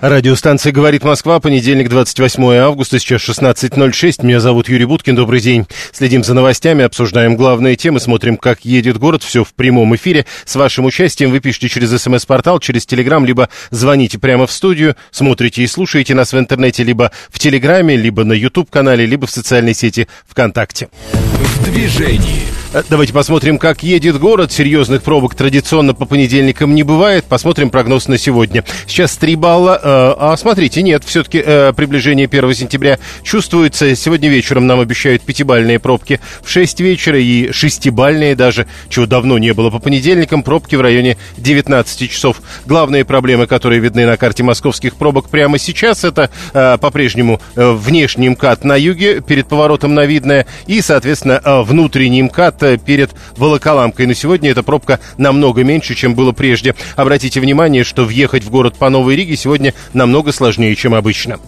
Радиостанция 0.00 0.72
«Говорит 0.72 1.04
Москва», 1.04 1.40
понедельник, 1.40 1.90
28 1.90 2.42
августа, 2.54 2.98
сейчас 2.98 3.20
16.06. 3.20 4.24
Меня 4.24 4.40
зовут 4.40 4.70
Юрий 4.70 4.86
Буткин, 4.86 5.14
добрый 5.14 5.42
день. 5.42 5.66
Следим 5.92 6.24
за 6.24 6.32
новостями, 6.32 6.82
обсуждаем 6.82 7.36
главные 7.36 7.76
темы, 7.76 8.00
смотрим, 8.00 8.38
как 8.38 8.64
едет 8.64 8.96
город. 8.96 9.22
Все 9.22 9.44
в 9.44 9.52
прямом 9.52 9.94
эфире. 9.96 10.24
С 10.46 10.56
вашим 10.56 10.86
участием 10.86 11.30
вы 11.30 11.40
пишите 11.40 11.68
через 11.68 11.90
смс-портал, 12.00 12.60
через 12.60 12.86
телеграм, 12.86 13.26
либо 13.26 13.50
звоните 13.70 14.18
прямо 14.18 14.46
в 14.46 14.52
студию, 14.52 14.96
смотрите 15.10 15.62
и 15.62 15.66
слушаете 15.66 16.14
нас 16.14 16.32
в 16.32 16.38
интернете, 16.38 16.82
либо 16.82 17.12
в 17.28 17.38
телеграме, 17.38 17.94
либо 17.94 18.24
на 18.24 18.32
YouTube-канале, 18.32 19.04
либо 19.04 19.26
в 19.26 19.30
социальной 19.30 19.74
сети 19.74 20.08
ВКонтакте. 20.26 20.88
В 21.02 21.64
движении. 21.64 22.60
Э, 22.72 22.82
давайте 22.88 23.12
посмотрим, 23.12 23.58
как 23.58 23.82
едет 23.82 24.18
город. 24.18 24.52
Серьезных 24.52 25.02
пробок 25.02 25.34
традиционно 25.34 25.92
по 25.92 26.04
понедельникам 26.04 26.74
не 26.74 26.84
бывает. 26.84 27.24
Посмотрим 27.24 27.68
прогноз 27.70 28.06
на 28.06 28.16
сегодня. 28.16 28.64
Сейчас 28.86 29.16
3 29.16 29.34
балла. 29.34 29.80
Э, 29.90 30.14
а 30.16 30.36
смотрите, 30.36 30.82
нет, 30.82 31.02
все-таки 31.04 31.42
э, 31.44 31.72
приближение 31.74 32.26
1 32.26 32.54
сентября 32.54 32.98
чувствуется. 33.24 33.94
Сегодня 33.96 34.28
вечером 34.28 34.66
нам 34.66 34.78
обещают 34.78 35.22
пятибальные 35.22 35.80
пробки 35.80 36.20
в 36.42 36.50
6 36.50 36.80
вечера 36.80 37.18
и 37.18 37.50
шестибальные 37.50 38.36
даже, 38.36 38.68
чего 38.88 39.06
давно 39.06 39.38
не 39.38 39.52
было 39.52 39.70
по 39.70 39.80
понедельникам. 39.80 40.44
Пробки 40.44 40.76
в 40.76 40.80
районе 40.80 41.16
19 41.38 42.10
часов. 42.10 42.40
Главные 42.66 43.04
проблемы, 43.04 43.46
которые 43.46 43.80
видны 43.80 44.06
на 44.06 44.16
карте 44.16 44.42
московских 44.44 44.94
пробок 44.94 45.28
прямо 45.28 45.58
сейчас, 45.58 46.04
это 46.04 46.30
по-прежнему 46.52 47.40
внешний 47.54 48.28
МКАД 48.28 48.64
на 48.64 48.76
юге 48.76 49.20
перед 49.20 49.48
поворотом 49.48 49.94
на 49.94 50.06
Видное 50.06 50.46
и, 50.66 50.80
соответственно, 50.80 51.40
внутренний 51.62 52.22
МКАД 52.22 52.82
перед 52.84 53.10
Волоколамкой. 53.36 54.06
На 54.06 54.14
сегодня 54.14 54.50
эта 54.50 54.62
пробка 54.62 55.00
намного 55.18 55.64
меньше, 55.64 55.94
чем 55.94 56.14
было 56.14 56.32
прежде. 56.32 56.74
Обратите 56.96 57.40
внимание, 57.40 57.84
что 57.84 58.04
въехать 58.04 58.44
в 58.44 58.50
город 58.50 58.76
по 58.76 58.88
Новой 58.90 59.16
Риге 59.16 59.36
сегодня 59.36 59.74
намного 59.92 60.32
сложнее, 60.32 60.74
чем 60.76 60.94
обычно. 60.94 61.38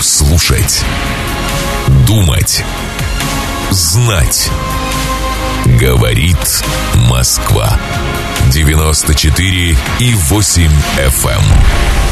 Слушать. 0.00 0.84
Думать. 2.06 2.62
Знать. 3.70 4.50
Говорит 5.80 6.64
Москва. 7.10 7.78
94 8.52 9.76
и 9.98 10.14
8 10.14 10.70
FM. 10.96 11.28
Эм. 11.28 11.42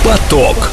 Поток. 0.05 0.70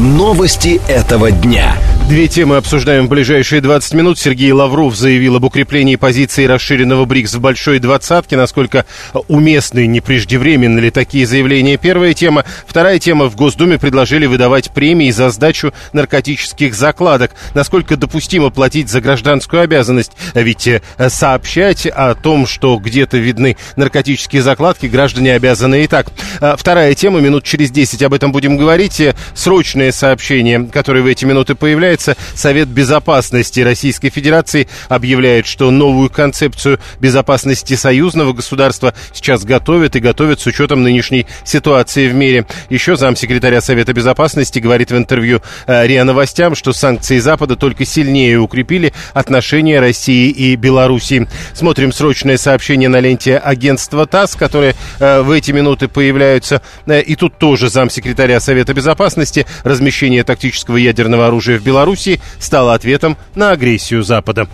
Новости 0.00 0.80
этого 0.88 1.30
дня. 1.30 1.76
Две 2.08 2.28
темы 2.28 2.56
обсуждаем 2.56 3.06
в 3.06 3.08
ближайшие 3.08 3.62
20 3.62 3.94
минут. 3.94 4.18
Сергей 4.18 4.52
Лавров 4.52 4.94
заявил 4.94 5.36
об 5.36 5.44
укреплении 5.44 5.96
позиции 5.96 6.44
расширенного 6.44 7.06
БРИКС 7.06 7.34
в 7.34 7.40
большой 7.40 7.78
двадцатке. 7.78 8.36
Насколько 8.36 8.84
уместны, 9.28 9.86
не 9.86 10.02
преждевременны 10.02 10.80
ли 10.80 10.90
такие 10.90 11.26
заявления? 11.26 11.78
Первая 11.78 12.12
тема. 12.12 12.44
Вторая 12.66 12.98
тема. 12.98 13.30
В 13.30 13.36
Госдуме 13.36 13.78
предложили 13.78 14.26
выдавать 14.26 14.72
премии 14.72 15.10
за 15.10 15.30
сдачу 15.30 15.72
наркотических 15.94 16.74
закладок. 16.74 17.30
Насколько 17.54 17.96
допустимо 17.96 18.50
платить 18.50 18.90
за 18.90 19.00
гражданскую 19.00 19.62
обязанность? 19.62 20.12
Ведь 20.34 20.68
э, 20.68 20.82
сообщать 21.08 21.86
о 21.86 22.14
том, 22.14 22.46
что 22.46 22.76
где-то 22.76 23.16
видны 23.16 23.56
наркотические 23.76 24.42
закладки, 24.42 24.84
граждане 24.84 25.32
обязаны 25.32 25.84
и 25.84 25.86
так. 25.86 26.08
А 26.40 26.56
вторая 26.56 26.94
тема. 26.94 27.20
Минут 27.20 27.44
через 27.44 27.70
10 27.70 28.02
об 28.02 28.12
этом 28.12 28.32
будем 28.32 28.58
говорить. 28.58 29.00
Срочное 29.34 29.92
сообщение, 29.92 30.68
которое 30.70 31.00
в 31.00 31.06
эти 31.06 31.24
минуты 31.24 31.54
появляется 31.54 31.91
появляется. 31.92 32.16
Совет 32.34 32.68
Безопасности 32.68 33.60
Российской 33.60 34.10
Федерации 34.10 34.68
объявляет, 34.88 35.46
что 35.46 35.70
новую 35.70 36.10
концепцию 36.10 36.78
безопасности 37.00 37.74
союзного 37.74 38.32
государства 38.32 38.94
сейчас 39.12 39.44
готовят 39.44 39.96
и 39.96 40.00
готовят 40.00 40.40
с 40.40 40.46
учетом 40.46 40.82
нынешней 40.82 41.26
ситуации 41.44 42.08
в 42.08 42.14
мире. 42.14 42.46
Еще 42.70 42.96
замсекретаря 42.96 43.60
Совета 43.60 43.92
Безопасности 43.92 44.58
говорит 44.58 44.90
в 44.90 44.96
интервью 44.96 45.40
э, 45.66 45.86
РИА 45.86 46.04
Новостям, 46.04 46.54
что 46.54 46.72
санкции 46.72 47.18
Запада 47.18 47.56
только 47.56 47.84
сильнее 47.84 48.38
укрепили 48.38 48.92
отношения 49.14 49.80
России 49.80 50.30
и 50.30 50.56
Белоруссии. 50.56 51.28
Смотрим 51.54 51.92
срочное 51.92 52.38
сообщение 52.38 52.88
на 52.88 53.00
ленте 53.00 53.36
агентства 53.36 54.06
ТАСС, 54.06 54.34
которое 54.36 54.74
э, 54.98 55.20
в 55.22 55.30
эти 55.30 55.52
минуты 55.52 55.88
появляются. 55.88 56.62
Э, 56.86 57.00
и 57.00 57.14
тут 57.16 57.38
тоже 57.38 57.68
замсекретаря 57.68 58.40
Совета 58.40 58.74
Безопасности 58.74 59.46
размещение 59.64 60.24
тактического 60.24 60.76
ядерного 60.76 61.26
оружия 61.26 61.58
в 61.58 61.62
Беларуси 61.62 61.81
Беларуси 61.82 62.20
стало 62.38 62.74
ответом 62.74 63.18
на 63.34 63.50
агрессию 63.50 64.04
Запада. 64.04 64.46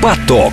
Поток. 0.00 0.52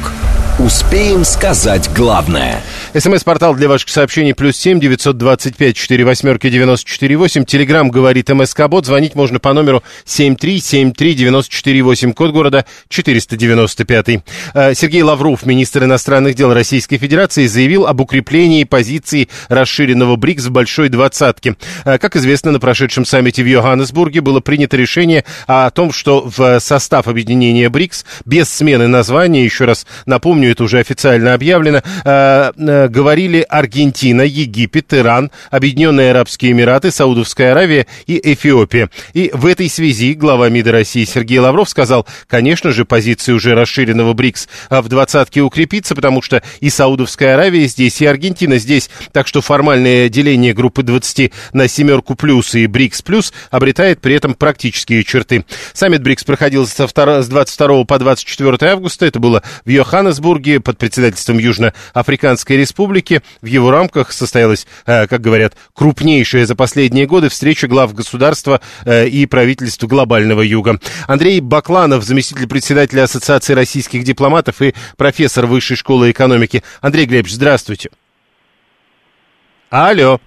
Успеем 0.58 1.24
сказать 1.24 1.92
главное. 1.94 2.64
СМС-портал 2.92 3.54
для 3.54 3.70
ваших 3.70 3.90
сообщений 3.90 4.34
плюс 4.34 4.58
семь 4.58 4.80
девятьсот 4.80 5.16
двадцать 5.16 5.56
пять 5.56 5.76
четыре 5.76 6.06
восьмерки 6.06 6.50
девяносто 6.50 6.90
четыре 6.90 7.18
восемь. 7.18 7.46
Телеграмм 7.46 7.92
говорит 7.92 8.30
МСК-бот. 8.30 8.88
Звонить 8.88 9.14
можно 9.14 9.40
по 9.40 9.54
номеру 9.54 9.84
семь 10.06 10.36
три 10.36 10.60
семь 10.60 10.92
три 10.92 11.14
девяносто 11.14 11.54
четыре 11.54 11.84
восемь. 11.84 12.14
Код 12.14 12.32
города 12.32 12.66
четыреста 12.88 13.38
девяносто 13.38 13.86
пятый. 13.86 14.24
Э, 14.56 14.74
Сергей 14.74 15.04
Лавров, 15.04 15.46
министр 15.46 15.84
иностранных 15.84 16.34
дел 16.34 16.52
Российской 16.52 16.98
Федерации, 16.98 17.46
заявил 17.46 17.86
об 17.86 18.02
укреплении 18.02 18.64
позиции 18.64 19.30
расширенного 19.50 20.16
БРИКС 20.16 20.46
в 20.46 20.52
большой 20.52 20.90
двадцатке. 20.90 21.58
Э, 21.86 22.00
как 22.00 22.16
известно, 22.16 22.52
на 22.52 22.60
прошедшем 22.60 23.06
саммите 23.06 23.44
в 23.44 23.46
Йоханнесбурге 23.46 24.22
было 24.22 24.40
принято 24.40 24.78
решение 24.78 25.26
о 25.46 25.70
том, 25.70 25.92
что 25.92 26.28
в 26.28 26.60
состав 26.60 27.08
объединения 27.08 27.70
БРИКС 27.70 28.06
без 28.26 28.50
смены 28.50 28.88
названия, 28.88 29.46
еще 29.46 29.66
раз 29.66 29.86
напомню, 30.08 30.50
это 30.50 30.64
уже 30.64 30.80
официально 30.80 31.36
объявлено, 31.36 31.84
говорили 32.88 33.46
Аргентина, 33.48 34.22
Египет, 34.22 34.94
Иран, 34.94 35.32
Объединенные 35.52 36.12
Арабские 36.12 36.52
Эмираты, 36.52 36.92
Саудовская 36.92 37.52
Аравия 37.52 37.88
и 38.08 38.20
Эфиопия. 38.34 38.90
И 39.14 39.32
в 39.34 39.46
этой 39.46 39.70
связи 39.70 40.14
глава 40.14 40.50
МИДа 40.50 40.72
России 40.72 41.06
Сергей 41.06 41.40
Лавров 41.40 41.70
сказал, 41.70 42.08
конечно 42.28 42.72
же, 42.72 42.86
позиция 42.86 43.36
уже 43.36 43.56
расширенного 43.56 44.14
БРИКС 44.14 44.48
в 44.70 44.88
двадцатке 44.88 45.42
укрепится, 45.42 45.96
потому 45.96 46.22
что 46.22 46.42
и 46.60 46.70
Саудовская 46.70 47.36
Аравия 47.36 47.68
здесь, 47.68 48.02
и 48.02 48.06
Аргентина 48.06 48.58
здесь. 48.58 48.90
Так 49.12 49.28
что 49.28 49.42
формальное 49.42 50.10
деление 50.10 50.54
группы 50.54 50.84
20 50.84 51.32
на 51.54 51.68
семерку 51.68 52.16
плюс 52.16 52.56
и 52.56 52.68
БРИКС 52.68 53.02
плюс 53.02 53.34
обретает 53.52 54.02
при 54.02 54.16
этом 54.16 54.34
практические 54.34 55.04
черты. 55.04 55.46
Саммит 55.74 56.04
БРИКС 56.04 56.24
проходил 56.24 56.68
с 56.68 56.74
22 56.76 57.84
по 57.86 58.00
24 58.00 58.72
августа. 58.72 59.06
Это 59.06 59.20
было 59.20 59.44
в 59.66 59.70
Йоханнесбурге 59.70 60.60
под 60.60 60.78
председательством 60.78 61.38
Южноафриканской 61.38 62.58
Республики. 62.58 62.69
В 63.42 63.46
его 63.46 63.72
рамках 63.72 64.12
состоялась, 64.12 64.68
э, 64.86 65.08
как 65.08 65.22
говорят, 65.22 65.56
крупнейшая 65.74 66.46
за 66.46 66.56
последние 66.56 67.06
годы 67.06 67.30
встреча 67.30 67.68
глав 67.68 67.94
государства 67.94 68.62
э, 68.86 69.08
и 69.08 69.26
правительств 69.26 69.84
глобального 69.84 70.42
юга. 70.42 70.80
Андрей 71.08 71.40
Бакланов, 71.42 72.04
заместитель 72.04 72.48
председателя 72.48 73.04
Ассоциации 73.04 73.54
российских 73.54 74.04
дипломатов 74.04 74.62
и 74.62 74.74
профессор 74.98 75.46
Высшей 75.46 75.78
школы 75.78 76.12
экономики. 76.12 76.64
Андрей 76.82 77.06
Глебович, 77.06 77.34
здравствуйте. 77.34 77.90
Алло. 79.70 80.20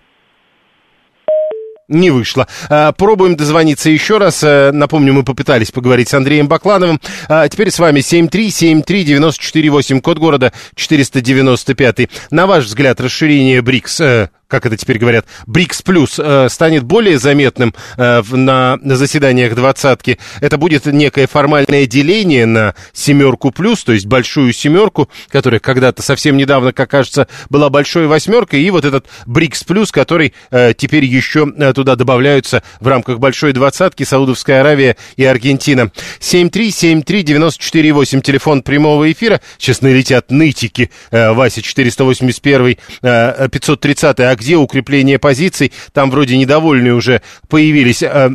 Не 1.89 2.11
вышло. 2.11 2.47
А, 2.69 2.93
пробуем 2.93 3.35
дозвониться 3.37 3.91
еще 3.91 4.19
раз. 4.19 4.45
Э, 4.45 4.71
напомню, 4.73 5.13
мы 5.13 5.25
попытались 5.25 5.73
поговорить 5.73 6.09
с 6.09 6.15
Андреем 6.15 6.47
Баклановым. 6.49 7.01
А, 7.29 7.49
теперь 7.49 7.71
с 7.71 7.79
вами 7.79 8.01
7373948, 8.01 10.01
код 10.01 10.19
города 10.19 10.53
495. 10.77 12.09
На 12.31 12.47
ваш 12.47 12.65
взгляд, 12.67 13.01
расширение 13.01 13.63
БРИКС 13.63 14.01
э, 14.01 14.29
как 14.53 14.67
это 14.67 14.77
теперь 14.77 14.99
говорят, 14.99 15.25
БРИКС 15.47 15.81
плюс 15.81 16.19
э, 16.19 16.49
станет 16.51 16.85
более 16.85 17.19
заметным 17.19 17.75
э, 17.97 18.23
на, 18.33 18.77
на 18.83 18.97
заседаниях 18.97 19.55
двадцатки, 19.55 20.19
это 20.43 20.59
будет 20.59 20.85
некое 20.85 21.27
формальное 21.27 21.87
деление 21.87 22.45
на 22.45 22.75
семерку 22.93 23.51
плюс, 23.51 23.83
то 23.83 23.93
есть 23.93 24.05
большую 24.05 24.53
семерку, 24.53 25.09
которая 25.29 25.59
когда-то 25.59 26.03
совсем 26.03 26.37
недавно, 26.37 26.75
как 26.75 26.91
кажется, 26.91 27.29
была 27.49 27.71
большой 27.71 28.07
восьмеркой, 28.07 28.61
и 28.61 28.69
вот 28.69 28.85
этот 28.85 29.07
БРИКС 29.25 29.65
плюс, 29.65 29.91
который 29.91 30.35
э, 30.51 30.75
теперь 30.77 31.07
еще 31.07 31.47
туда 31.73 31.97
добавляются 31.97 32.63
в 32.79 32.89
рамках 32.89 33.21
большой 33.21 33.55
двадцатки 33.55 34.03
Саудовская 34.03 34.61
Аравия 34.61 34.99
и 35.17 35.25
Аргентина. 35.25 35.91
7373948, 36.21 38.21
телефон 38.21 38.63
прямого 38.63 39.11
эфира. 39.11 39.41
Сейчас 39.57 39.81
налетят 39.81 40.31
нытики. 40.31 40.91
Вася 41.11 41.63
481, 41.63 42.77
э, 43.03 43.49
530, 43.51 44.21
а 44.21 44.31
где 44.43 44.57
укрепление 44.57 45.19
позиций, 45.19 45.73
там 45.93 46.11
вроде 46.11 46.37
недовольные 46.37 46.95
уже 46.95 47.23
появились. 47.49 48.03
Э, 48.03 48.31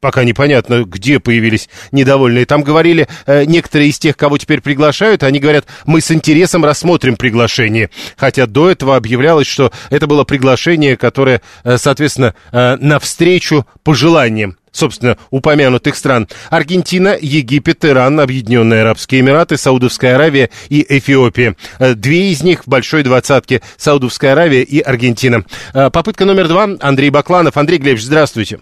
пока 0.00 0.24
непонятно, 0.24 0.84
где 0.84 1.20
появились 1.20 1.68
недовольные. 1.90 2.46
Там 2.46 2.62
говорили, 2.62 3.08
э, 3.26 3.44
некоторые 3.44 3.90
из 3.90 3.98
тех, 3.98 4.16
кого 4.16 4.38
теперь 4.38 4.60
приглашают, 4.60 5.22
они 5.22 5.40
говорят, 5.40 5.66
мы 5.84 6.00
с 6.00 6.10
интересом 6.10 6.64
рассмотрим 6.64 7.16
приглашение. 7.16 7.90
Хотя 8.16 8.46
до 8.46 8.70
этого 8.70 8.96
объявлялось, 8.96 9.46
что 9.46 9.72
это 9.90 10.06
было 10.06 10.24
приглашение, 10.24 10.96
которое, 10.96 11.40
э, 11.64 11.76
соответственно, 11.76 12.34
э, 12.52 12.76
навстречу 12.76 13.66
пожеланиям 13.82 14.56
собственно, 14.72 15.16
упомянутых 15.30 15.94
стран. 15.94 16.28
Аргентина, 16.50 17.16
Египет, 17.20 17.84
Иран, 17.84 18.18
Объединенные 18.18 18.82
Арабские 18.82 19.20
Эмираты, 19.20 19.56
Саудовская 19.56 20.16
Аравия 20.16 20.50
и 20.68 20.84
Эфиопия. 20.88 21.56
Э, 21.78 21.94
две 21.94 22.30
из 22.30 22.42
них 22.42 22.64
в 22.64 22.68
большой 22.68 23.02
двадцатке. 23.02 23.62
Саудовская 23.76 24.32
Аравия 24.32 24.62
и 24.62 24.80
Аргентина. 24.80 25.44
Э, 25.74 25.90
попытка 25.90 26.24
номер 26.24 26.48
два. 26.48 26.68
Андрей 26.80 27.10
Бакланов. 27.10 27.56
Андрей 27.56 27.78
Глебович, 27.78 28.04
здравствуйте. 28.04 28.58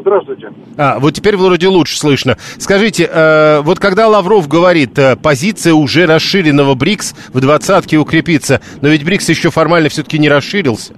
Здравствуйте. 0.00 0.48
А, 0.76 0.98
вот 0.98 1.14
теперь 1.14 1.36
вроде 1.36 1.68
лучше 1.68 1.98
слышно. 1.98 2.36
Скажите, 2.58 3.08
э, 3.10 3.60
вот 3.62 3.78
когда 3.78 4.08
Лавров 4.08 4.46
говорит, 4.46 4.98
э, 4.98 5.16
позиция 5.16 5.72
уже 5.72 6.04
расширенного 6.04 6.74
БРИКС 6.74 7.14
в 7.32 7.40
двадцатке 7.40 7.96
укрепится, 7.96 8.60
но 8.82 8.88
ведь 8.88 9.04
БРИКС 9.04 9.30
еще 9.30 9.50
формально 9.50 9.88
все-таки 9.88 10.18
не 10.18 10.28
расширился. 10.28 10.94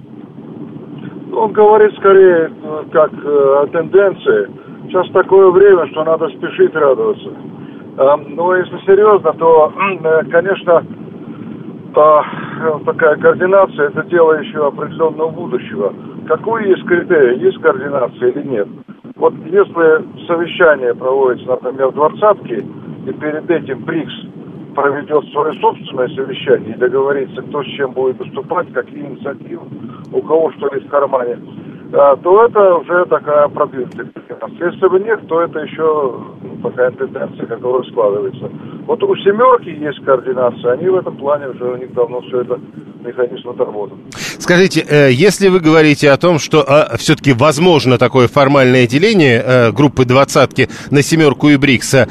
Он 1.41 1.53
говорит 1.53 1.91
скорее 1.97 2.51
э, 2.51 2.83
как 2.91 3.11
э, 3.13 3.63
о 3.63 3.65
тенденции. 3.71 4.47
Сейчас 4.85 5.09
такое 5.09 5.49
время, 5.49 5.87
что 5.87 6.03
надо 6.03 6.27
спешить 6.29 6.75
радоваться. 6.75 7.29
Э, 7.97 8.15
но 8.27 8.55
если 8.55 8.77
серьезно, 8.85 9.33
то, 9.33 9.73
э, 10.03 10.23
конечно, 10.29 10.85
э, 11.95 12.79
такая 12.85 13.15
координация– 13.15 13.87
это 13.87 14.03
дело 14.03 14.33
еще 14.33 14.67
определенного 14.67 15.29
будущего. 15.29 15.91
Какой 16.27 16.69
есть 16.69 16.85
критерий, 16.85 17.39
есть 17.39 17.59
координация 17.59 18.29
или 18.29 18.47
нет? 18.47 18.67
Вот 19.15 19.33
если 19.45 20.27
совещание 20.27 20.93
проводится, 20.93 21.47
например, 21.47 21.87
в 21.87 21.95
двадцатке, 21.95 22.63
и 23.07 23.13
перед 23.13 23.49
этим 23.49 23.79
БРИКС 23.79 24.13
проведет 24.75 25.25
свое 25.31 25.53
собственное 25.59 26.07
совещание 26.09 26.75
и 26.75 26.79
договорится, 26.79 27.41
кто 27.41 27.63
с 27.63 27.67
чем 27.67 27.91
будет 27.91 28.17
выступать, 28.19 28.71
какие 28.73 29.05
инициативы, 29.05 29.63
у 30.13 30.21
кого 30.21 30.51
что 30.53 30.73
есть 30.73 30.87
в 30.87 30.89
кармане, 30.89 31.37
а, 31.93 32.15
то 32.17 32.45
это 32.45 32.75
уже 32.75 33.05
такая 33.05 33.47
продвинутая 33.49 34.07
Если 34.59 34.87
бы 34.87 34.99
нет, 34.99 35.27
то 35.27 35.41
это 35.41 35.59
еще 35.59 36.15
ну, 36.41 36.69
такая 36.69 36.91
тенденция, 36.91 37.45
которая 37.45 37.83
складывается. 37.83 38.49
Вот 38.85 39.03
у 39.03 39.15
семерки 39.17 39.69
есть 39.69 40.03
координация, 40.05 40.73
они 40.73 40.87
в 40.87 40.95
этом 40.95 41.17
плане 41.17 41.49
уже 41.49 41.65
у 41.65 41.77
них 41.77 41.93
давно 41.93 42.21
все 42.21 42.41
это 42.41 42.59
механизм 43.03 43.49
отработан. 43.49 43.97
Скажите, 44.39 44.85
э, 44.87 45.11
если 45.11 45.47
вы 45.47 45.59
говорите 45.59 46.09
о 46.11 46.17
том, 46.17 46.39
что 46.39 46.65
э, 46.67 46.97
все-таки 46.97 47.33
возможно 47.33 47.97
такое 47.97 48.27
формальное 48.27 48.87
деление 48.87 49.43
э, 49.45 49.71
группы 49.71 50.05
двадцатки 50.05 50.69
на 50.89 51.01
семерку 51.01 51.49
и 51.49 51.57
БРИКСа, 51.57 52.07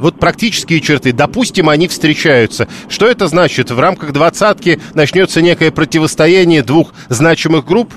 вот 0.00 0.18
практические 0.18 0.80
черты, 0.80 1.12
допустим, 1.12 1.68
они 1.68 1.88
встречаются. 1.88 2.68
Что 2.88 3.06
это 3.06 3.26
значит? 3.26 3.70
В 3.70 3.78
рамках 3.78 4.12
двадцатки 4.12 4.80
начнется 4.94 5.42
некое 5.42 5.70
противостояние 5.70 6.62
двух 6.62 6.92
значимых 7.08 7.64
групп? 7.64 7.92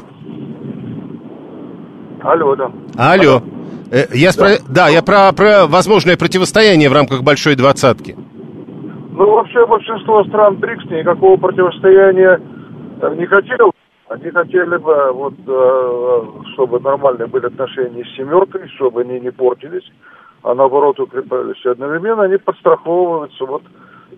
Алло, 2.22 2.56
да. 2.56 2.72
Алло. 2.96 3.36
Алло. 3.36 3.44
Я 4.14 4.28
да. 4.28 4.32
Спро... 4.32 4.50
да, 4.68 4.90
я 4.90 5.02
про, 5.02 5.32
про 5.34 5.68
возможное 5.68 6.18
противостояние 6.18 6.90
в 6.90 6.94
рамках 6.94 7.22
большой 7.24 7.56
двадцатки. 7.56 8.16
Ну, 9.12 9.36
вообще 9.36 9.66
большинство 9.68 10.24
стран 10.24 10.56
БРИКС 10.56 10.86
никакого 10.86 11.38
противостояния 11.38 12.40
не 13.10 13.26
хотел. 13.26 13.74
Они 14.10 14.30
хотели 14.30 14.78
бы, 14.78 15.12
вот, 15.14 15.34
э, 15.48 16.24
чтобы 16.54 16.80
нормальные 16.80 17.28
были 17.28 17.48
отношения 17.48 18.04
с 18.04 18.16
семеркой, 18.16 18.68
чтобы 18.76 19.02
они 19.02 19.20
не 19.20 19.32
портились, 19.32 19.90
а 20.44 20.54
наоборот 20.54 21.00
укреплялись. 21.00 21.66
Одновременно 21.66 22.24
они 22.24 22.38
подстраховываются, 22.38 23.46
вот, 23.46 23.64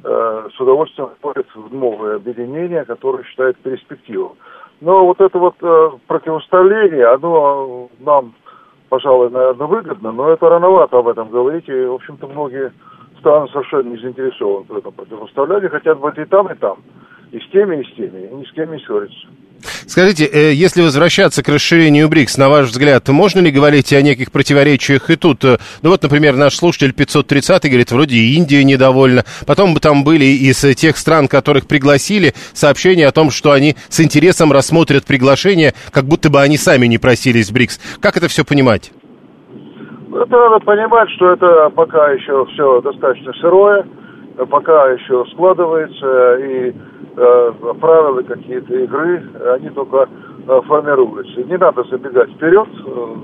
э, 0.04 0.48
с 0.54 0.60
удовольствием 0.60 1.10
входят 1.20 1.48
в 1.54 1.74
новое 1.74 2.16
объединение, 2.16 2.84
которое 2.84 3.24
считает 3.24 3.58
перспективу. 3.58 4.36
Но 4.82 5.06
вот 5.06 5.22
это 5.22 5.38
вот 5.38 5.56
э, 5.62 5.90
противостояние, 6.08 7.06
оно 7.06 7.90
нам, 8.00 8.34
пожалуй, 8.90 9.30
наверное, 9.30 9.68
выгодно, 9.68 10.12
но 10.12 10.30
это 10.30 10.50
рановато 10.50 10.98
об 10.98 11.08
этом 11.08 11.30
говорить, 11.30 11.70
и, 11.70 11.86
в 11.86 11.94
общем-то, 11.94 12.28
многие 12.28 12.74
страны 13.20 13.48
совершенно 13.50 13.90
не 13.90 13.98
заинтересованы 13.98 14.66
в 14.68 14.78
этом 14.78 14.92
противостоянии, 14.94 15.68
хотят 15.68 16.00
быть 16.00 16.18
и 16.18 16.26
там, 16.26 16.52
и 16.52 16.56
там 16.56 16.80
и 17.36 17.40
с 17.40 17.50
теми, 17.52 17.82
и 17.82 17.84
с 17.84 17.96
теми, 17.96 18.28
и 18.32 18.34
ни 18.34 18.46
с 18.46 18.52
кем 18.54 18.72
не 18.72 18.80
ссориться. 18.80 19.28
Скажите, 19.88 20.26
э, 20.26 20.54
если 20.54 20.82
возвращаться 20.82 21.44
к 21.44 21.50
расширению 21.50 22.08
БРИКС, 22.08 22.38
на 22.38 22.48
ваш 22.48 22.68
взгляд, 22.68 23.08
можно 23.10 23.40
ли 23.40 23.52
говорить 23.52 23.92
о 23.92 24.02
неких 24.02 24.32
противоречиях 24.32 25.10
и 25.10 25.18
тут? 25.18 25.44
Э, 25.44 25.58
ну 25.82 25.90
вот, 25.90 26.02
например, 26.02 26.38
наш 26.38 26.56
слушатель 26.56 26.94
530 26.94 27.66
говорит, 27.66 27.92
вроде 27.92 28.16
Индия 28.16 28.64
недовольна. 28.64 29.24
Потом 29.46 29.74
бы 29.74 29.82
там 29.82 30.06
были 30.06 30.24
из 30.24 30.62
тех 30.78 30.96
стран, 30.96 31.28
которых 31.28 31.68
пригласили, 31.68 32.34
сообщения 32.54 33.08
о 33.08 33.12
том, 33.12 33.32
что 33.32 33.52
они 33.52 33.76
с 33.90 34.00
интересом 34.00 34.54
рассмотрят 34.54 35.06
приглашение, 35.06 35.74
как 35.92 36.06
будто 36.06 36.30
бы 36.30 36.40
они 36.40 36.56
сами 36.56 36.86
не 36.86 37.00
просились 37.00 37.50
в 37.50 37.54
БРИКС. 37.54 38.00
Как 38.00 38.16
это 38.16 38.30
все 38.30 38.46
понимать? 38.46 38.94
Это 40.08 40.32
надо 40.32 40.64
понимать, 40.64 41.10
что 41.18 41.34
это 41.34 41.70
пока 41.76 42.12
еще 42.12 42.46
все 42.54 42.80
достаточно 42.80 43.34
сырое, 43.42 43.86
пока 44.50 44.92
еще 44.92 45.26
складывается, 45.34 46.36
и 46.38 46.74
Э, 46.76 46.95
правила 47.16 48.22
какие-то 48.22 48.76
игры, 48.76 49.24
они 49.54 49.70
только 49.70 50.08
э, 50.48 50.62
формируются. 50.68 51.44
Не 51.44 51.58
надо 51.58 51.84
забегать 51.84 52.30
вперед. 52.32 52.68
Э, 52.86 53.16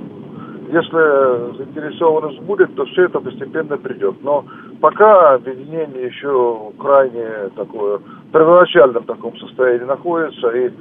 если 0.72 1.58
заинтересованность 1.58 2.42
будет, 2.44 2.74
то 2.76 2.86
все 2.86 3.04
это 3.04 3.20
постепенно 3.20 3.78
придет. 3.78 4.16
Но 4.22 4.46
пока 4.80 5.34
объединение 5.34 6.08
еще 6.08 6.72
крайне 6.80 7.50
такое, 7.56 7.98
в 7.98 8.32
первоначальном 8.32 9.04
таком 9.04 9.36
состоянии 9.38 9.84
находится, 9.84 10.50
и 10.52 10.72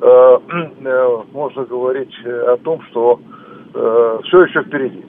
э, 0.00 0.38
можно 1.32 1.64
говорить 1.64 2.14
о 2.26 2.56
том, 2.58 2.82
что 2.90 3.20
э, 3.74 4.18
все 4.24 4.42
еще 4.42 4.62
впереди. 4.62 5.04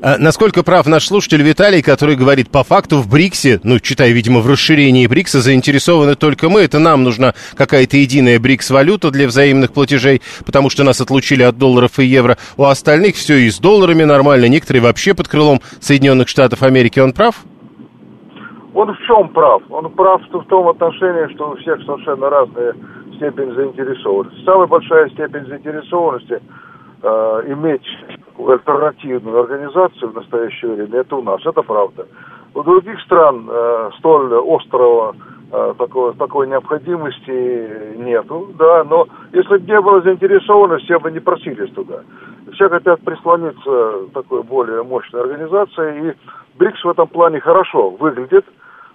А, 0.00 0.18
насколько 0.18 0.62
прав 0.62 0.86
наш 0.86 1.06
слушатель 1.06 1.42
Виталий, 1.42 1.82
который 1.82 2.16
говорит, 2.16 2.50
по 2.50 2.64
факту 2.64 2.98
в 2.98 3.08
БРИКСе, 3.08 3.60
ну, 3.62 3.78
читая, 3.78 4.10
видимо, 4.12 4.40
в 4.40 4.46
расширении 4.48 5.06
БРИКСа, 5.06 5.40
заинтересованы 5.40 6.14
только 6.14 6.48
мы. 6.48 6.62
Это 6.62 6.78
нам 6.78 7.02
нужна 7.02 7.34
какая-то 7.54 7.96
единая 7.96 8.38
БРИКС-валюта 8.38 9.10
для 9.10 9.26
взаимных 9.26 9.72
платежей, 9.72 10.22
потому 10.44 10.70
что 10.70 10.84
нас 10.84 11.00
отлучили 11.00 11.42
от 11.42 11.58
долларов 11.58 11.98
и 11.98 12.04
евро. 12.04 12.36
У 12.56 12.64
остальных 12.64 13.16
все 13.16 13.36
и 13.36 13.50
с 13.50 13.58
долларами 13.58 14.04
нормально, 14.04 14.46
некоторые 14.46 14.82
вообще 14.82 15.14
под 15.14 15.28
крылом 15.28 15.60
Соединенных 15.80 16.28
Штатов 16.28 16.62
Америки. 16.62 16.98
Он 17.00 17.12
прав? 17.12 17.36
Он 18.74 18.94
в 18.94 18.98
чем 19.06 19.28
прав? 19.28 19.62
Он 19.70 19.90
прав 19.90 20.22
в 20.30 20.44
том 20.44 20.68
отношении, 20.68 21.32
что 21.34 21.50
у 21.50 21.56
всех 21.56 21.80
совершенно 21.82 22.30
разная 22.30 22.74
степень 23.16 23.54
заинтересованности. 23.54 24.44
Самая 24.44 24.66
большая 24.66 25.08
степень 25.10 25.46
заинтересованности 25.46 26.40
э, 27.02 27.42
иметь 27.48 27.82
альтернативную 28.50 29.40
организацию 29.40 30.10
в 30.10 30.14
настоящее 30.14 30.72
время, 30.72 31.00
это 31.00 31.16
у 31.16 31.22
нас, 31.22 31.40
это 31.44 31.62
правда. 31.62 32.06
У 32.54 32.62
других 32.62 33.00
стран 33.02 33.48
э, 33.48 33.90
столь 33.98 34.34
острого 34.34 35.16
э, 35.52 35.74
такой, 35.78 36.14
такой 36.14 36.48
необходимости 36.48 37.96
нету, 37.96 38.50
да, 38.58 38.84
но 38.84 39.06
если 39.32 39.56
бы 39.56 39.60
не 39.60 39.80
было 39.80 40.02
заинтересованности, 40.02 40.86
все 40.86 41.00
бы 41.00 41.10
не 41.10 41.20
просились 41.20 41.72
туда. 41.72 42.02
Все 42.52 42.68
хотят 42.68 43.00
прислониться 43.00 44.08
такой 44.12 44.42
более 44.42 44.82
мощной 44.82 45.22
организации, 45.22 46.10
и 46.10 46.58
БРИКС 46.58 46.84
в 46.84 46.90
этом 46.90 47.08
плане 47.08 47.40
хорошо 47.40 47.90
выглядит, 47.90 48.44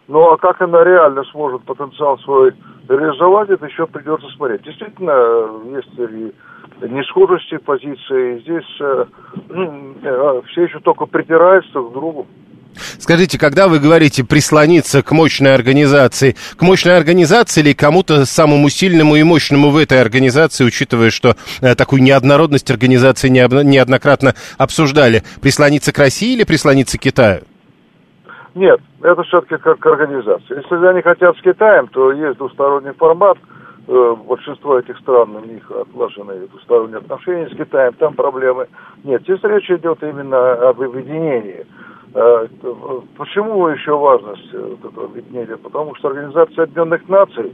но 0.08 0.34
а 0.34 0.38
как 0.38 0.62
она 0.62 0.84
реально 0.84 1.24
сможет 1.26 1.64
потенциал 1.64 2.18
свой 2.20 2.54
реализовать, 2.88 3.50
это 3.50 3.66
еще 3.66 3.88
придется 3.88 4.28
смотреть. 4.36 4.64
Действительно, 4.64 5.50
есть 5.76 6.00
и 6.82 6.90
несхожести 6.90 7.58
позиции. 7.58 8.40
Здесь 8.40 8.82
э, 8.82 9.06
э, 9.50 10.42
все 10.48 10.64
еще 10.64 10.80
только 10.80 11.06
притираются 11.06 11.74
друг 11.74 11.90
к 11.90 11.94
другу. 11.94 12.28
Скажите, 13.00 13.40
когда 13.40 13.68
вы 13.68 13.80
говорите 13.80 14.24
прислониться 14.24 15.02
к 15.02 15.12
мощной 15.12 15.56
организации, 15.56 16.36
к 16.56 16.62
мощной 16.62 16.98
организации 16.98 17.62
или 17.62 17.74
кому-то 17.74 18.26
самому 18.26 18.70
сильному 18.70 19.16
и 19.16 19.24
мощному 19.24 19.72
в 19.72 19.78
этой 19.78 20.00
организации, 20.00 20.64
учитывая, 20.64 21.10
что 21.10 21.36
э, 21.62 21.74
такую 21.76 22.04
неоднородность 22.04 22.70
организации 22.70 23.30
неоднократно 23.30 24.36
обсуждали, 24.60 25.24
прислониться 25.42 25.92
к 25.92 25.98
России 25.98 26.34
или 26.34 26.44
прислониться 26.44 27.00
к 27.00 27.02
Китаю? 27.02 27.42
Нет, 28.54 28.80
это 29.02 29.24
все-таки 29.24 29.58
как 29.58 29.84
организация. 29.86 30.62
Если 30.62 30.88
они 30.88 31.02
хотят 31.02 31.36
с 31.38 31.42
Китаем, 31.42 31.88
то 31.88 32.12
есть 32.12 32.38
двусторонний 32.38 32.94
формат– 32.94 33.38
большинство 33.88 34.78
этих 34.80 34.98
стран, 35.00 35.36
у 35.36 35.40
них 35.40 35.70
отлажены 35.72 36.48
двусторонние 36.48 36.98
отношения 36.98 37.50
с 37.50 37.56
Китаем, 37.56 37.94
там 37.94 38.16
проблемы 38.16 38.68
нет. 39.04 39.22
Здесь 39.24 39.40
речь 39.44 39.70
идет 39.72 40.04
именно 40.04 40.70
об 40.70 40.82
объединении. 40.82 41.66
Э, 42.14 42.48
почему 43.18 43.68
еще 43.70 43.98
важность 43.98 44.50
э, 44.54 44.76
этого 44.84 45.06
объединения? 45.06 45.56
Потому 45.56 45.96
что 45.96 46.10
Организация 46.10 46.64
Объединенных 46.64 47.08
Наций, 47.08 47.54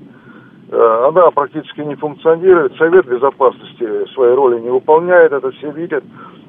она 0.72 1.30
практически 1.30 1.82
не 1.82 1.94
функционирует, 1.94 2.76
Совет 2.78 3.06
Безопасности 3.06 4.12
своей 4.14 4.34
роли 4.34 4.60
не 4.60 4.70
выполняет, 4.70 5.32
это 5.32 5.52
все 5.52 5.70
видят. 5.70 6.04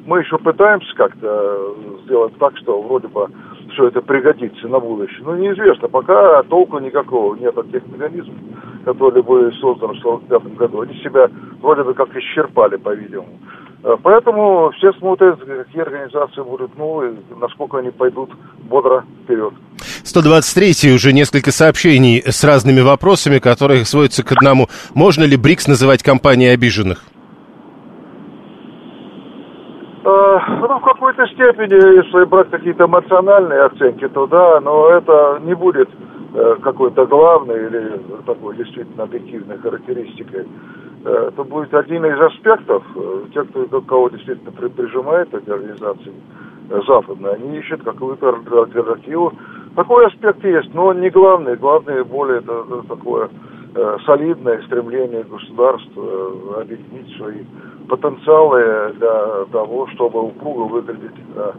мы 0.07 0.21
еще 0.21 0.39
пытаемся 0.39 0.95
как-то 0.97 1.75
сделать 2.05 2.33
так, 2.39 2.57
что 2.57 2.81
вроде 2.81 3.09
бы 3.09 3.29
все 3.75 3.89
это 3.89 4.01
пригодится 4.01 4.69
на 4.69 4.79
будущее. 4.81 5.21
Но 5.25 5.37
неизвестно, 5.37 5.89
пока 5.89 6.43
толку 6.45 6.79
никакого 6.79 7.35
нет 7.35 7.57
от 7.57 7.71
тех 7.71 7.87
механизмов, 7.87 8.37
которые 8.85 9.23
были 9.23 9.51
созданы 9.61 9.95
в 9.95 10.07
1945 10.07 10.57
году. 10.57 10.81
Они 10.81 10.95
себя 10.95 11.29
вроде 11.61 11.83
бы 11.83 11.95
как 11.95 12.17
исчерпали, 12.17 12.77
по-видимому. 12.77 13.39
Э, 13.83 13.97
поэтому 14.03 14.71
все 14.77 14.93
смотрят, 14.95 15.39
какие 15.41 15.83
организации 15.83 16.43
будут 16.43 16.77
новые, 16.79 17.17
насколько 17.39 17.79
они 17.79 17.91
пойдут 17.91 18.31
бодро 18.63 19.05
вперед. 19.25 19.53
123 20.05 20.95
уже 20.95 21.13
несколько 21.13 21.51
сообщений 21.51 22.23
с 22.25 22.45
разными 22.45 22.81
вопросами, 22.81 23.39
которые 23.39 23.85
сводятся 23.85 24.25
к 24.25 24.33
одному. 24.33 24.69
Можно 24.95 25.25
ли 25.25 25.37
БРИКС 25.37 25.69
называть 25.69 26.03
компанией 26.03 26.51
обиженных? 26.51 27.05
Э, 30.05 30.39
ну, 30.61 30.79
в 30.79 30.83
какой-то 30.83 31.27
степени, 31.29 31.75
если 31.97 32.25
брать 32.25 32.51
какие-то 32.51 32.85
эмоциональные 32.85 33.63
оценки, 33.63 34.07
то 34.09 34.27
да, 34.27 34.61
но 34.61 34.91
это 34.91 35.41
не 35.43 35.55
будет 35.55 35.89
э, 36.35 36.57
какой-то 36.63 37.07
главной 37.07 37.67
или 37.67 38.01
такой 38.27 38.55
действительно 38.57 39.05
объективной 39.05 39.57
характеристикой. 39.57 40.47
Э, 41.07 41.29
это 41.29 41.43
будет 41.45 41.73
один 41.73 42.05
из 42.05 42.21
аспектов. 42.21 42.85
Те, 43.33 43.45
кто 43.45 43.81
кого 43.81 44.11
действительно 44.11 44.51
прижимает 44.53 45.33
эти 45.33 45.49
организации 45.49 46.13
западные, 46.87 47.35
они 47.35 47.59
ищут 47.59 47.83
какую-то 47.83 48.29
альтернативу. 48.29 49.33
Такой 49.75 50.07
аспект 50.07 50.45
есть, 50.45 50.75
но 50.75 50.87
он 50.89 51.01
не 51.01 51.09
главный. 51.09 51.57
Главное 51.57 52.05
более 52.05 52.39
это 52.41 52.65
такое 52.89 53.31
солидное 54.07 54.63
стремление 54.63 55.25
государства 55.25 56.61
объединить 56.61 57.17
свои 57.17 57.45
потенциалы 57.89 58.95
для 58.99 59.45
того, 59.53 59.87
чтобы 59.89 60.23
упруго 60.23 60.63
выглядеть 60.63 61.35
на 61.35 61.55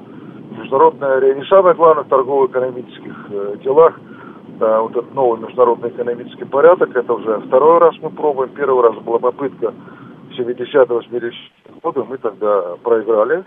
международной 0.57 1.17
арене. 1.17 1.41
И 1.41 1.45
самое 1.45 1.75
главное 1.75 2.03
в 2.03 2.07
торгово-экономических 2.07 3.27
э, 3.29 3.55
делах, 3.63 3.99
да, 4.59 4.81
вот 4.81 4.91
этот 4.91 5.13
новый 5.13 5.39
международный 5.41 5.89
экономический 5.89 6.45
порядок, 6.45 6.95
это 6.95 7.13
уже 7.13 7.39
второй 7.47 7.79
раз 7.79 7.95
мы 8.01 8.09
пробуем. 8.09 8.49
Первый 8.51 8.83
раз 8.83 8.95
была 9.03 9.19
попытка 9.19 9.73
в 10.29 10.39
70-80 10.39 11.33
годы, 11.83 12.03
мы 12.07 12.17
тогда 12.17 12.75
проиграли. 12.83 13.43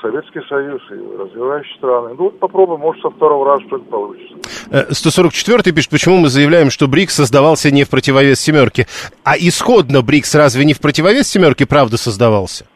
Советский 0.00 0.40
Союз 0.48 0.82
и 0.90 0.94
развивающие 0.94 1.76
страны. 1.76 2.14
Ну, 2.18 2.24
вот 2.24 2.38
попробуем, 2.38 2.80
может, 2.80 3.02
со 3.02 3.10
второго 3.10 3.46
раза 3.46 3.62
что-то 3.66 3.84
получится. 3.84 4.34
144-й 4.70 5.70
э, 5.70 5.72
пишет, 5.72 5.90
почему 5.90 6.18
мы 6.18 6.28
заявляем, 6.28 6.70
что 6.70 6.88
БРИКС 6.88 7.14
создавался 7.14 7.70
не 7.70 7.84
в 7.84 7.90
противовес 7.90 8.40
семерке. 8.40 8.86
А 9.24 9.36
исходно 9.36 10.02
БРИКС 10.02 10.34
разве 10.34 10.64
не 10.64 10.74
в 10.74 10.80
противовес 10.80 11.28
семерке, 11.28 11.66
правда, 11.66 11.96
создавался? 11.96 12.66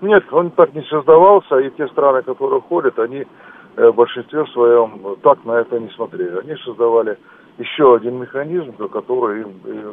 Нет, 0.00 0.24
он 0.32 0.50
так 0.50 0.74
не 0.74 0.82
создавался, 0.82 1.58
и 1.58 1.70
те 1.70 1.86
страны, 1.88 2.22
которые 2.22 2.60
ходят, 2.60 2.98
они 2.98 3.24
э, 3.76 3.90
в 3.90 3.94
большинстве 3.94 4.44
своем 4.46 5.16
так 5.22 5.44
на 5.44 5.60
это 5.60 5.78
не 5.78 5.88
смотрели. 5.90 6.38
Они 6.38 6.56
создавали 6.64 7.18
еще 7.58 7.94
один 7.94 8.20
механизм, 8.20 8.74
который 8.88 9.42
им, 9.42 9.50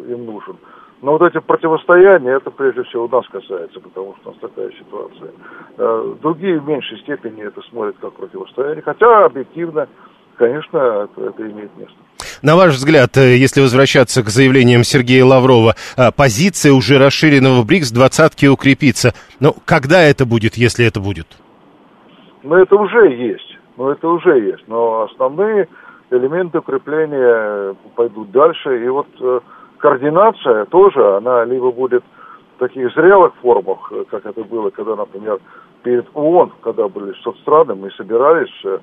им 0.10 0.25
нужен. 0.25 0.58
Но 1.03 1.17
вот 1.17 1.22
эти 1.22 1.38
противостояния, 1.43 2.38
это 2.38 2.50
прежде 2.50 2.83
всего 2.83 3.10
нас 3.10 3.27
касается, 3.27 3.77
потому 3.81 4.15
что 4.15 4.29
у 4.29 4.31
нас 4.31 4.39
такая 4.39 4.72
ситуация. 4.72 5.31
Э, 5.77 6.13
другие 6.22 6.57
в 6.62 6.65
меньшей 6.65 6.98
степени 7.00 7.43
это 7.43 7.62
смотрят 7.69 7.98
как 8.00 8.13
противостояние, 8.13 8.81
хотя 8.81 9.25
объективно, 9.25 9.89
конечно, 10.38 10.77
это, 10.77 11.25
это 11.27 11.43
имеет 11.43 11.75
место. 11.75 11.93
На 12.41 12.55
ваш 12.55 12.75
взгляд, 12.75 13.17
э, 13.17 13.36
если 13.36 13.60
возвращаться 13.60 14.24
к 14.24 14.29
заявлениям 14.29 14.86
Сергея 14.86 15.25
Лаврова, 15.25 15.75
э, 15.98 16.12
позиция 16.15 16.72
уже 16.72 16.98
расширенного 17.00 17.65
БРИКС 17.65 17.91
двадцатки 17.91 18.45
укрепится. 18.45 19.13
Но 19.41 19.53
когда 19.65 20.01
это 20.03 20.25
будет, 20.25 20.55
если 20.55 20.86
это 20.86 21.01
будет? 21.01 21.27
Ну, 22.43 22.55
это 22.55 22.77
уже 22.77 23.12
есть. 23.12 23.57
Ну, 23.75 23.89
это 23.89 24.07
уже 24.07 24.39
есть. 24.39 24.63
Но 24.67 25.01
основные 25.01 25.67
элементы 26.12 26.60
укрепления 26.60 27.75
пойдут 27.93 28.31
дальше. 28.31 28.86
И 28.86 28.88
вот 28.88 29.07
координация 29.84 30.63
тоже, 30.66 31.18
она 31.18 31.44
либо 31.44 31.70
будет 31.72 32.04
в 32.56 32.60
таких 32.60 32.94
зрелых 32.94 33.34
формах, 33.42 33.92
э, 33.92 34.06
как 34.10 34.25
это 34.25 34.42
было, 34.46 34.70
когда, 34.70 34.96
например, 34.96 35.40
перед 35.84 36.08
ООН, 36.13 36.54
когда 36.62 36.88
были 36.88 37.12
соцстраны, 37.22 37.75
мы 37.75 37.92
собирались, 37.92 38.54
э, 38.63 38.80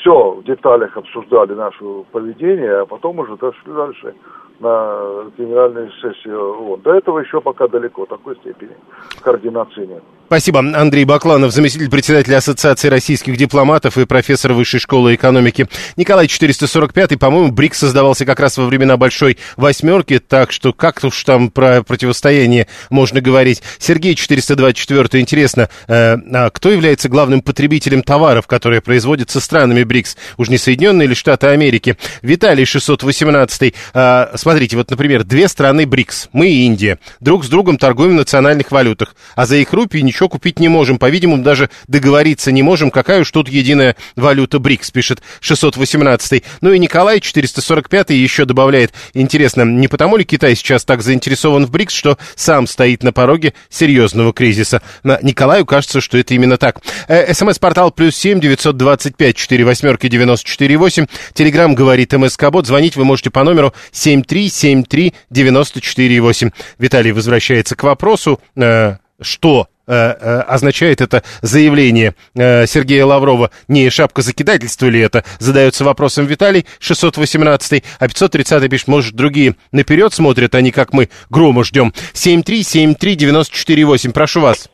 все 0.00 0.30
в 0.30 0.44
деталях 0.44 0.96
обсуждали 0.96 1.52
наше 1.52 1.84
поведение, 2.12 2.78
а 2.78 2.86
потом 2.86 3.18
уже 3.18 3.36
дошли 3.36 3.72
дальше 3.74 4.14
на 4.58 5.26
генеральную 5.36 5.90
сессию 6.00 6.62
ООН. 6.62 6.80
До 6.80 6.94
этого 6.94 7.18
еще 7.18 7.42
пока 7.42 7.68
далеко, 7.68 8.06
такой 8.06 8.36
степени 8.36 8.74
координации 9.20 9.84
нет. 9.84 10.02
Спасибо. 10.26 10.58
Андрей 10.58 11.04
Бакланов, 11.04 11.52
заместитель 11.52 11.88
председателя 11.88 12.38
Ассоциации 12.38 12.88
российских 12.88 13.36
дипломатов 13.36 13.96
и 13.96 14.06
профессор 14.06 14.54
Высшей 14.54 14.80
школы 14.80 15.14
экономики. 15.14 15.68
Николай 15.96 16.26
445, 16.26 17.16
по-моему, 17.16 17.52
БРИКС 17.52 17.78
создавался 17.78 18.24
как 18.24 18.40
раз 18.40 18.58
во 18.58 18.66
времена 18.66 18.96
Большой 18.96 19.38
Восьмерки, 19.56 20.18
так 20.18 20.50
что 20.50 20.72
как 20.72 20.98
уж 21.04 21.22
там 21.22 21.48
про 21.52 21.84
противостояние 21.84 22.66
можно 22.90 23.20
говорить. 23.20 23.62
Сергей 23.78 24.16
424, 24.16 25.20
интересно, 25.20 25.68
э, 25.86 26.16
а 26.16 26.50
кто 26.50 26.72
является 26.72 27.08
главным 27.08 27.40
потребителем 27.40 28.02
товаров, 28.02 28.48
которые 28.48 28.80
производятся 28.80 29.38
странами 29.38 29.84
БРИКС? 29.84 30.16
Уж 30.38 30.48
не 30.48 30.58
Соединенные 30.58 31.06
или 31.06 31.14
Штаты 31.14 31.46
Америки? 31.46 31.96
Виталий 32.22 32.64
618, 32.64 33.74
э, 33.94 34.26
смотрите, 34.34 34.76
вот, 34.76 34.90
например, 34.90 35.22
две 35.22 35.46
страны 35.46 35.86
БРИКС, 35.86 36.30
мы 36.32 36.48
и 36.48 36.66
Индия, 36.66 36.98
друг 37.20 37.44
с 37.44 37.48
другом 37.48 37.78
торгуем 37.78 38.10
в 38.10 38.14
национальных 38.14 38.72
валютах, 38.72 39.14
а 39.36 39.46
за 39.46 39.54
их 39.54 39.72
рупии 39.72 40.00
ничего 40.00 40.15
ничего 40.16 40.30
купить 40.30 40.58
не 40.58 40.68
можем. 40.68 40.98
По-видимому, 40.98 41.42
даже 41.42 41.68
договориться 41.88 42.50
не 42.50 42.62
можем, 42.62 42.90
какая 42.90 43.20
уж 43.20 43.30
тут 43.30 43.50
единая 43.50 43.96
валюта 44.16 44.58
БРИКС, 44.58 44.90
пишет 44.90 45.20
618. 45.40 46.42
Ну 46.62 46.72
и 46.72 46.78
Николай 46.78 47.20
445 47.20 48.10
еще 48.10 48.46
добавляет, 48.46 48.94
интересно, 49.12 49.62
не 49.62 49.88
потому 49.88 50.16
ли 50.16 50.24
Китай 50.24 50.54
сейчас 50.56 50.86
так 50.86 51.02
заинтересован 51.02 51.66
в 51.66 51.70
БРИКС, 51.70 51.92
что 51.92 52.18
сам 52.34 52.66
стоит 52.66 53.02
на 53.02 53.12
пороге 53.12 53.52
серьезного 53.68 54.32
кризиса? 54.32 54.80
На 55.02 55.18
Николаю 55.20 55.66
кажется, 55.66 56.00
что 56.00 56.16
это 56.16 56.32
именно 56.32 56.56
так. 56.56 56.80
Э, 57.08 57.34
СМС-портал 57.34 57.90
плюс 57.90 58.16
семь 58.16 58.40
девятьсот 58.40 58.78
двадцать 58.78 59.16
пять 59.16 59.36
четыре 59.36 59.66
восьмерки 59.66 60.08
девяносто 60.08 60.48
четыре 60.48 60.78
восемь. 60.78 61.06
Телеграмм 61.34 61.74
говорит 61.74 62.14
МСК-бот. 62.14 62.66
Звонить 62.66 62.96
вы 62.96 63.04
можете 63.04 63.28
по 63.28 63.44
номеру 63.44 63.74
семь 63.92 64.22
три 64.22 64.48
семь 64.48 64.82
три 64.82 65.12
девяносто 65.28 65.82
четыре 65.82 66.20
восемь. 66.20 66.52
Виталий 66.78 67.12
возвращается 67.12 67.76
к 67.76 67.82
вопросу, 67.82 68.40
э, 68.56 68.96
что 69.20 69.68
означает 69.86 71.00
это 71.00 71.22
заявление 71.42 72.14
э, 72.34 72.66
Сергея 72.66 73.04
Лаврова? 73.04 73.50
Не 73.68 73.88
шапка 73.90 74.22
закидательства 74.22 74.86
ли 74.86 75.00
это? 75.00 75.22
Задается 75.38 75.84
вопросом 75.84 76.26
Виталий, 76.26 76.64
618 76.80 77.84
а 77.98 78.08
530 78.08 78.70
пишет, 78.70 78.88
может, 78.88 79.14
другие 79.14 79.54
наперед 79.72 80.12
смотрят, 80.12 80.54
а 80.54 80.60
не 80.60 80.70
как 80.70 80.92
мы 80.92 81.08
грома 81.30 81.64
ждем. 81.64 81.92
7373948, 82.14 84.12
прошу 84.12 84.40
вас. 84.40 84.70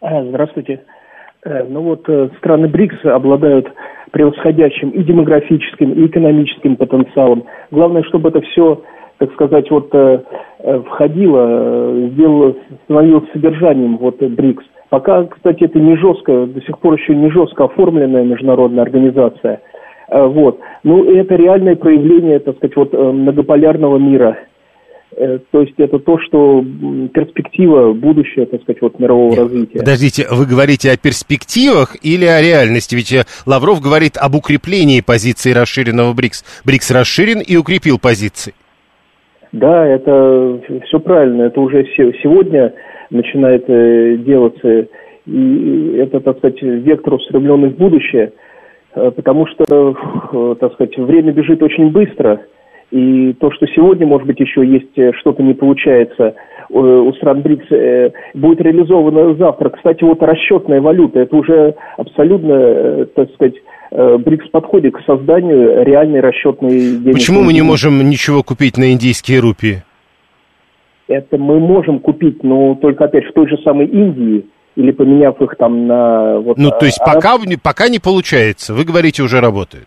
Здравствуйте. 0.00 0.80
Ну 1.44 1.82
вот 1.82 2.02
страны 2.38 2.68
БРИКС 2.68 3.04
обладают 3.04 3.68
превосходящим 4.14 4.90
и 4.90 5.02
демографическим, 5.02 5.92
и 5.92 6.06
экономическим 6.06 6.76
потенциалом. 6.76 7.44
Главное, 7.72 8.04
чтобы 8.04 8.28
это 8.28 8.40
все 8.42 8.80
так 9.18 9.32
сказать, 9.34 9.70
вот 9.70 9.88
э, 9.92 10.22
э 10.60 10.80
входило, 10.80 11.46
э, 11.48 12.08
сделало, 12.12 12.54
становилось 12.84 13.30
содержанием 13.32 13.96
вот 13.98 14.18
БРИКС. 14.20 14.64
Пока, 14.90 15.24
кстати, 15.24 15.64
это 15.64 15.78
не 15.78 15.96
жестко, 15.96 16.46
до 16.46 16.60
сих 16.62 16.78
пор 16.78 16.94
еще 16.94 17.14
не 17.14 17.30
жестко 17.30 17.64
оформленная 17.64 18.24
международная 18.24 18.82
организация. 18.82 19.60
Вот. 20.08 20.60
Ну, 20.84 21.10
это 21.12 21.34
реальное 21.34 21.74
проявление, 21.74 22.38
так 22.38 22.56
сказать, 22.58 22.76
вот 22.76 22.92
многополярного 22.92 23.96
мира. 23.98 24.36
То 25.10 25.60
есть 25.60 25.74
это 25.78 25.98
то, 25.98 26.18
что 26.20 26.62
перспектива, 27.12 27.92
будущее, 27.92 28.46
так 28.46 28.62
сказать, 28.62 28.82
вот 28.82 29.00
мирового 29.00 29.30
Нет, 29.30 29.38
развития. 29.38 29.78
Подождите, 29.78 30.26
вы 30.30 30.46
говорите 30.46 30.92
о 30.92 30.96
перспективах 30.96 31.96
или 32.02 32.26
о 32.26 32.40
реальности? 32.42 32.94
Ведь 32.94 33.14
Лавров 33.46 33.80
говорит 33.80 34.16
об 34.16 34.34
укреплении 34.34 35.00
позиции 35.00 35.52
расширенного 35.52 36.12
БРИКС. 36.12 36.44
БРИКС 36.64 36.90
расширен 36.90 37.40
и 37.40 37.56
укрепил 37.56 37.98
позиции. 37.98 38.54
Да, 39.54 39.86
это 39.86 40.58
все 40.86 40.98
правильно. 40.98 41.42
Это 41.42 41.60
уже 41.60 41.84
сегодня 41.94 42.74
начинает 43.10 43.64
э, 43.68 44.16
делаться. 44.16 44.88
И 45.26 45.96
это, 45.96 46.18
так 46.18 46.38
сказать, 46.38 46.60
вектор 46.60 47.14
устремленный 47.14 47.68
в 47.68 47.76
будущее, 47.76 48.32
э, 48.96 49.12
потому 49.12 49.46
что, 49.46 49.94
э, 50.32 50.54
так 50.58 50.72
сказать, 50.72 50.98
время 50.98 51.32
бежит 51.32 51.62
очень 51.62 51.92
быстро. 51.92 52.40
И 52.90 53.32
то, 53.34 53.52
что 53.52 53.66
сегодня, 53.68 54.08
может 54.08 54.26
быть, 54.26 54.40
еще 54.40 54.66
есть 54.66 55.16
что-то 55.20 55.42
не 55.42 55.54
получается 55.54 56.34
у 56.70 57.12
стран 57.14 57.42
БРИКС, 57.42 58.12
будет 58.34 58.60
реализовано 58.60 59.34
завтра. 59.34 59.70
Кстати, 59.70 60.02
вот 60.02 60.22
расчетная 60.22 60.80
валюта, 60.80 61.20
это 61.20 61.36
уже 61.36 61.74
абсолютно, 61.96 63.04
так 63.14 63.30
сказать, 63.34 63.54
БРИКС 63.94 64.48
подходит 64.50 64.94
к 64.94 65.04
созданию 65.06 65.84
реальной 65.84 66.20
расчетной 66.20 66.70
денежной... 66.70 67.12
Почему 67.12 67.42
мы 67.42 67.52
не 67.52 67.62
можем 67.62 68.08
ничего 68.08 68.42
купить 68.42 68.76
на 68.76 68.92
индийские 68.92 69.38
рупии? 69.38 69.84
Это 71.06 71.38
мы 71.38 71.60
можем 71.60 72.00
купить, 72.00 72.42
но 72.42 72.74
только 72.74 73.04
опять 73.04 73.24
в 73.26 73.32
той 73.32 73.48
же 73.48 73.56
самой 73.62 73.86
Индии 73.86 74.46
или 74.74 74.90
поменяв 74.90 75.40
их 75.40 75.54
там 75.56 75.86
на... 75.86 76.40
Вот, 76.40 76.58
ну, 76.58 76.70
то 76.70 76.86
есть 76.86 76.98
а, 77.00 77.14
пока, 77.14 77.36
пока 77.62 77.88
не 77.88 78.00
получается, 78.00 78.74
вы 78.74 78.84
говорите, 78.84 79.22
уже 79.22 79.40
работает. 79.40 79.86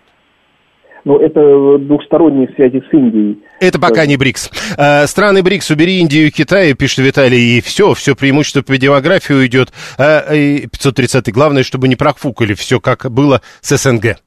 Ну, 1.08 1.20
это 1.20 1.78
двухсторонние 1.86 2.50
связи 2.54 2.82
с 2.82 2.94
Индией. 2.94 3.42
Это 3.62 3.80
пока 3.80 4.06
не 4.06 4.18
БРИКС. 4.18 4.52
А, 4.78 5.08
страны 5.08 5.42
БРИКС, 5.42 5.72
убери 5.72 6.00
Индию 6.00 6.28
и 6.28 6.32
Китай, 6.32 6.74
пишет 6.74 6.98
Виталий, 6.98 7.58
и 7.58 7.62
все, 7.62 7.94
все 7.94 8.14
преимущество 8.14 8.62
по 8.62 8.78
демографии 8.78 9.32
уйдет. 9.32 9.70
А, 9.98 10.30
530 10.30 11.32
главное, 11.32 11.64
чтобы 11.64 11.88
не 11.88 11.96
профукали 11.96 12.56
все, 12.56 12.82
как 12.82 13.10
было 13.10 13.42
с 13.62 13.78
СНГ. 13.78 14.18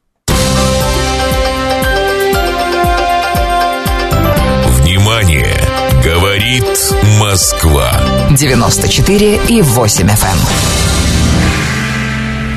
Внимание! 4.80 5.54
Говорит 6.02 6.64
Москва. 7.20 7.92
94 8.30 9.38
и 9.50 9.60
8 9.60 10.06
FM. 10.06 10.38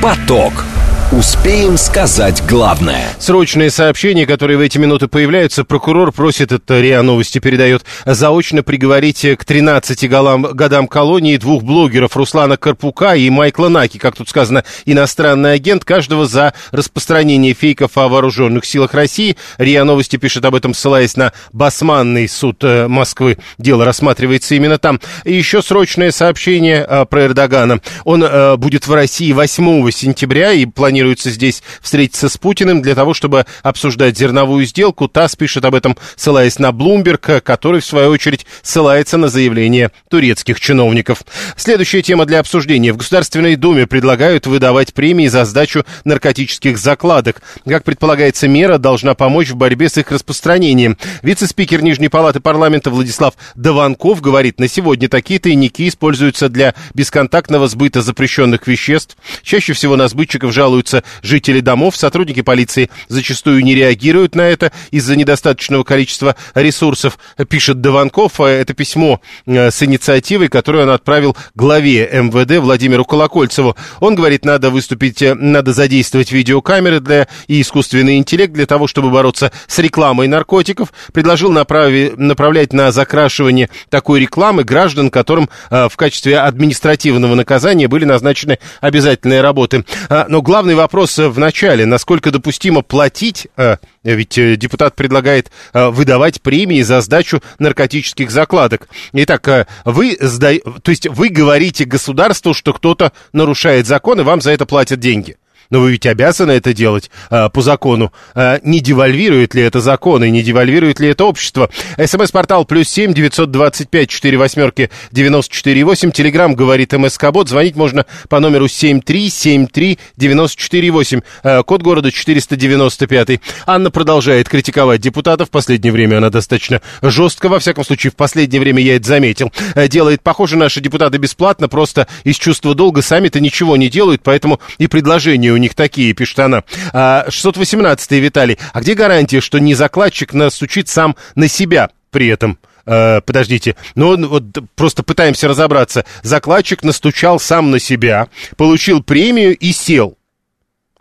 Поток. 0.00 0.73
Успеем 1.16 1.76
сказать 1.76 2.42
главное. 2.48 3.04
Срочные 3.20 3.70
сообщения, 3.70 4.26
которые 4.26 4.58
в 4.58 4.60
эти 4.60 4.78
минуты 4.78 5.06
появляются. 5.06 5.62
Прокурор 5.62 6.10
просит, 6.10 6.50
это 6.50 6.80
РИА 6.80 7.02
Новости 7.02 7.38
передает, 7.38 7.84
заочно 8.04 8.64
приговорить 8.64 9.24
к 9.38 9.44
13 9.44 10.08
голам, 10.08 10.42
годам 10.42 10.88
колонии 10.88 11.36
двух 11.36 11.62
блогеров 11.62 12.16
Руслана 12.16 12.56
Карпука 12.56 13.14
и 13.14 13.30
Майкла 13.30 13.68
Наки, 13.68 13.98
как 13.98 14.16
тут 14.16 14.28
сказано, 14.28 14.64
иностранный 14.86 15.52
агент, 15.52 15.84
каждого 15.84 16.26
за 16.26 16.52
распространение 16.72 17.54
фейков 17.54 17.96
о 17.96 18.08
вооруженных 18.08 18.64
силах 18.64 18.92
России. 18.92 19.36
РИА 19.58 19.84
Новости 19.84 20.16
пишет 20.16 20.44
об 20.44 20.56
этом, 20.56 20.74
ссылаясь 20.74 21.16
на 21.16 21.32
Басманный 21.52 22.28
суд 22.28 22.64
э, 22.64 22.88
Москвы. 22.88 23.38
Дело 23.56 23.84
рассматривается 23.84 24.56
именно 24.56 24.78
там. 24.78 25.00
И 25.22 25.32
еще 25.32 25.62
срочное 25.62 26.10
сообщение 26.10 26.84
э, 26.84 27.04
про 27.04 27.26
Эрдогана. 27.26 27.78
Он 28.02 28.24
э, 28.24 28.56
будет 28.56 28.88
в 28.88 28.92
России 28.92 29.30
8 29.30 29.92
сентября 29.92 30.52
и 30.52 30.66
планирует 30.66 31.03
планируется 31.04 31.28
здесь 31.28 31.62
встретиться 31.82 32.30
с 32.30 32.38
Путиным 32.38 32.80
для 32.80 32.94
того, 32.94 33.12
чтобы 33.12 33.44
обсуждать 33.62 34.16
зерновую 34.16 34.64
сделку. 34.64 35.06
ТАСС 35.06 35.36
пишет 35.36 35.66
об 35.66 35.74
этом, 35.74 35.98
ссылаясь 36.16 36.58
на 36.58 36.72
Блумберг, 36.72 37.42
который, 37.44 37.82
в 37.82 37.84
свою 37.84 38.08
очередь, 38.10 38.46
ссылается 38.62 39.18
на 39.18 39.28
заявление 39.28 39.90
турецких 40.08 40.58
чиновников. 40.60 41.22
Следующая 41.58 42.00
тема 42.00 42.24
для 42.24 42.40
обсуждения. 42.40 42.94
В 42.94 42.96
Государственной 42.96 43.56
Думе 43.56 43.86
предлагают 43.86 44.46
выдавать 44.46 44.94
премии 44.94 45.26
за 45.26 45.44
сдачу 45.44 45.84
наркотических 46.04 46.78
закладок. 46.78 47.42
Как 47.66 47.84
предполагается, 47.84 48.48
мера 48.48 48.78
должна 48.78 49.14
помочь 49.14 49.50
в 49.50 49.56
борьбе 49.56 49.90
с 49.90 49.98
их 49.98 50.10
распространением. 50.10 50.96
Вице-спикер 51.22 51.82
Нижней 51.82 52.08
Палаты 52.08 52.40
парламента 52.40 52.88
Владислав 52.88 53.34
Даванков 53.54 54.22
говорит, 54.22 54.58
на 54.58 54.68
сегодня 54.68 55.10
такие 55.10 55.38
тайники 55.38 55.86
используются 55.86 56.48
для 56.48 56.74
бесконтактного 56.94 57.68
сбыта 57.68 58.00
запрещенных 58.00 58.66
веществ. 58.66 59.18
Чаще 59.42 59.74
всего 59.74 59.96
на 59.96 60.08
сбытчиков 60.08 60.52
жалуются 60.52 60.93
жалуются 60.94 61.04
жители 61.22 61.60
домов. 61.60 61.96
Сотрудники 61.96 62.42
полиции 62.42 62.90
зачастую 63.08 63.64
не 63.64 63.74
реагируют 63.74 64.34
на 64.34 64.42
это 64.42 64.72
из-за 64.90 65.16
недостаточного 65.16 65.84
количества 65.84 66.36
ресурсов, 66.54 67.18
пишет 67.48 67.80
Дованков. 67.80 68.40
Э, 68.40 68.44
это 68.44 68.74
письмо 68.74 69.20
э, 69.46 69.70
с 69.70 69.82
инициативой, 69.82 70.48
которую 70.48 70.84
он 70.84 70.90
отправил 70.90 71.36
главе 71.54 72.08
МВД 72.12 72.58
Владимиру 72.58 73.04
Колокольцеву. 73.04 73.76
Он 74.00 74.14
говорит, 74.14 74.44
надо 74.44 74.70
выступить, 74.70 75.22
э, 75.22 75.34
надо 75.34 75.72
задействовать 75.72 76.32
видеокамеры 76.32 77.00
для, 77.00 77.26
и 77.48 77.60
искусственный 77.60 78.18
интеллект 78.18 78.52
для 78.52 78.66
того, 78.66 78.86
чтобы 78.86 79.10
бороться 79.10 79.50
с 79.66 79.78
рекламой 79.78 80.28
наркотиков. 80.28 80.92
Предложил 81.12 81.50
направи, 81.50 82.12
направлять 82.16 82.72
на 82.72 82.92
закрашивание 82.92 83.70
такой 83.88 84.20
рекламы 84.20 84.64
граждан, 84.64 85.10
которым 85.10 85.48
в 85.70 85.92
качестве 85.96 86.38
административного 86.38 87.34
наказания 87.34 87.88
были 87.88 88.04
назначены 88.04 88.58
обязательные 88.80 89.40
работы. 89.40 89.84
но 90.28 90.42
главный 90.42 90.73
вопрос 90.74 91.18
в 91.18 91.38
начале. 91.38 91.86
Насколько 91.86 92.30
допустимо 92.30 92.82
платить, 92.82 93.48
э, 93.56 93.76
ведь 94.02 94.38
э, 94.38 94.56
депутат 94.56 94.94
предлагает 94.94 95.50
э, 95.72 95.88
выдавать 95.88 96.40
премии 96.42 96.82
за 96.82 97.00
сдачу 97.00 97.42
наркотических 97.58 98.30
закладок. 98.30 98.88
Итак, 99.12 99.68
вы, 99.84 100.16
сда... 100.20 100.52
то 100.82 100.90
есть 100.90 101.08
вы 101.08 101.28
говорите 101.28 101.84
государству, 101.84 102.54
что 102.54 102.72
кто-то 102.72 103.12
нарушает 103.32 103.86
закон, 103.86 104.20
и 104.20 104.24
вам 104.24 104.40
за 104.40 104.50
это 104.52 104.66
платят 104.66 105.00
деньги. 105.00 105.36
Но 105.70 105.80
вы 105.80 105.92
ведь 105.92 106.06
обязаны 106.06 106.52
это 106.52 106.72
делать 106.72 107.10
а, 107.30 107.48
по 107.48 107.62
закону. 107.62 108.12
А, 108.34 108.60
не 108.62 108.80
девальвирует 108.80 109.54
ли 109.54 109.62
это 109.62 109.80
закон 109.80 110.24
и 110.24 110.30
не 110.30 110.42
девальвирует 110.42 111.00
ли 111.00 111.08
это 111.08 111.24
общество? 111.24 111.70
СМС-портал 111.96 112.64
плюс 112.64 112.88
семь 112.88 113.12
девятьсот 113.14 113.50
двадцать 113.50 113.88
пять 113.88 114.08
четыре 114.08 114.36
восьмерки 114.36 114.90
девяносто 115.10 115.54
четыре 115.54 115.84
восемь. 115.84 116.10
Телеграмм 116.10 116.54
говорит 116.54 116.92
МСК 116.92 117.30
Бот. 117.30 117.48
Звонить 117.48 117.76
можно 117.76 118.06
по 118.28 118.40
номеру 118.40 118.68
семь 118.68 119.00
три 119.00 119.30
семь 119.30 119.66
три 119.66 119.98
девяносто 120.16 120.60
четыре 120.60 120.90
восемь. 120.90 121.20
А, 121.42 121.62
код 121.62 121.82
города 121.82 122.10
четыреста 122.12 122.56
девяносто 122.56 123.06
пятый. 123.06 123.40
Анна 123.66 123.90
продолжает 123.90 124.48
критиковать 124.48 125.00
депутатов. 125.00 125.48
В 125.48 125.50
последнее 125.50 125.92
время 125.92 126.18
она 126.18 126.30
достаточно 126.30 126.80
жестко, 127.02 127.48
во 127.48 127.58
всяком 127.58 127.84
случае, 127.84 128.10
в 128.10 128.16
последнее 128.16 128.60
время 128.60 128.82
я 128.82 128.96
это 128.96 129.06
заметил. 129.06 129.52
А, 129.74 129.88
делает, 129.88 130.22
похоже, 130.22 130.56
наши 130.56 130.80
депутаты 130.80 131.18
бесплатно, 131.18 131.68
просто 131.68 132.06
из 132.24 132.36
чувства 132.36 132.74
долга 132.74 133.02
сами-то 133.02 133.40
ничего 133.40 133.76
не 133.76 133.88
делают, 133.88 134.22
поэтому 134.22 134.60
и 134.78 134.86
предложение 134.86 135.53
у 135.54 135.58
них 135.58 135.74
такие, 135.74 136.12
пишет 136.12 136.38
она. 136.40 136.64
618-й, 136.92 138.18
а, 138.18 138.20
Виталий. 138.20 138.58
А 138.72 138.80
где 138.80 138.94
гарантия, 138.94 139.40
что 139.40 139.58
не 139.58 139.74
закладчик 139.74 140.32
настучит 140.32 140.88
сам 140.88 141.16
на 141.34 141.48
себя 141.48 141.90
при 142.10 142.28
этом? 142.28 142.58
Uh, 142.86 143.22
подождите, 143.22 143.76
ну 143.94 144.14
вот 144.28 144.42
просто 144.76 145.02
пытаемся 145.02 145.48
разобраться. 145.48 146.04
Закладчик 146.22 146.82
настучал 146.82 147.40
сам 147.40 147.70
на 147.70 147.78
себя, 147.78 148.28
получил 148.58 149.02
премию 149.02 149.56
и 149.56 149.72
сел. 149.72 150.18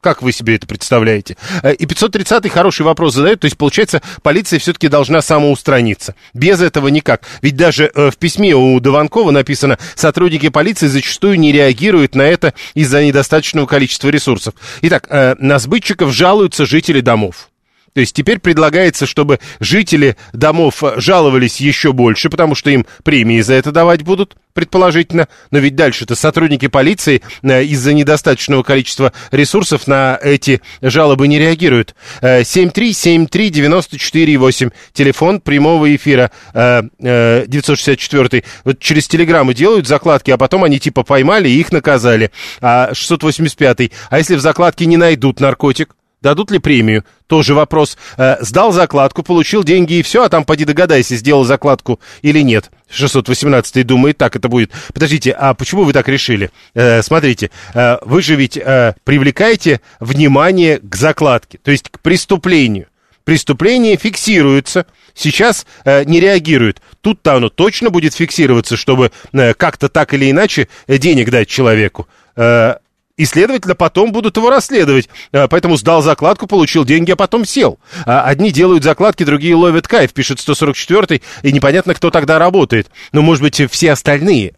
Как 0.03 0.21
вы 0.21 0.33
себе 0.33 0.55
это 0.55 0.67
представляете? 0.67 1.37
Э, 1.63 1.73
и 1.73 1.85
530-й 1.85 2.49
хороший 2.49 2.81
вопрос 2.81 3.13
задает. 3.13 3.39
То 3.39 3.45
есть, 3.45 3.57
получается, 3.57 4.01
полиция 4.21 4.59
все-таки 4.59 4.89
должна 4.89 5.21
самоустраниться. 5.21 6.13
Без 6.33 6.61
этого 6.61 6.89
никак. 6.89 7.21
Ведь 7.41 7.55
даже 7.55 7.89
э, 7.95 8.11
в 8.11 8.17
письме 8.17 8.53
у 8.53 8.77
Дованкова 8.81 9.31
написано, 9.31 9.79
сотрудники 9.95 10.49
полиции 10.49 10.87
зачастую 10.87 11.39
не 11.39 11.53
реагируют 11.53 12.15
на 12.15 12.23
это 12.23 12.53
из-за 12.73 13.01
недостаточного 13.01 13.65
количества 13.65 14.09
ресурсов. 14.09 14.55
Итак, 14.81 15.07
э, 15.09 15.35
на 15.39 15.57
сбытчиков 15.57 16.11
жалуются 16.11 16.65
жители 16.65 16.99
домов. 16.99 17.47
То 17.93 18.01
есть 18.01 18.15
теперь 18.15 18.39
предлагается, 18.39 19.05
чтобы 19.05 19.39
жители 19.59 20.17
домов 20.33 20.83
жаловались 20.97 21.61
еще 21.61 21.93
больше, 21.93 22.29
потому 22.29 22.55
что 22.55 22.71
им 22.71 22.85
премии 23.03 23.41
за 23.41 23.53
это 23.53 23.71
давать 23.71 24.01
будут, 24.01 24.35
предположительно. 24.53 25.27
Но 25.51 25.59
ведь 25.59 25.75
дальше-то 25.75 26.15
сотрудники 26.15 26.67
полиции 26.67 27.21
э, 27.43 27.63
из-за 27.65 27.93
недостаточного 27.93 28.63
количества 28.63 29.13
ресурсов 29.31 29.85
на 29.87 30.17
эти 30.21 30.61
жалобы 30.81 31.27
не 31.27 31.37
реагируют. 31.37 31.93
7373948, 32.21 34.67
э, 34.67 34.71
телефон 34.93 35.41
прямого 35.41 35.95
эфира 35.95 36.31
964. 36.53 38.39
Э, 38.39 38.43
вот 38.63 38.79
через 38.79 39.07
телеграммы 39.07 39.53
делают 39.53 39.87
закладки, 39.87 40.31
а 40.31 40.37
потом 40.37 40.63
они 40.63 40.79
типа 40.79 41.03
поймали 41.03 41.47
и 41.49 41.59
их 41.59 41.71
наказали. 41.71 42.31
А 42.61 42.91
685. 42.93 43.91
А 44.09 44.17
если 44.17 44.35
в 44.35 44.41
закладке 44.41 44.87
не 44.87 44.97
найдут 44.97 45.39
наркотик? 45.39 45.95
Дадут 46.23 46.51
ли 46.51 46.59
премию? 46.59 47.03
Тоже 47.27 47.53
вопрос. 47.53 47.97
Э, 48.17 48.37
сдал 48.39 48.71
закладку, 48.71 49.23
получил 49.23 49.65
деньги 49.65 49.95
и 49.95 50.01
все, 50.01 50.23
а 50.23 50.29
там 50.29 50.45
поди 50.45 50.63
догадайся, 50.63 51.17
сделал 51.17 51.43
закладку 51.43 51.99
или 52.21 52.39
нет. 52.39 52.71
618 52.89 53.85
думает, 53.85 54.17
так 54.17 54.37
это 54.37 54.47
будет. 54.47 54.71
Подождите, 54.93 55.31
а 55.31 55.53
почему 55.53 55.83
вы 55.83 55.91
так 55.91 56.07
решили? 56.07 56.49
Э, 56.75 57.01
смотрите, 57.03 57.51
э, 57.73 57.97
вы 58.03 58.21
же 58.21 58.35
ведь 58.35 58.55
э, 58.55 58.93
привлекаете 59.03 59.81
внимание 59.99 60.79
к 60.79 60.95
закладке, 60.95 61.59
то 61.61 61.71
есть 61.71 61.89
к 61.89 61.99
преступлению. 61.99 62.87
Преступление 63.25 63.97
фиксируется, 63.97 64.85
сейчас 65.13 65.65
э, 65.83 66.05
не 66.05 66.21
реагирует. 66.21 66.81
Тут-то 67.01 67.35
оно 67.35 67.49
точно 67.49 67.89
будет 67.89 68.13
фиксироваться, 68.13 68.77
чтобы 68.77 69.11
э, 69.33 69.53
как-то 69.55 69.89
так 69.89 70.13
или 70.13 70.31
иначе 70.31 70.69
денег 70.87 71.29
дать 71.29 71.49
человеку. 71.49 72.07
Э, 72.37 72.75
и, 73.15 73.25
следовательно, 73.25 73.75
потом 73.75 74.11
будут 74.11 74.37
его 74.37 74.49
расследовать. 74.49 75.07
А, 75.31 75.47
поэтому 75.47 75.77
сдал 75.77 76.01
закладку, 76.01 76.47
получил 76.47 76.83
деньги, 76.83 77.11
а 77.11 77.15
потом 77.15 77.45
сел. 77.45 77.79
А, 78.05 78.23
одни 78.23 78.51
делают 78.51 78.83
закладки, 78.83 79.23
другие 79.23 79.55
ловят 79.55 79.87
кайф, 79.87 80.13
пишет 80.13 80.39
144-й, 80.39 81.21
и 81.43 81.51
непонятно, 81.51 81.93
кто 81.93 82.09
тогда 82.09 82.39
работает. 82.39 82.89
Но, 83.11 83.21
может 83.21 83.43
быть, 83.43 83.61
все 83.71 83.91
остальные. 83.91 84.55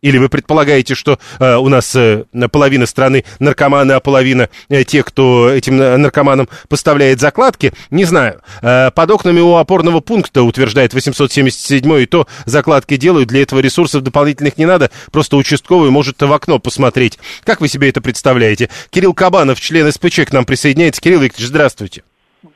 Или 0.00 0.18
вы 0.18 0.28
предполагаете, 0.28 0.94
что 0.94 1.18
э, 1.40 1.56
у 1.56 1.68
нас 1.68 1.94
э, 1.96 2.24
половина 2.52 2.86
страны 2.86 3.24
наркоманы, 3.40 3.92
а 3.92 4.00
половина 4.00 4.48
э, 4.68 4.84
тех, 4.84 5.04
кто 5.04 5.50
этим 5.50 5.76
наркоманам 5.76 6.48
поставляет 6.68 7.20
закладки? 7.20 7.72
Не 7.90 8.04
знаю. 8.04 8.40
Э, 8.62 8.90
под 8.92 9.10
окнами 9.10 9.40
у 9.40 9.56
опорного 9.56 10.00
пункта, 10.00 10.42
утверждает 10.42 10.94
877 10.94 12.00
и 12.00 12.06
то 12.06 12.28
закладки 12.44 12.96
делают, 12.96 13.28
для 13.28 13.42
этого 13.42 13.58
ресурсов 13.58 14.02
дополнительных 14.02 14.56
не 14.56 14.66
надо, 14.66 14.90
просто 15.10 15.36
участковый 15.36 15.90
может 15.90 16.22
в 16.22 16.32
окно 16.32 16.60
посмотреть. 16.60 17.18
Как 17.44 17.60
вы 17.60 17.66
себе 17.66 17.88
это 17.88 18.00
представляете? 18.00 18.68
Кирилл 18.90 19.14
Кабанов, 19.14 19.60
член 19.60 19.90
СПЧ, 19.90 20.26
к 20.26 20.32
нам 20.32 20.44
присоединяется. 20.44 21.00
Кирилл 21.00 21.20
Викторович, 21.20 21.48
здравствуйте. 21.48 22.02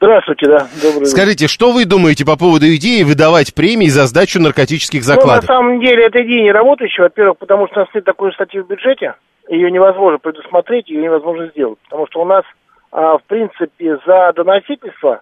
Здравствуйте, 0.03 0.49
да. 0.49 0.67
Добрый 0.83 1.07
Скажите, 1.07 1.47
что 1.47 1.71
вы 1.71 1.85
думаете 1.85 2.27
по 2.27 2.37
поводу 2.37 2.67
идеи 2.75 3.05
выдавать 3.05 3.55
премии 3.55 3.87
за 3.87 4.07
сдачу 4.07 4.43
наркотических 4.43 5.05
закладок? 5.05 5.49
Ну, 5.49 5.55
на 5.55 5.61
самом 5.61 5.81
деле, 5.81 6.07
эта 6.07 6.25
идея 6.25 6.43
не 6.43 6.51
работающая. 6.51 7.05
Во-первых, 7.05 7.39
потому 7.39 7.69
что 7.69 7.77
у 7.77 7.85
нас 7.85 7.95
нет 7.95 8.05
такой 8.05 8.33
статьи 8.33 8.59
в 8.59 8.67
бюджете. 8.67 9.15
ее 9.49 9.71
невозможно 9.71 10.19
предусмотреть, 10.19 10.89
ее 10.89 11.03
невозможно 11.03 11.47
сделать. 11.51 11.79
Потому 11.85 12.09
что 12.09 12.21
у 12.21 12.25
нас, 12.25 12.43
а, 12.91 13.19
в 13.19 13.23
принципе, 13.29 13.97
за 14.05 14.33
доносительство, 14.35 15.21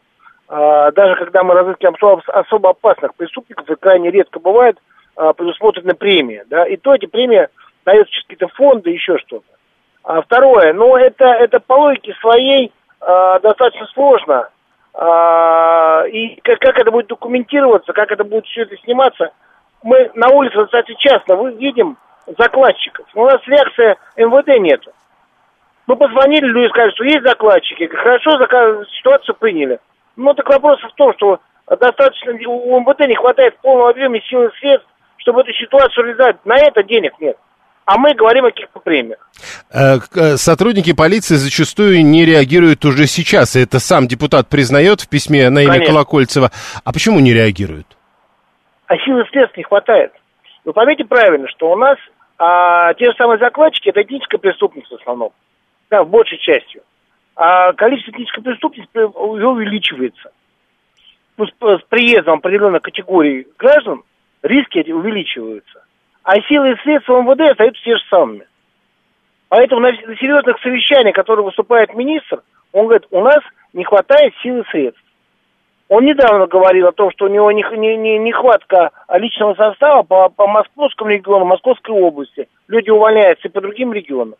а, 0.49 0.91
даже 0.93 1.15
когда 1.17 1.43
мы 1.43 1.53
разыскиваем 1.53 1.97
особо, 1.97 2.23
особо 2.29 2.71
опасных 2.71 3.15
преступников, 3.17 3.69
это 3.69 3.77
крайне 3.77 4.11
редко 4.11 4.41
бывает, 4.41 4.79
а, 5.15 5.35
предусмотрена 5.35 5.95
премия. 5.95 6.47
Да? 6.49 6.65
И 6.65 6.79
то 6.79 6.95
эти 6.95 7.05
премии 7.05 7.49
даются 7.85 8.11
через 8.15 8.25
какие-то 8.29 8.49
фонды, 8.55 8.89
еще 8.89 9.19
что-то. 9.19 9.45
А 10.05 10.23
второе, 10.23 10.73
ну 10.73 10.97
это, 10.97 11.27
это 11.27 11.61
по 11.61 11.75
логике 11.75 12.15
своей 12.23 12.73
а, 12.99 13.39
достаточно 13.41 13.87
сложно. 13.93 14.49
А, 15.03 16.05
и 16.13 16.39
как, 16.43 16.59
как 16.59 16.79
это 16.79 16.91
будет 16.91 17.07
документироваться, 17.07 17.95
как 17.95 18.13
это 18.13 18.23
будет 18.23 18.45
все 18.45 18.63
это 18.63 18.77
сниматься, 18.85 19.33
мы 19.83 20.11
на 20.15 20.29
улице 20.29 20.57
достаточно 20.57 20.95
часто 20.97 21.35
видим 21.57 21.97
закладчиков. 22.39 23.07
Но 23.15 23.23
у 23.23 23.27
нас 23.27 23.41
реакция 23.47 23.97
МВД 24.19 24.61
нет. 24.61 24.83
Мы 25.87 25.97
позвонили, 25.97 26.45
люди 26.45 26.69
сказали, 26.69 26.91
что 26.91 27.05
есть 27.05 27.23
закладчики. 27.23 27.87
Хорошо, 27.87 28.33
ситуацию 28.99 29.35
приняли. 29.37 29.79
Ну, 30.17 30.35
так 30.35 30.47
вопрос 30.51 30.79
в 30.83 30.95
том, 30.97 31.15
что 31.15 31.41
достаточно 31.67 32.33
у 32.47 32.81
МВД 32.81 33.01
не 33.09 33.17
хватает 33.17 33.57
полного 33.63 33.89
объема 33.89 34.21
сил 34.21 34.45
и 34.45 34.59
средств, 34.59 34.87
чтобы 35.17 35.41
эту 35.41 35.53
ситуацию 35.55 36.05
реализовать. 36.05 36.45
На 36.45 36.57
это 36.57 36.83
денег 36.83 37.19
нет 37.21 37.39
а 37.91 37.99
мы 37.99 38.15
говорим 38.15 38.45
о 38.45 38.51
каких-то 38.51 38.79
премиях. 38.79 39.19
Э, 39.75 39.99
э, 40.15 40.37
сотрудники 40.37 40.95
полиции 40.95 41.35
зачастую 41.35 42.05
не 42.05 42.25
реагируют 42.25 42.85
уже 42.85 43.07
сейчас. 43.07 43.57
Это 43.57 43.81
сам 43.81 44.07
депутат 44.07 44.49
признает 44.49 45.01
в 45.01 45.09
письме 45.09 45.51
на 45.51 45.63
имя 45.65 45.73
Конечно. 45.73 45.95
Колокольцева. 45.95 46.51
А 46.85 46.93
почему 46.93 47.19
не 47.19 47.35
реагируют? 47.35 47.89
А 48.87 48.97
силы 48.99 49.25
средств 49.33 49.57
не 49.57 49.65
хватает. 49.65 50.13
Вы 50.65 50.73
поймите 50.73 51.05
правильно, 51.05 51.49
что 51.49 51.73
у 51.73 51.77
нас 51.77 51.99
а, 52.39 52.95
те 52.95 53.07
же 53.07 53.17
самые 53.19 53.41
закладчики 53.41 53.89
это 53.89 54.03
этническая 54.03 54.39
преступность 54.39 54.89
в 54.89 54.95
основном. 54.95 55.33
Да, 55.91 56.05
в 56.05 56.11
большей 56.11 56.39
частью. 56.39 56.83
А 57.35 57.73
количество 57.73 58.13
этнической 58.13 58.45
преступности 58.45 58.99
увеличивается. 58.99 60.31
Ну, 61.37 61.45
с, 61.45 61.51
с 61.51 61.83
приездом 61.89 62.39
определенной 62.39 62.79
категории 62.79 63.49
граждан 63.59 64.05
риски 64.45 64.93
увеличиваются 64.93 65.83
а 66.23 66.35
силы 66.49 66.73
и 66.73 66.77
средства 66.83 67.21
МВД 67.23 67.51
остаются 67.51 67.83
те 67.83 67.97
же 67.97 68.03
самыми. 68.09 68.47
Поэтому 69.49 69.81
на, 69.81 69.93
серьезных 69.93 70.61
совещаниях, 70.63 71.15
которые 71.15 71.45
выступает 71.45 71.95
министр, 71.95 72.43
он 72.73 72.87
говорит, 72.87 73.07
у 73.11 73.21
нас 73.21 73.41
не 73.73 73.85
хватает 73.85 74.33
сил 74.43 74.61
и 74.61 74.65
средств. 74.71 75.03
Он 75.89 76.05
недавно 76.05 76.47
говорил 76.47 76.87
о 76.87 76.93
том, 76.93 77.11
что 77.11 77.25
у 77.25 77.29
него 77.29 77.51
не, 77.51 77.65
не, 77.77 77.97
не, 77.97 78.19
нехватка 78.19 78.91
личного 79.13 79.55
состава 79.55 80.05
по, 80.05 80.29
по 80.29 80.47
Московскому 80.47 81.11
региону, 81.11 81.47
Московской 81.47 81.93
области. 82.01 82.49
Люди 82.69 82.91
увольняются 82.91 83.49
и 83.49 83.51
по 83.51 83.61
другим 83.61 83.93
регионам. 83.93 84.37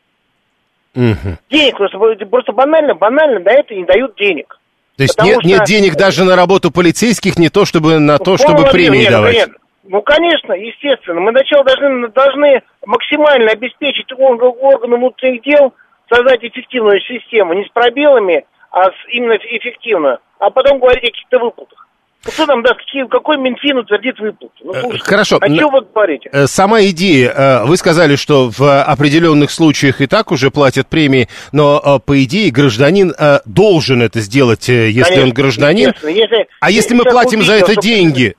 Угу. 0.95 1.39
Денег 1.51 1.77
просто, 1.77 1.99
просто 2.27 2.53
банально, 2.53 2.95
банально 2.95 3.41
на 3.41 3.51
это 3.51 3.75
не 3.75 3.85
дают 3.85 4.15
денег. 4.17 4.61
То 4.97 5.03
есть 5.03 5.21
нет, 5.23 5.39
что... 5.41 5.49
нет 5.49 5.65
денег 5.65 5.97
даже 5.97 6.25
на 6.25 6.37
работу 6.37 6.71
полицейских, 6.71 7.39
не 7.39 7.49
то 7.49 7.65
чтобы 7.65 7.99
на 7.99 8.19
то, 8.19 8.37
чтобы 8.37 8.67
премии 8.71 9.01
нет, 9.01 9.11
давать? 9.11 9.35
Нет, 9.35 9.51
ну, 9.91 10.03
конечно, 10.03 10.53
естественно. 10.53 11.21
Мы 11.21 11.33
сначала 11.33 11.65
должны, 11.65 12.09
должны 12.11 12.63
максимально 12.87 13.51
обеспечить 13.51 14.13
органы 14.17 14.97
внутренних 14.97 15.43
дел, 15.43 15.75
создать 16.09 16.45
эффективную 16.45 17.01
систему, 17.01 17.55
не 17.55 17.65
с 17.65 17.69
пробелами, 17.71 18.45
а 18.71 18.85
с 18.85 18.95
именно 19.13 19.35
эффективно, 19.35 20.19
а 20.39 20.51
потом 20.51 20.79
говорить 20.79 21.03
о 21.03 21.07
каких-то 21.11 21.39
выплатах. 21.41 21.89
Ну, 22.25 22.31
кто 22.31 22.47
нам 22.47 22.63
даст, 22.63 22.79
какие, 22.79 23.05
какой 23.09 23.39
Минфин 23.39 23.79
утвердит 23.79 24.21
выплаты? 24.21 24.55
Ну, 24.63 24.75
э, 24.75 24.81
слушайте, 24.81 25.05
Хорошо. 25.05 25.39
О 25.41 25.49
чем 25.49 25.71
вы 25.73 25.81
говорите? 25.81 26.31
Э, 26.33 26.47
сама 26.47 26.83
идея, 26.83 27.31
э, 27.31 27.65
вы 27.65 27.77
сказали, 27.77 28.15
что 28.15 28.49
в 28.57 28.83
определенных 28.83 29.51
случаях 29.51 30.01
и 30.01 30.07
так 30.07 30.31
уже 30.31 30.53
платят 30.53 30.87
премии, 30.87 31.29
но 31.51 31.99
по 31.99 32.23
идее 32.23 32.53
гражданин 32.53 33.13
должен 33.45 34.03
это 34.03 34.21
сделать, 34.21 34.69
если 34.69 35.03
Конечно, 35.03 35.25
он 35.25 35.31
гражданин. 35.33 35.93
Если, 36.03 36.47
а 36.61 36.71
если, 36.71 36.93
если 36.93 36.95
мы 36.95 37.05
платим 37.11 37.43
за 37.43 37.55
это 37.55 37.75
деньги, 37.75 38.37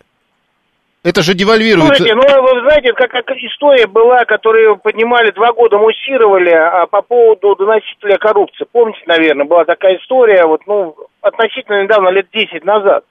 это 1.03 1.23
же 1.23 1.33
девальвирует. 1.33 1.87
Слушайте, 1.95 2.15
ну 2.15 2.21
вы 2.21 2.61
знаете, 2.61 2.93
как, 2.93 3.09
как 3.09 3.31
история 3.37 3.87
была, 3.87 4.23
которую 4.25 4.77
поднимали 4.77 5.31
два 5.31 5.51
года, 5.51 5.77
муссировали 5.79 6.51
а, 6.51 6.85
по 6.85 7.01
поводу 7.01 7.55
доносителя 7.55 8.17
коррупции. 8.17 8.67
Помните, 8.71 9.01
наверное, 9.07 9.45
была 9.45 9.65
такая 9.65 9.97
история, 9.97 10.45
вот, 10.45 10.61
ну, 10.67 10.95
относительно 11.21 11.83
недавно, 11.83 12.09
лет 12.09 12.27
10 12.31 12.63
назад. 12.65 13.03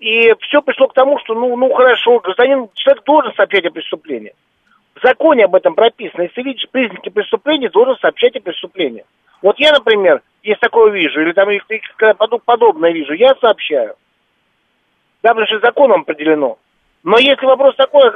И 0.00 0.34
все 0.40 0.60
пришло 0.60 0.88
к 0.88 0.94
тому, 0.94 1.20
что, 1.20 1.34
ну, 1.34 1.56
ну 1.56 1.72
хорошо, 1.72 2.18
гражданин, 2.18 2.68
человек 2.74 3.04
должен 3.04 3.32
сообщать 3.34 3.64
о 3.64 3.70
преступлении. 3.70 4.34
В 4.96 5.06
законе 5.06 5.44
об 5.44 5.54
этом 5.54 5.74
прописано. 5.74 6.22
Если 6.22 6.42
видишь 6.42 6.68
признаки 6.72 7.10
преступления, 7.10 7.68
должен 7.68 7.96
сообщать 7.98 8.34
о 8.34 8.40
преступлении. 8.40 9.04
Вот 9.40 9.60
я, 9.60 9.70
например, 9.70 10.22
если 10.42 10.58
такое 10.58 10.90
вижу, 10.90 11.20
или 11.20 11.32
там 11.32 11.48
подобное 12.44 12.90
вижу, 12.90 13.12
я 13.12 13.36
сообщаю. 13.40 13.94
Потому 15.34 15.46
что 15.46 15.58
законом 15.60 16.02
определено. 16.02 16.58
Но 17.02 17.18
если 17.18 17.46
вопрос 17.46 17.74
такой, 17.76 18.10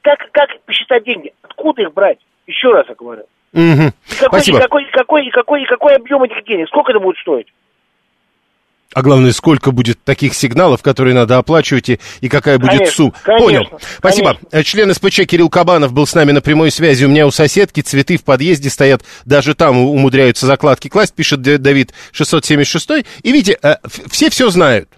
как, 0.00 0.18
как 0.32 0.48
посчитать 0.66 1.04
деньги? 1.04 1.32
Откуда 1.42 1.82
их 1.82 1.92
брать? 1.92 2.18
Еще 2.46 2.68
раз 2.72 2.86
я 2.88 2.94
говорю. 2.94 3.22
Угу. 3.52 3.62
И 3.62 4.14
какой, 4.18 4.40
Спасибо. 4.40 4.58
И 4.58 4.60
какой, 4.60 4.84
и 4.84 4.90
какой, 4.90 5.26
и 5.26 5.30
какой, 5.30 5.62
и 5.62 5.66
какой 5.66 5.96
объем 5.96 6.22
этих 6.24 6.44
денег? 6.44 6.68
Сколько 6.68 6.92
это 6.92 7.00
будет 7.00 7.18
стоить? 7.18 7.46
А 8.94 9.02
главное, 9.02 9.32
сколько 9.32 9.70
будет 9.70 10.02
таких 10.04 10.34
сигналов, 10.34 10.82
которые 10.82 11.14
надо 11.14 11.38
оплачивать, 11.38 11.88
и, 11.88 12.00
и 12.20 12.28
какая 12.28 12.58
будет 12.58 12.72
конечно, 12.72 12.94
сумма. 12.94 13.14
Понял. 13.24 13.80
Спасибо. 13.98 14.34
Конечно. 14.34 14.64
Член 14.64 14.94
СПЧ 14.94 15.26
Кирилл 15.26 15.48
Кабанов 15.48 15.92
был 15.92 16.06
с 16.06 16.14
нами 16.14 16.32
на 16.32 16.42
прямой 16.42 16.70
связи. 16.70 17.04
У 17.04 17.08
меня 17.08 17.26
у 17.26 17.30
соседки 17.30 17.80
цветы 17.80 18.18
в 18.18 18.24
подъезде 18.24 18.68
стоят, 18.68 19.02
даже 19.24 19.54
там 19.54 19.78
умудряются 19.78 20.46
закладки 20.46 20.88
класть, 20.88 21.14
пишет 21.14 21.40
Давид 21.40 21.94
676. 22.12 23.06
И 23.22 23.32
видите, 23.32 23.58
э, 23.62 23.76
все 24.10 24.28
все 24.28 24.50
знают 24.50 24.88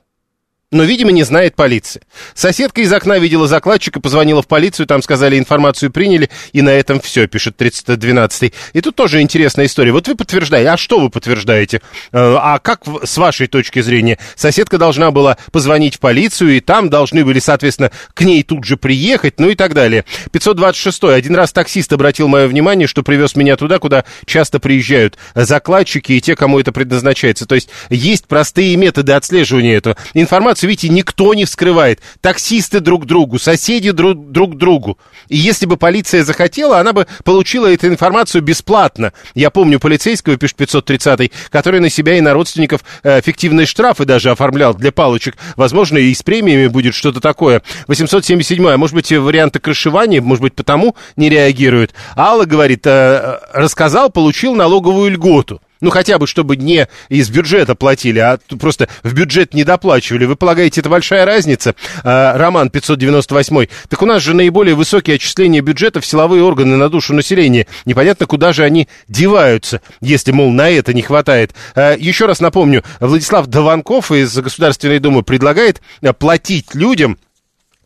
но, 0.75 0.83
видимо, 0.83 1.13
не 1.13 1.23
знает 1.23 1.55
полиция. 1.55 2.03
Соседка 2.35 2.81
из 2.81 2.93
окна 2.93 3.21
видела 3.21 3.47
закладчика, 3.47 4.01
позвонила 4.01 4.43
в 4.43 4.49
полицию, 4.49 4.87
там 4.87 5.03
сказали, 5.03 5.39
информацию 5.39 5.93
приняли, 5.93 6.31
и 6.53 6.63
на 6.63 6.71
этом 6.71 7.01
все, 7.01 7.29
пишет 7.29 7.57
312 7.57 8.53
И 8.73 8.81
тут 8.81 8.97
тоже 8.97 9.21
интересная 9.21 9.67
история. 9.67 9.93
Вот 9.93 10.09
вы 10.09 10.17
подтверждаете, 10.17 10.71
а 10.71 10.77
что 10.77 10.99
вы 10.99 11.11
подтверждаете? 11.11 11.81
Э, 12.11 12.37
а 12.41 12.59
как 12.59 12.83
с 13.05 13.17
вашей 13.19 13.47
точки 13.47 13.81
зрения? 13.83 14.19
Соседка 14.35 14.77
должна 14.77 15.13
была 15.13 15.39
позвонить 15.53 15.95
в 15.95 16.01
полицию, 16.01 16.57
и 16.57 16.61
там 16.61 16.91
должны 16.91 17.25
были, 17.25 17.39
соответственно, 17.39 17.93
к 18.13 18.23
ней 18.23 18.43
тут 18.43 18.65
же 18.65 18.77
приехать, 18.77 19.39
ну 19.39 19.51
и 19.51 19.55
так 19.55 19.75
далее. 19.75 20.05
526 20.33 21.05
Один 21.05 21.37
раз 21.37 21.53
таксист 21.53 21.93
обратил 21.93 22.27
мое 22.27 22.49
внимание, 22.49 22.89
что 22.89 23.05
привез 23.05 23.37
меня 23.37 23.55
туда, 23.55 23.79
куда 23.79 24.05
часто 24.27 24.59
приезжают 24.59 25.19
закладчики 25.37 26.15
и 26.15 26.21
те, 26.21 26.35
кому 26.35 26.59
это 26.59 26.73
предназначается. 26.73 27.47
То 27.47 27.55
есть 27.55 27.69
есть 27.91 28.27
простые 28.27 28.75
методы 28.75 29.13
отслеживания 29.13 29.77
этого. 29.77 29.97
Информацию 30.15 30.63
видите, 30.66 30.88
никто 30.88 31.35
не 31.35 31.44
вскрывает. 31.44 32.00
Таксисты 32.20 32.81
друг 32.81 33.07
другу, 33.07 33.38
соседи 33.38 33.90
друг, 33.90 34.31
друг 34.31 34.57
другу. 34.57 34.98
И 35.29 35.37
если 35.37 35.66
бы 35.66 35.77
полиция 35.77 36.24
захотела, 36.24 36.79
она 36.79 36.92
бы 36.92 37.07
получила 37.24 37.72
эту 37.72 37.88
информацию 37.88 38.42
бесплатно. 38.42 39.12
Я 39.35 39.50
помню 39.50 39.81
полицейского, 39.81 40.37
пишет 40.37 40.57
530 40.57 41.31
который 41.50 41.81
на 41.81 41.90
себя 41.90 42.16
и 42.18 42.20
на 42.20 42.33
родственников 42.33 42.83
э, 43.03 43.20
фиктивные 43.20 43.66
штрафы 43.66 44.05
даже 44.05 44.31
оформлял 44.31 44.74
для 44.74 44.92
палочек. 44.92 45.37
Возможно, 45.57 45.98
и 45.98 46.12
с 46.14 46.22
премиями 46.22 46.66
будет 46.66 46.94
что-то 46.94 47.20
такое. 47.20 47.62
877 47.87 48.66
а 48.68 48.77
может 48.77 48.94
быть, 48.94 49.11
варианты 49.12 49.59
крышевания, 49.59 50.20
может 50.20 50.42
быть, 50.42 50.55
потому 50.55 50.96
не 51.16 51.29
реагируют. 51.29 51.94
Алла 52.16 52.44
говорит, 52.44 52.87
э, 52.87 53.38
рассказал, 53.53 54.11
получил 54.11 54.55
налоговую 54.55 55.11
льготу. 55.12 55.61
Ну, 55.85 55.90
хотя 55.90 56.18
бы, 56.18 56.27
чтобы 56.27 56.57
не 56.57 56.88
из 57.11 57.29
бюджета 57.29 57.75
платили, 57.75 58.18
а 58.18 58.38
просто 58.59 58.88
в 59.03 59.12
бюджет 59.12 59.53
не 59.53 59.64
доплачивали. 59.64 60.25
Вы 60.25 60.35
полагаете, 60.35 60.81
это 60.81 60.88
большая 60.88 61.27
разница? 61.27 61.75
А, 62.03 62.38
Роман 62.38 62.70
598. 62.70 63.66
Так 63.90 64.01
у 64.01 64.07
нас 64.07 64.23
же 64.23 64.33
наиболее 64.33 64.77
высокие 64.77 65.16
отчисления 65.16 65.61
бюджета 65.61 66.01
в 66.01 66.07
силовые 66.07 66.42
органы 66.42 66.77
на 66.79 66.88
душу 66.88 67.12
населения. 67.12 67.66
Непонятно, 67.85 68.25
куда 68.25 68.55
же 68.55 68.64
они 68.64 68.88
деваются, 69.09 69.83
если, 70.01 70.33
мол, 70.33 70.51
на 70.53 70.70
это 70.70 70.94
не 70.94 71.03
хватает. 71.03 71.55
А, 71.75 71.94
еще 71.94 72.25
раз 72.25 72.40
напомню, 72.40 72.83
Владислав 72.99 73.47
Даванков 73.49 74.11
из 74.11 74.35
Государственной 74.35 75.01
Думы 75.01 75.23
предлагает 75.23 75.83
а, 76.01 76.14
платить 76.14 76.75
людям 76.75 77.18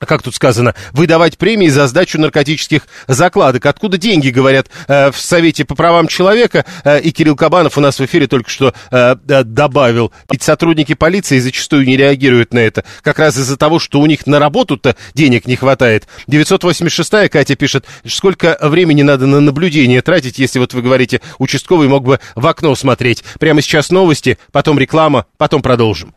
как 0.06 0.22
тут 0.22 0.34
сказано, 0.34 0.74
выдавать 0.92 1.38
премии 1.38 1.68
за 1.68 1.86
сдачу 1.86 2.20
наркотических 2.20 2.82
закладок. 3.06 3.66
Откуда 3.66 3.98
деньги, 3.98 4.30
говорят 4.30 4.68
э, 4.86 5.10
в 5.10 5.18
Совете 5.18 5.64
по 5.64 5.74
правам 5.74 6.08
человека. 6.08 6.64
Э, 6.84 7.00
и 7.00 7.10
Кирилл 7.10 7.36
Кабанов 7.36 7.78
у 7.78 7.80
нас 7.80 7.98
в 7.98 8.04
эфире 8.04 8.26
только 8.26 8.50
что 8.50 8.74
э, 8.90 9.14
добавил. 9.44 10.12
Ведь 10.30 10.42
сотрудники 10.42 10.94
полиции 10.94 11.38
зачастую 11.38 11.86
не 11.86 11.96
реагируют 11.96 12.52
на 12.52 12.60
это. 12.60 12.84
Как 13.02 13.18
раз 13.18 13.36
из-за 13.36 13.56
того, 13.56 13.78
что 13.78 14.00
у 14.00 14.06
них 14.06 14.26
на 14.26 14.38
работу-то 14.38 14.96
денег 15.14 15.46
не 15.46 15.56
хватает. 15.56 16.06
986-я 16.28 17.28
Катя 17.28 17.56
пишет, 17.56 17.86
сколько 18.06 18.58
времени 18.60 19.02
надо 19.02 19.26
на 19.26 19.40
наблюдение 19.40 20.02
тратить, 20.02 20.38
если 20.38 20.58
вот 20.58 20.74
вы 20.74 20.82
говорите, 20.82 21.20
участковый 21.38 21.88
мог 21.88 22.04
бы 22.04 22.20
в 22.34 22.46
окно 22.46 22.74
смотреть. 22.74 23.24
Прямо 23.38 23.62
сейчас 23.62 23.90
новости, 23.90 24.38
потом 24.52 24.78
реклама, 24.78 25.26
потом 25.36 25.62
продолжим. 25.62 26.14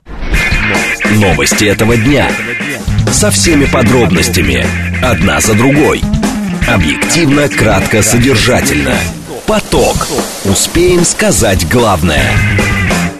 Новости 1.16 1.66
этого 1.66 1.98
дня 1.98 2.30
со 3.12 3.32
всеми 3.32 3.66
подробностями. 3.66 4.66
Одна 5.04 5.40
за 5.40 5.54
другой. 5.54 6.02
Объективно, 6.68 7.48
кратко, 7.50 8.02
содержательно. 8.02 8.96
Поток. 9.46 10.08
Успеем 10.46 11.04
сказать 11.04 11.68
главное. 11.70 12.24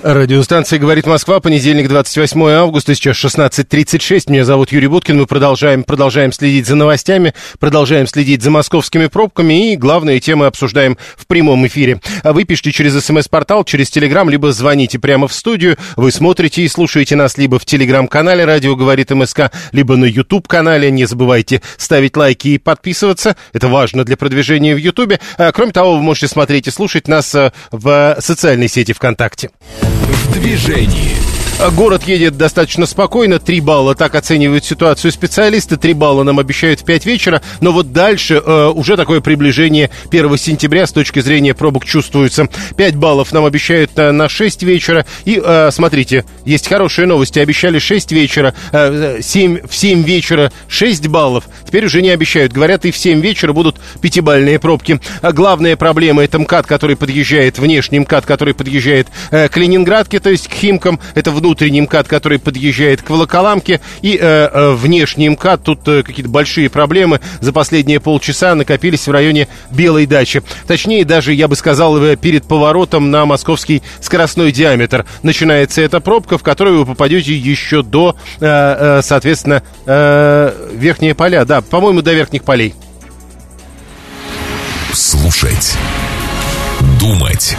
Радиостанция 0.04 0.80
«Говорит 0.80 1.06
Москва», 1.06 1.40
понедельник, 1.40 1.88
28 1.88 2.50
августа, 2.50 2.96
сейчас 2.96 3.18
16.36. 3.18 4.32
Меня 4.32 4.46
зовут 4.46 4.72
Юрий 4.72 4.88
Буткин. 4.88 5.20
Мы 5.20 5.28
продолжаем, 5.28 5.84
продолжаем 5.84 6.32
следить 6.32 6.66
за 6.66 6.76
новостями, 6.76 7.36
продолжаем 7.60 8.08
следить 8.08 8.42
за 8.42 8.50
московскими 8.50 9.06
пробками 9.06 9.74
и 9.74 9.76
главные 9.76 10.20
темы 10.20 10.48
обсуждаем 10.48 10.98
в 11.16 11.28
прямом 11.28 11.68
эфире. 11.68 12.02
А 12.24 12.34
вы 12.34 12.46
пишите 12.46 12.72
через 12.72 13.00
смс-портал, 13.04 13.64
через 13.64 13.92
телеграм, 13.92 14.28
либо 14.28 14.52
звоните 14.52 14.98
прямо 14.98 15.28
в 15.28 15.34
студию. 15.34 15.78
Вы 15.98 16.12
смотрите 16.12 16.64
и 16.64 16.68
слушаете 16.68 17.16
нас 17.16 17.38
либо 17.38 17.60
в 17.60 17.66
телеграм-канале 17.66 18.44
«Радио 18.44 18.76
говорит 18.76 19.12
МСК», 19.12 19.52
либо 19.72 19.98
на 19.98 20.06
YouTube-канале. 20.06 20.90
Не 20.90 21.06
забывайте 21.06 21.62
ставить 21.78 22.18
лайки 22.18 22.48
и 22.48 22.58
подписываться. 22.58 23.36
Это 23.54 23.68
важно 23.68 24.04
для 24.04 24.18
продвижения 24.18 24.74
в 24.74 24.80
YouTube. 24.80 25.20
А, 25.38 25.52
кроме 25.52 25.74
того, 25.74 25.98
вы 25.98 26.02
можете 26.02 26.28
смотреть 26.28 26.68
и 26.68 26.72
слушать 26.72 27.08
нас 27.08 27.36
а, 27.36 27.54
в 27.70 28.18
социальной 28.20 28.68
сети 28.68 28.94
ВКонтакте 28.94 29.52
в 30.12 30.32
движении. 30.34 31.16
Город 31.70 32.08
едет 32.08 32.38
достаточно 32.38 32.88
спокойно, 32.88 33.38
3 33.38 33.62
балла, 33.62 33.94
так 33.94 34.16
оценивают 34.16 34.66
ситуацию 34.66 35.12
специалисты, 35.12 35.78
3 35.78 35.94
балла 35.94 36.24
нам 36.24 36.40
обещают 36.40 36.82
в 36.82 36.86
5 36.86 37.06
вечера, 37.06 37.44
но 37.60 37.72
вот 37.72 37.94
дальше 37.94 38.42
э, 38.44 38.68
уже 38.70 38.98
такое 38.98 39.22
приближение 39.22 39.92
1 40.10 40.38
сентября 40.38 40.88
с 40.88 40.92
точки 40.92 41.20
зрения 41.20 41.54
пробок 41.54 41.86
чувствуется. 41.86 42.50
5 42.78 42.96
баллов 42.96 43.32
нам 43.32 43.46
обещают 43.46 43.96
на, 43.96 44.12
на 44.12 44.28
6 44.28 44.64
вечера, 44.64 45.06
и 45.24 45.40
э, 45.44 45.70
смотрите, 45.72 46.26
есть 46.46 46.68
хорошие 46.68 47.06
новости, 47.06 47.38
обещали 47.38 47.78
6 47.78 48.12
вечера, 48.12 48.56
э, 48.72 49.20
7, 49.22 49.68
в 49.68 49.76
7 49.76 50.02
вечера 50.02 50.52
6 50.68 51.08
баллов, 51.10 51.44
теперь 51.68 51.86
уже 51.86 52.02
не 52.02 52.10
обещают, 52.10 52.54
говорят, 52.54 52.86
и 52.86 52.92
в 52.92 52.98
7 52.98 53.22
вечера 53.22 53.54
будут 53.54 53.80
пятибальные 54.02 54.58
пробки. 54.58 55.00
А 55.22 55.32
главная 55.32 55.76
проблема 55.76 56.24
это 56.24 56.40
МКАД, 56.40 56.66
который 56.66 56.96
подъезжает, 56.96 57.60
внешний 57.60 58.00
МКАД, 58.00 58.26
который 58.26 58.56
подъезжает 58.56 59.10
э, 59.30 59.48
к 59.48 59.58
Ленинградке, 59.58 60.20
то 60.20 60.32
есть 60.32 60.48
к 60.48 60.54
Химкам, 60.54 61.00
это 61.14 61.30
внутренний 61.30 61.51
внутренний 61.52 61.82
МКАД, 61.82 62.08
который 62.08 62.40
подъезжает 62.40 63.02
к 63.02 63.10
Волоколамке, 63.10 63.82
и 64.02 64.16
э, 64.16 64.20
э, 64.22 64.72
внешний 64.72 65.28
МКАД. 65.28 65.64
Тут 65.64 65.88
э, 65.90 66.02
какие-то 66.02 66.32
большие 66.32 66.70
проблемы 66.70 67.20
за 67.42 67.52
последние 67.52 68.00
полчаса 68.00 68.56
накопились 68.56 69.06
в 69.06 69.12
районе 69.12 69.50
Белой 69.70 70.06
дачи. 70.06 70.42
Точнее, 70.66 71.04
даже, 71.04 71.34
я 71.34 71.50
бы 71.50 71.58
сказал, 71.58 72.02
э, 72.02 72.16
перед 72.16 72.46
поворотом 72.46 73.12
на 73.12 73.26
московский 73.26 73.84
скоростной 74.00 74.54
диаметр. 74.54 75.06
Начинается 75.24 75.82
эта 75.82 76.00
пробка, 76.00 76.38
в 76.38 76.44
которую 76.44 76.80
вы 76.80 76.86
попадете 76.86 77.36
еще 77.36 77.84
до, 77.84 78.16
э, 78.40 78.46
э, 78.46 79.02
соответственно, 79.04 79.62
э, 79.86 80.70
верхние 80.74 81.16
поля. 81.16 81.44
Да, 81.44 81.60
по-моему, 81.60 82.02
до 82.02 82.14
верхних 82.14 82.44
полей. 82.44 82.74
Слушать. 84.94 85.76
Думать. 86.98 87.58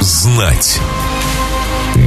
Знать. 0.00 0.80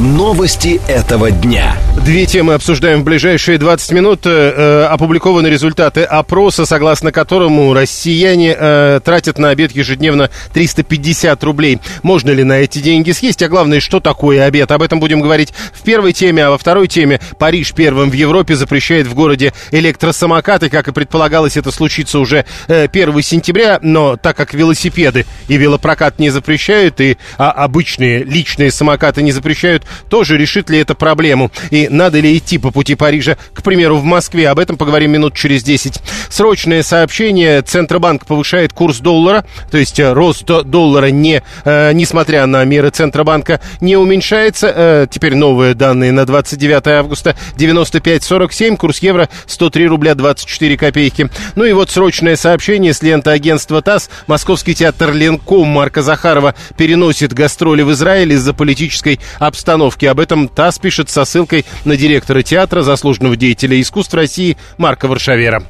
Новости 0.00 0.80
этого 0.88 1.30
дня. 1.30 1.76
Две 2.04 2.26
темы 2.26 2.54
обсуждаем 2.54 3.02
в 3.02 3.04
ближайшие 3.04 3.58
20 3.58 3.92
минут. 3.92 4.20
Э, 4.24 4.30
э, 4.30 4.84
опубликованы 4.86 5.46
результаты 5.46 6.02
опроса, 6.02 6.66
согласно 6.66 7.12
которому 7.12 7.72
россияне 7.72 8.56
э, 8.58 9.00
тратят 9.04 9.38
на 9.38 9.50
обед 9.50 9.72
ежедневно 9.72 10.30
350 10.54 11.44
рублей. 11.44 11.78
Можно 12.02 12.30
ли 12.30 12.42
на 12.42 12.54
эти 12.54 12.78
деньги 12.78 13.12
съесть? 13.12 13.42
А 13.42 13.48
главное, 13.48 13.78
что 13.80 14.00
такое 14.00 14.44
обед? 14.44 14.72
Об 14.72 14.82
этом 14.82 14.98
будем 14.98 15.20
говорить 15.20 15.52
в 15.72 15.82
первой 15.82 16.12
теме. 16.12 16.46
А 16.46 16.50
во 16.50 16.58
второй 16.58 16.88
теме 16.88 17.20
Париж 17.38 17.72
первым 17.72 18.10
в 18.10 18.14
Европе 18.14 18.56
запрещает 18.56 19.06
в 19.06 19.14
городе 19.14 19.52
электросамокаты. 19.70 20.70
Как 20.70 20.88
и 20.88 20.92
предполагалось, 20.92 21.56
это 21.56 21.70
случится 21.70 22.18
уже 22.18 22.44
э, 22.66 22.88
1 22.90 23.22
сентября. 23.22 23.78
Но 23.82 24.16
так 24.16 24.36
как 24.36 24.54
велосипеды 24.54 25.26
и 25.46 25.56
велопрокат 25.56 26.18
не 26.18 26.30
запрещают, 26.30 27.00
и 27.00 27.18
а, 27.38 27.52
обычные 27.52 28.24
личные 28.24 28.72
самокаты 28.72 29.22
не 29.22 29.30
запрещают, 29.30 29.81
тоже 30.08 30.36
решит 30.36 30.70
ли 30.70 30.78
это 30.78 30.94
проблему. 30.94 31.50
И 31.70 31.88
надо 31.88 32.20
ли 32.20 32.36
идти 32.36 32.58
по 32.58 32.70
пути 32.70 32.94
Парижа, 32.94 33.36
к 33.54 33.62
примеру, 33.62 33.96
в 33.96 34.04
Москве. 34.04 34.48
Об 34.48 34.58
этом 34.58 34.76
поговорим 34.76 35.12
минут 35.12 35.34
через 35.34 35.62
10. 35.62 36.00
Срочное 36.28 36.82
сообщение. 36.82 37.62
Центробанк 37.62 38.26
повышает 38.26 38.72
курс 38.72 38.98
доллара, 38.98 39.44
то 39.70 39.78
есть 39.78 39.98
э, 40.00 40.12
рост 40.12 40.44
доллара, 40.44 41.06
не, 41.06 41.42
э, 41.64 41.92
несмотря 41.92 42.46
на 42.46 42.64
меры 42.64 42.90
Центробанка, 42.90 43.60
не 43.80 43.96
уменьшается. 43.96 44.72
Э, 44.74 45.06
теперь 45.10 45.34
новые 45.34 45.74
данные 45.74 46.12
на 46.12 46.24
29 46.24 46.86
августа. 46.88 47.36
95.47, 47.56 48.76
курс 48.76 48.98
евро 49.00 49.28
103 49.46 49.86
рубля 49.86 50.14
24 50.14 50.76
копейки. 50.76 51.30
Ну 51.56 51.64
и 51.64 51.72
вот 51.72 51.90
срочное 51.90 52.36
сообщение 52.36 52.94
с 52.94 53.02
ленты 53.02 53.30
агентства 53.30 53.82
ТАСС. 53.82 54.10
Московский 54.26 54.74
театр 54.74 55.12
Ленком 55.12 55.68
Марка 55.68 56.02
Захарова 56.02 56.54
переносит 56.76 57.32
гастроли 57.32 57.82
в 57.82 57.92
Израиль 57.92 58.32
из-за 58.32 58.54
политической 58.54 59.20
обстановки 59.38 59.71
постановки. 59.72 60.04
Об 60.04 60.20
этом 60.20 60.48
ТАСС 60.48 60.78
пишет 60.78 61.08
со 61.08 61.24
ссылкой 61.24 61.64
на 61.84 61.96
директора 61.96 62.42
театра, 62.42 62.82
заслуженного 62.82 63.36
деятеля 63.36 63.80
искусств 63.80 64.12
России 64.12 64.58
Марка 64.76 65.08
Варшавера. 65.08 65.62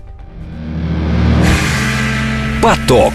Поток. 2.60 3.12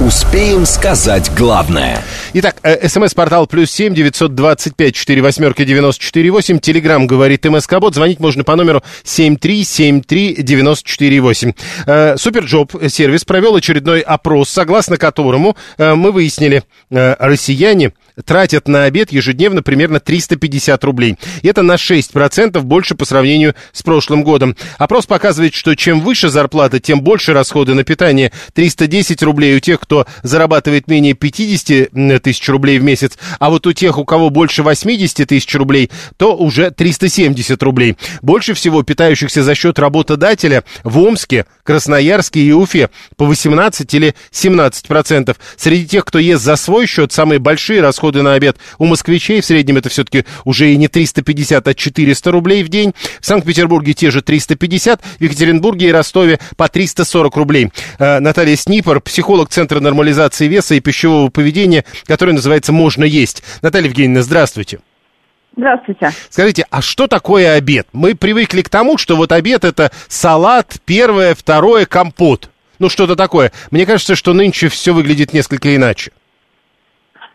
Успеем 0.00 0.64
сказать 0.64 1.30
главное. 1.36 2.02
Итак, 2.32 2.56
э, 2.62 2.88
смс-портал 2.88 3.46
плюс 3.46 3.70
семь 3.70 3.94
девятьсот 3.94 4.34
двадцать 4.34 4.74
пять 4.74 4.94
четыре 4.94 5.20
восьмерки 5.20 5.62
девяносто 5.62 6.02
четыре 6.02 6.30
восемь. 6.30 6.58
Телеграмм 6.58 7.06
говорит 7.06 7.44
МСК 7.44 7.80
Бот. 7.80 7.94
Звонить 7.94 8.18
можно 8.18 8.42
по 8.42 8.56
номеру 8.56 8.82
семь 9.04 9.36
три 9.36 9.62
семь 9.62 10.00
три 10.00 10.34
девяносто 10.36 10.88
четыре 10.88 11.20
восемь. 11.20 11.52
Э, 11.86 12.16
SuperJob 12.16 12.72
сервис 12.88 13.26
провел 13.26 13.56
очередной 13.56 14.00
опрос, 14.00 14.48
согласно 14.48 14.96
которому 14.96 15.56
э, 15.76 15.94
мы 15.94 16.12
выяснили, 16.12 16.62
россияне 16.88 17.92
тратят 18.24 18.68
на 18.68 18.84
обед 18.84 19.12
ежедневно 19.12 19.62
примерно 19.62 20.00
350 20.00 20.82
рублей. 20.84 21.16
Это 21.42 21.62
на 21.62 21.74
6% 21.74 22.60
больше 22.60 22.94
по 22.94 23.04
сравнению 23.04 23.54
с 23.72 23.82
прошлым 23.82 24.22
годом. 24.22 24.56
Опрос 24.78 25.06
показывает, 25.06 25.54
что 25.54 25.74
чем 25.74 26.00
выше 26.00 26.28
зарплата, 26.28 26.80
тем 26.80 27.00
больше 27.02 27.32
расходы 27.32 27.74
на 27.74 27.84
питание. 27.84 28.32
310 28.54 29.22
рублей 29.22 29.56
у 29.56 29.60
тех, 29.60 29.80
кто 29.80 30.06
зарабатывает 30.22 30.88
менее 30.88 31.14
50 31.14 32.22
тысяч 32.22 32.48
рублей 32.48 32.78
в 32.78 32.82
месяц, 32.82 33.18
а 33.38 33.50
вот 33.50 33.66
у 33.66 33.72
тех, 33.72 33.98
у 33.98 34.04
кого 34.04 34.30
больше 34.30 34.62
80 34.62 35.28
тысяч 35.28 35.54
рублей, 35.54 35.90
то 36.16 36.36
уже 36.36 36.70
370 36.70 37.62
рублей. 37.62 37.96
Больше 38.22 38.54
всего 38.54 38.82
питающихся 38.82 39.42
за 39.42 39.54
счет 39.54 39.78
работодателя 39.78 40.64
в 40.82 40.98
Омске, 40.98 41.46
Красноярске 41.62 42.40
и 42.40 42.52
Уфе 42.52 42.90
по 43.16 43.26
18 43.26 43.92
или 43.94 44.14
17 44.30 44.88
процентов. 44.88 45.36
Среди 45.56 45.86
тех, 45.86 46.04
кто 46.04 46.18
ест 46.18 46.42
за 46.42 46.56
свой 46.56 46.86
счет, 46.86 47.12
самые 47.12 47.38
большие 47.38 47.80
расходы 47.80 48.09
расходы 48.10 48.22
на 48.22 48.34
обед 48.34 48.56
у 48.78 48.86
москвичей 48.86 49.40
в 49.40 49.44
среднем 49.44 49.76
это 49.76 49.88
все-таки 49.88 50.24
уже 50.44 50.72
и 50.72 50.76
не 50.76 50.88
350, 50.88 51.68
а 51.68 51.74
400 51.74 52.30
рублей 52.32 52.64
в 52.64 52.68
день. 52.68 52.92
В 53.20 53.26
Санкт-Петербурге 53.26 53.94
те 53.94 54.10
же 54.10 54.22
350, 54.22 55.00
в 55.00 55.20
Екатеринбурге 55.22 55.88
и 55.88 55.92
Ростове 55.92 56.38
по 56.56 56.68
340 56.68 57.36
рублей. 57.36 57.70
Э, 57.98 58.18
Наталья 58.18 58.56
Снипер, 58.56 59.00
психолог 59.00 59.48
Центра 59.48 59.80
нормализации 59.80 60.48
веса 60.48 60.74
и 60.74 60.80
пищевого 60.80 61.30
поведения, 61.30 61.84
который 62.06 62.34
называется 62.34 62.72
«Можно 62.72 63.04
есть». 63.04 63.42
Наталья 63.62 63.86
Евгеньевна, 63.86 64.22
здравствуйте. 64.22 64.80
Здравствуйте. 65.56 66.10
Скажите, 66.30 66.64
а 66.70 66.80
что 66.80 67.06
такое 67.06 67.54
обед? 67.54 67.86
Мы 67.92 68.14
привыкли 68.14 68.62
к 68.62 68.68
тому, 68.68 68.98
что 68.98 69.16
вот 69.16 69.32
обед 69.32 69.64
это 69.64 69.90
салат, 70.08 70.76
первое, 70.84 71.34
второе, 71.34 71.86
компот. 71.86 72.50
Ну, 72.78 72.88
что-то 72.88 73.14
такое. 73.14 73.52
Мне 73.70 73.84
кажется, 73.84 74.16
что 74.16 74.32
нынче 74.32 74.68
все 74.68 74.94
выглядит 74.94 75.32
несколько 75.32 75.74
иначе. 75.76 76.12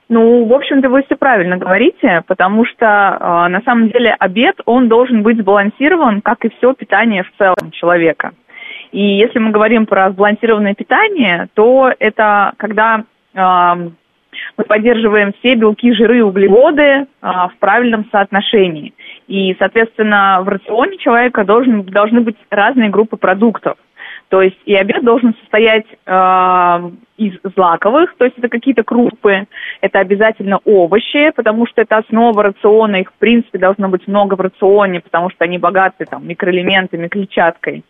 Ну, 0.07 0.45
в 0.45 0.53
общем-то, 0.53 0.89
вы 0.89 1.03
все 1.03 1.15
правильно 1.15 1.57
говорите, 1.57 2.23
потому 2.27 2.63
что 2.65 2.85
э, 2.85 3.49
на 3.49 3.61
самом 3.65 3.89
деле 3.89 4.15
обед, 4.19 4.55
он 4.65 4.87
должен 4.87 5.23
быть 5.23 5.39
сбалансирован, 5.39 6.21
как 6.21 6.45
и 6.45 6.49
все 6.49 6.73
питание 6.73 7.23
в 7.23 7.31
целом 7.37 7.71
человека. 7.71 8.33
И 8.91 9.01
если 9.01 9.39
мы 9.39 9.49
говорим 9.51 9.87
про 9.87 10.11
сбалансированное 10.11 10.75
питание, 10.75 11.47
то 11.55 11.91
это 11.97 12.53
когда 12.57 13.03
э, 13.33 13.39
мы 14.57 14.63
поддерживаем 14.63 15.33
все 15.39 15.55
белки, 15.55 15.91
жиры 15.93 16.23
углеводы 16.23 16.81
э, 16.81 17.05
в 17.21 17.53
правильном 17.59 18.05
соотношении. 18.11 18.93
И, 19.27 19.55
соответственно, 19.57 20.39
в 20.41 20.47
рационе 20.47 20.97
человека 20.97 21.43
должен, 21.43 21.83
должны 21.83 22.21
быть 22.21 22.37
разные 22.51 22.89
группы 22.89 23.17
продуктов. 23.17 23.77
То 24.29 24.41
есть 24.41 24.57
и 24.65 24.73
обед 24.75 25.03
должен 25.03 25.35
состоять 25.41 25.85
э, 26.05 26.91
из 27.17 27.33
злаковых, 27.55 28.15
то 28.17 28.25
есть 28.25 28.37
это 28.37 28.49
какие-то 28.49 28.83
крупы, 28.83 29.45
это 29.81 29.99
обязательно 29.99 30.59
овощи, 30.65 31.31
потому 31.35 31.67
что 31.67 31.81
это 31.81 31.97
основа 31.97 32.43
рациона, 32.43 32.97
их 32.97 33.11
в 33.11 33.19
принципе 33.19 33.59
должно 33.59 33.87
быть 33.87 34.07
много 34.07 34.33
в 34.35 34.41
рационе, 34.41 34.99
потому 34.99 35.29
что 35.29 35.45
они 35.45 35.59
богаты 35.59 36.05
там 36.05 36.27
микроэлементами, 36.27 37.07
клетчаткой. 37.07 37.83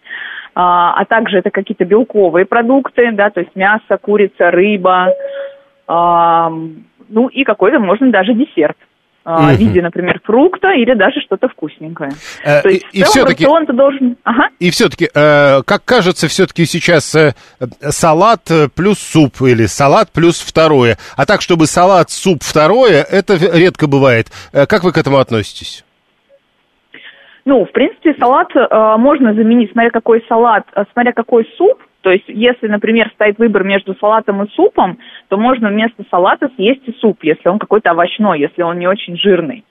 А, 0.54 0.94
а 0.96 1.06
также 1.06 1.38
это 1.38 1.52
какие-то 1.52 1.86
белковые 1.86 2.46
продукты, 2.46 3.12
да, 3.14 3.30
то 3.30 3.40
есть 3.40 3.56
мясо, 3.56 3.98
курица, 4.02 4.52
рыба, 4.52 5.14
а, 5.88 6.52
ну 7.10 7.28
и 7.28 7.44
какой-то 7.44 7.80
можно 7.80 8.12
даже 8.12 8.34
десерт. 8.34 8.78
А, 9.26 9.54
в 9.54 9.58
виде, 9.58 9.82
например, 9.82 10.22
фрукта 10.24 10.72
или 10.74 10.94
даже 10.94 11.20
что-то 11.22 11.48
вкусненькое. 11.50 12.12
Э, 12.44 12.62
То 12.62 12.70
есть 12.70 12.86
и- 12.94 13.02
в 13.04 13.08
целом 13.08 13.28
всё-таки- 13.28 13.44
рацион 13.46 13.66
ты 13.66 13.74
должен... 13.74 14.18
Ага. 14.24 14.50
И 14.60 14.70
все-таки, 14.70 15.10
э, 15.14 15.62
как 15.66 15.84
кажется, 15.84 16.28
все-таки 16.28 16.66
сейчас 16.66 17.14
э, 17.16 17.34
э, 17.60 17.66
салат 17.90 18.52
э, 18.52 18.70
плюс 18.74 19.00
суп 19.00 19.42
или 19.42 19.66
салат 19.66 20.12
плюс 20.12 20.40
второе. 20.40 20.98
А 21.18 21.26
так, 21.26 21.42
чтобы 21.42 21.66
салат, 21.66 22.12
суп, 22.12 22.44
второе, 22.44 23.02
это 23.04 23.36
редко 23.36 23.88
бывает. 23.88 24.28
Э, 24.54 24.66
как 24.68 24.84
вы 24.84 24.92
к 24.92 24.98
этому 24.98 25.18
относитесь? 25.18 25.84
Ну, 27.46 27.64
в 27.66 27.72
принципе, 27.72 28.16
салат 28.20 28.48
э, 28.56 28.96
можно 28.98 29.34
заменить, 29.34 29.72
смотря 29.72 29.92
какой 29.92 30.24
салат, 30.28 30.64
э, 30.76 30.84
смотря 30.94 31.14
какой 31.14 31.48
суп. 31.58 31.80
То 32.06 32.12
есть, 32.12 32.26
если, 32.28 32.68
например, 32.68 33.10
стоит 33.16 33.40
выбор 33.40 33.64
между 33.64 33.96
салатом 34.00 34.44
и 34.44 34.50
супом, 34.52 35.00
то 35.28 35.38
можно 35.38 35.70
вместо 35.70 36.04
салата 36.12 36.52
съесть 36.56 36.84
и 36.86 36.92
суп, 37.02 37.24
если 37.24 37.50
он 37.50 37.58
какой-то 37.58 37.90
овощной, 37.90 38.40
если 38.40 38.62
он 38.62 38.78
не 38.78 38.86
очень 38.86 39.18
жирный. 39.18 39.66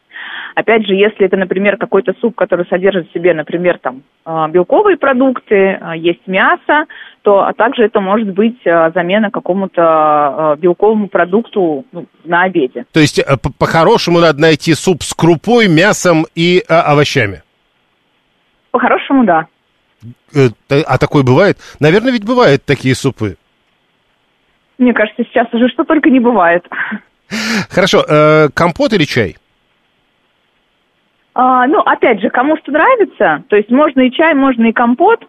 Опять 0.57 0.85
же, 0.85 0.95
если 0.95 1.27
это, 1.27 1.37
например, 1.37 1.77
какой-то 1.77 2.13
суп, 2.21 2.35
который 2.35 2.67
содержит 2.67 3.09
в 3.09 3.13
себе, 3.13 3.35
например, 3.35 3.79
там 3.79 4.03
э, 4.27 4.47
белковые 4.51 4.97
продукты, 4.97 5.55
э, 5.55 5.79
есть 5.97 6.27
мясо, 6.27 6.87
то 7.23 7.45
а 7.45 7.53
также 7.53 7.85
это 7.85 8.01
может 8.01 8.33
быть 8.33 8.59
э, 8.65 8.91
замена 8.93 9.31
какому-то 9.31 10.57
белковому 10.59 11.07
продукту 11.07 11.85
ну, 11.93 12.07
на 12.25 12.43
обеде. 12.43 12.85
То 12.93 12.99
есть, 12.99 13.21
э, 13.21 13.37
по- 13.41 13.53
по-хорошему 13.53 14.19
надо 14.19 14.41
найти 14.41 14.75
суп 14.75 15.05
с 15.05 15.15
крупой, 15.15 15.69
мясом 15.69 16.27
и 16.35 16.61
овощами. 16.69 17.43
По-хорошему, 18.73 19.25
да. 19.25 19.47
Э, 20.35 20.49
а 20.87 20.99
такое 20.99 21.23
бывает? 21.23 21.59
Наверное, 21.81 22.13
ведь 22.13 22.25
бывают 22.25 22.65
такие 22.65 22.95
супы. 22.95 23.37
Мне 24.79 24.93
кажется, 24.93 25.23
сейчас 25.25 25.47
уже 25.53 25.69
что 25.69 25.85
только 25.85 26.11
не 26.11 26.21
бывает. 26.21 26.67
Хорошо, 27.71 28.05
э, 28.09 28.49
компот 28.55 28.93
или 28.93 29.05
чай? 29.05 29.37
А, 31.35 31.67
ну, 31.67 31.81
опять 31.81 32.21
же, 32.21 32.31
кому 32.31 32.57
что 32.59 32.71
нравится, 32.71 33.45
то 33.49 33.57
есть 33.57 33.71
можно 33.71 34.03
и 34.03 34.13
чай, 34.13 34.35
можно 34.35 34.67
и 34.67 34.73
компот. 34.73 35.27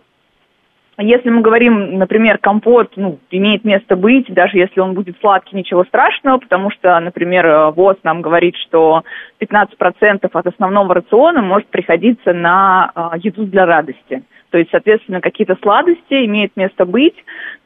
Если 0.98 1.30
мы 1.30 1.42
говорим, 1.42 1.98
например, 1.98 2.38
компот, 2.38 2.94
ну, 2.96 3.20
имеет 3.30 3.66
место 3.66 3.98
быть, 3.98 4.34
даже 4.34 4.58
если 4.58 4.80
он 4.80 4.94
будет 4.94 5.18
сладкий, 5.20 5.58
ничего 5.58 5.84
страшного, 5.84 6.38
потому 6.38 6.72
что, 6.72 6.98
например, 7.00 7.46
э, 7.46 7.72
ВОЗ 7.72 7.98
нам 8.04 8.22
говорит, 8.22 8.56
что 8.56 9.04
15% 9.40 10.30
от 10.32 10.48
основного 10.48 10.96
рациона 10.96 11.42
может 11.42 11.68
приходиться 11.68 12.34
на 12.34 12.92
еду 13.18 13.46
для 13.46 13.66
радости. 13.66 14.24
То 14.56 14.60
есть, 14.60 14.72
соответственно, 14.72 15.20
какие-то 15.20 15.58
сладости 15.62 16.14
имеют 16.26 16.56
место 16.56 16.86
быть 16.86 17.14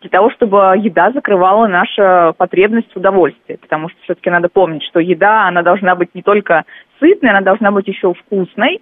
для 0.02 0.10
того, 0.10 0.32
чтобы 0.32 0.58
еда 0.75 1.12
закрывала 1.12 1.67
нашу 1.67 2.34
потребность 2.36 2.91
в 2.91 2.97
удовольствии. 2.97 3.60
Потому 3.62 3.89
что 3.89 3.99
все-таки 4.06 4.32
надо 4.32 4.49
помнить, 4.49 4.82
что 4.89 4.99
еда, 4.99 5.47
она 5.47 5.62
должна 5.62 5.93
быть 5.93 6.15
не 6.15 6.23
только 6.23 6.63
сытной, 6.99 7.30
она 7.30 7.41
должна 7.41 7.69
быть 7.69 7.88
еще 7.88 8.15
вкусной, 8.15 8.82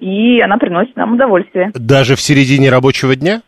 и 0.00 0.38
она 0.42 0.58
приносит 0.58 0.96
нам 0.96 1.14
удовольствие. 1.14 1.70
Даже 1.72 2.14
в 2.14 2.20
середине 2.20 2.68
рабочего 2.68 3.16
дня? 3.16 3.40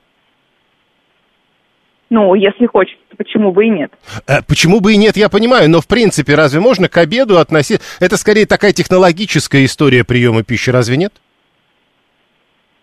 Ну, 2.08 2.34
если 2.34 2.64
хочется, 2.64 3.04
почему 3.18 3.52
бы 3.52 3.66
и 3.66 3.68
нет? 3.68 3.92
Э, 4.26 4.40
Почему 4.48 4.80
бы 4.80 4.94
и 4.94 4.96
нет, 4.96 5.18
я 5.18 5.28
понимаю, 5.28 5.68
но 5.68 5.82
в 5.82 5.86
принципе 5.86 6.34
разве 6.34 6.60
можно 6.60 6.88
к 6.88 6.96
обеду 6.96 7.36
относить... 7.36 7.82
Это 8.00 8.16
скорее 8.16 8.46
такая 8.46 8.72
технологическая 8.72 9.66
история 9.66 10.02
приема 10.02 10.44
пищи, 10.44 10.70
разве 10.70 10.96
нет? 10.96 11.12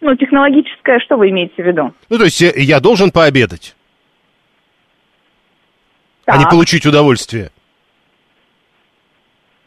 Ну, 0.02 0.16
технологическое, 0.16 1.00
что 1.00 1.18
вы 1.18 1.30
имеете 1.30 1.64
в 1.64 1.66
виду? 1.66 1.94
Ну, 2.10 2.18
то 2.18 2.26
есть 2.26 2.42
э, 2.42 2.54
я 2.58 2.80
должен 2.80 3.12
пообедать, 3.12 3.76
а 6.26 6.38
не 6.38 6.44
Так. 6.44 6.52
получить 6.52 6.86
удовольствие. 6.86 7.50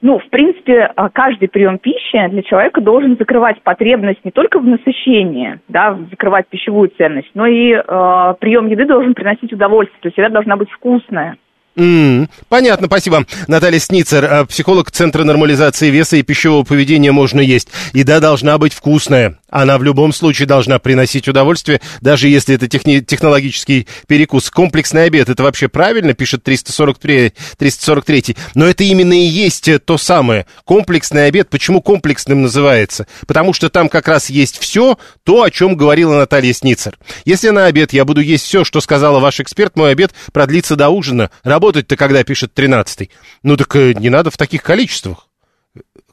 Ну, 0.00 0.20
в 0.20 0.28
принципе, 0.30 0.92
а, 0.94 1.08
каждый 1.08 1.48
прием 1.48 1.78
пищи 1.78 2.24
для 2.30 2.42
человека 2.44 2.80
должен 2.80 3.16
закрывать 3.18 3.60
потребность 3.62 4.20
не 4.24 4.30
только 4.30 4.60
в 4.60 4.64
насыщении, 4.64 5.58
да, 5.66 5.98
закрывать 6.10 6.46
пищевую 6.46 6.92
ценность, 6.96 7.30
но 7.34 7.46
и 7.46 7.72
э, 7.72 8.34
прием 8.38 8.68
еды 8.68 8.86
должен 8.86 9.14
приносить 9.14 9.52
удовольствие, 9.52 9.98
то 10.00 10.06
есть 10.08 10.18
еда 10.18 10.28
должна 10.28 10.56
быть 10.56 10.70
вкусная. 10.70 11.36
М, 11.76 12.28
Понятно, 12.48 12.86
спасибо. 12.86 13.24
Наталья 13.46 13.78
Сницер, 13.78 14.24
э, 14.24 14.44
психолог 14.46 14.90
Центра 14.90 15.24
нормализации 15.24 15.90
веса 15.90 16.16
и 16.16 16.22
пищевого 16.22 16.64
поведения 16.64 17.12
«Можно 17.12 17.40
есть». 17.40 17.68
Еда 17.92 18.20
должна 18.20 18.58
быть 18.58 18.72
вкусная. 18.74 19.38
Она 19.50 19.78
в 19.78 19.82
любом 19.82 20.12
случае 20.12 20.46
должна 20.46 20.78
приносить 20.78 21.26
удовольствие, 21.28 21.80
даже 22.00 22.28
если 22.28 22.54
это 22.54 22.68
техни- 22.68 23.00
технологический 23.00 23.86
перекус. 24.06 24.50
Комплексный 24.50 25.04
обед, 25.04 25.28
это 25.28 25.42
вообще 25.42 25.68
правильно, 25.68 26.12
пишет 26.12 26.42
343, 26.42 27.32
343. 27.56 28.36
Но 28.54 28.66
это 28.66 28.84
именно 28.84 29.14
и 29.14 29.24
есть 29.24 29.68
э, 29.68 29.78
то 29.78 29.96
самое. 29.96 30.46
Комплексный 30.64 31.26
обед. 31.26 31.48
Почему 31.48 31.80
комплексным 31.80 32.42
называется? 32.42 33.06
Потому 33.26 33.52
что 33.52 33.70
там 33.70 33.88
как 33.88 34.08
раз 34.08 34.28
есть 34.28 34.58
все 34.58 34.98
то, 35.24 35.42
о 35.42 35.50
чем 35.50 35.76
говорила 35.76 36.16
Наталья 36.16 36.52
Сницер. 36.52 36.98
Если 37.24 37.48
на 37.48 37.66
обед 37.66 37.92
я 37.92 38.04
буду 38.04 38.20
есть 38.20 38.44
все, 38.44 38.64
что 38.64 38.80
сказала 38.80 39.18
ваш 39.18 39.40
эксперт, 39.40 39.76
мой 39.76 39.92
обед 39.92 40.12
продлится 40.32 40.76
до 40.76 40.90
ужина. 40.90 41.30
Работать-то 41.42 41.96
когда, 41.96 42.22
пишет 42.22 42.52
13 42.52 43.10
Ну 43.42 43.56
так 43.56 43.74
э, 43.76 43.94
не 43.94 44.10
надо 44.10 44.30
в 44.30 44.36
таких 44.36 44.62
количествах. 44.62 45.27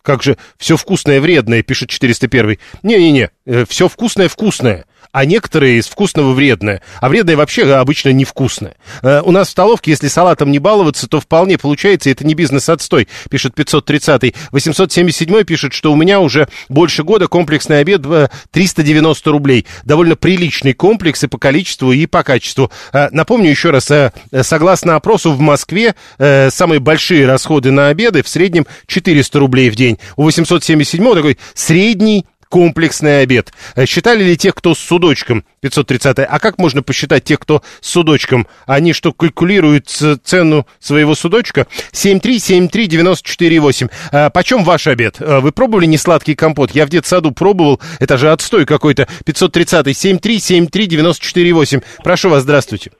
Как 0.05 0.21
же 0.21 0.37
все 0.57 0.77
вкусное 0.77 1.19
вредное, 1.19 1.63
пишет 1.63 1.89
401. 1.89 2.59
Не-не-не, 2.83 3.31
все 3.67 3.89
вкусное 3.89 4.29
вкусное. 4.29 4.85
А 5.11 5.25
некоторые 5.25 5.77
из 5.79 5.87
вкусного 5.87 6.33
вредное. 6.33 6.81
А 7.01 7.09
вредное 7.09 7.35
вообще 7.35 7.71
обычно 7.73 8.09
невкусное. 8.09 8.75
Э, 9.01 9.21
у 9.21 9.31
нас 9.31 9.47
в 9.47 9.51
столовке, 9.51 9.91
если 9.91 10.07
салатом 10.07 10.51
не 10.51 10.59
баловаться, 10.59 11.07
то 11.07 11.19
вполне 11.19 11.57
получается, 11.57 12.09
это 12.09 12.25
не 12.25 12.33
бизнес-отстой, 12.33 13.07
пишет 13.29 13.55
530 13.55 14.35
877 14.51 15.43
пишет, 15.43 15.73
что 15.73 15.91
у 15.91 15.95
меня 15.95 16.19
уже 16.19 16.47
больше 16.69 17.03
года 17.03 17.27
комплексный 17.27 17.79
обед 17.79 18.05
э, 18.05 18.29
390 18.51 19.31
рублей. 19.31 19.65
Довольно 19.83 20.15
приличный 20.15 20.73
комплекс 20.73 21.23
и 21.23 21.27
по 21.27 21.37
количеству, 21.37 21.91
и 21.91 22.05
по 22.05 22.23
качеству. 22.23 22.71
Э, 22.93 23.09
напомню 23.11 23.49
еще 23.49 23.71
раз, 23.71 23.89
э, 23.91 24.11
э, 24.31 24.43
согласно 24.43 24.95
опросу 24.95 25.31
в 25.31 25.39
Москве, 25.39 25.95
э, 26.17 26.49
самые 26.49 26.79
большие 26.79 27.25
расходы 27.25 27.71
на 27.71 27.89
обеды 27.89 28.23
в 28.23 28.27
среднем 28.27 28.65
400 28.87 29.39
рублей 29.39 29.69
в 29.69 29.75
день. 29.75 29.99
У 30.15 30.23
877 30.23 31.13
такой 31.13 31.37
средний 31.53 32.25
комплексный 32.49 33.21
обед. 33.21 33.51
Э, 33.75 33.85
Считали 33.85 34.23
ли 34.23 34.37
тех, 34.37 34.55
кто 34.55 34.73
с 34.73 34.79
судочком, 34.79 35.43
530 35.61 36.19
А 36.19 36.39
как 36.39 36.57
можно 36.57 36.81
посчитать 36.83 37.23
тех, 37.23 37.39
кто 37.39 37.61
с 37.81 37.89
судочком? 37.89 38.47
Они 38.65 38.93
что, 38.93 39.11
калькулируют 39.13 39.87
цену 39.87 40.65
своего 40.79 41.15
судочка? 41.15 41.67
7373948. 41.91 43.89
А, 44.11 44.29
почем 44.29 44.63
ваш 44.63 44.87
обед? 44.87 45.17
А, 45.19 45.39
Вы 45.41 45.51
пробовали 45.51 45.85
несладкий 45.85 46.35
компот? 46.35 46.71
Я 46.71 46.85
в 46.85 46.89
детсаду 46.89 47.31
пробовал. 47.31 47.79
Это 47.99 48.17
же 48.17 48.31
отстой 48.31 48.65
какой-то. 48.65 49.07
530 49.25 49.87
7373948. 49.87 51.83
Прошу 52.03 52.29
вас, 52.29 52.43
здравствуйте. 52.43 52.91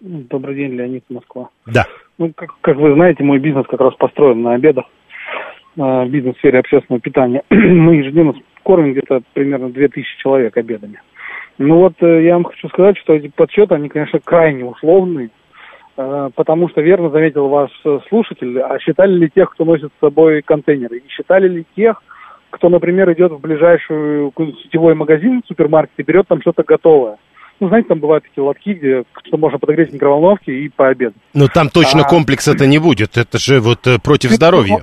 Добрый 0.00 0.54
день, 0.56 0.72
Леонид, 0.74 1.04
Москва. 1.08 1.48
Да. 1.66 1.86
Ну, 2.18 2.32
как, 2.36 2.50
как 2.60 2.76
вы 2.76 2.94
знаете, 2.94 3.24
мой 3.24 3.38
бизнес 3.38 3.66
как 3.68 3.80
раз 3.80 3.94
построен 3.94 4.42
на 4.42 4.54
обедах. 4.54 4.84
Э, 5.76 6.06
Бизнес 6.06 6.36
в 6.36 6.38
сфере 6.38 6.58
общественного 6.60 7.00
питания. 7.00 7.42
Мы 7.50 7.96
ежедневно 7.96 8.34
кормим 8.64 8.92
где-то 8.92 9.22
примерно 9.34 9.70
2000 9.70 10.18
человек 10.18 10.56
обедами. 10.56 11.00
Ну 11.58 11.78
вот, 11.78 11.94
э, 12.00 12.24
я 12.24 12.34
вам 12.34 12.44
хочу 12.44 12.68
сказать, 12.68 12.98
что 12.98 13.14
эти 13.14 13.28
подсчеты, 13.28 13.74
они, 13.74 13.88
конечно, 13.88 14.18
крайне 14.18 14.64
условные, 14.64 15.30
э, 15.96 16.30
потому 16.34 16.68
что 16.68 16.80
верно 16.80 17.10
заметил 17.10 17.48
ваш 17.48 17.70
э, 17.84 18.00
слушатель, 18.08 18.58
а 18.58 18.78
считали 18.80 19.12
ли 19.14 19.30
тех, 19.32 19.50
кто 19.52 19.64
носит 19.64 19.92
с 19.96 20.00
собой 20.00 20.42
контейнеры, 20.42 20.98
и 20.98 21.08
считали 21.08 21.48
ли 21.48 21.64
тех, 21.76 22.02
кто, 22.50 22.68
например, 22.68 23.12
идет 23.12 23.32
в 23.32 23.40
ближайший 23.40 24.30
какой-нибудь 24.30 24.60
сетевой 24.62 24.94
магазин, 24.94 25.42
супермаркет 25.46 25.94
и 25.98 26.02
берет 26.02 26.26
там 26.26 26.40
что-то 26.40 26.64
готовое. 26.64 27.18
Ну, 27.60 27.68
знаете, 27.68 27.88
там 27.88 28.00
бывают 28.00 28.24
такие 28.24 28.42
лотки, 28.42 28.70
где 28.70 29.04
что 29.24 29.36
можно 29.36 29.58
подогреть 29.58 29.90
в 29.90 29.94
микроволновке 29.94 30.52
и 30.52 30.68
пообедать. 30.68 31.14
Но 31.34 31.46
там 31.46 31.68
точно 31.68 32.02
А. 32.02 32.08
комплекса-то 32.08 32.66
не 32.66 32.78
будет. 32.78 33.16
Это 33.16 33.38
же 33.38 33.60
вот 33.60 33.78
против 34.02 34.30
здоровья. 34.30 34.82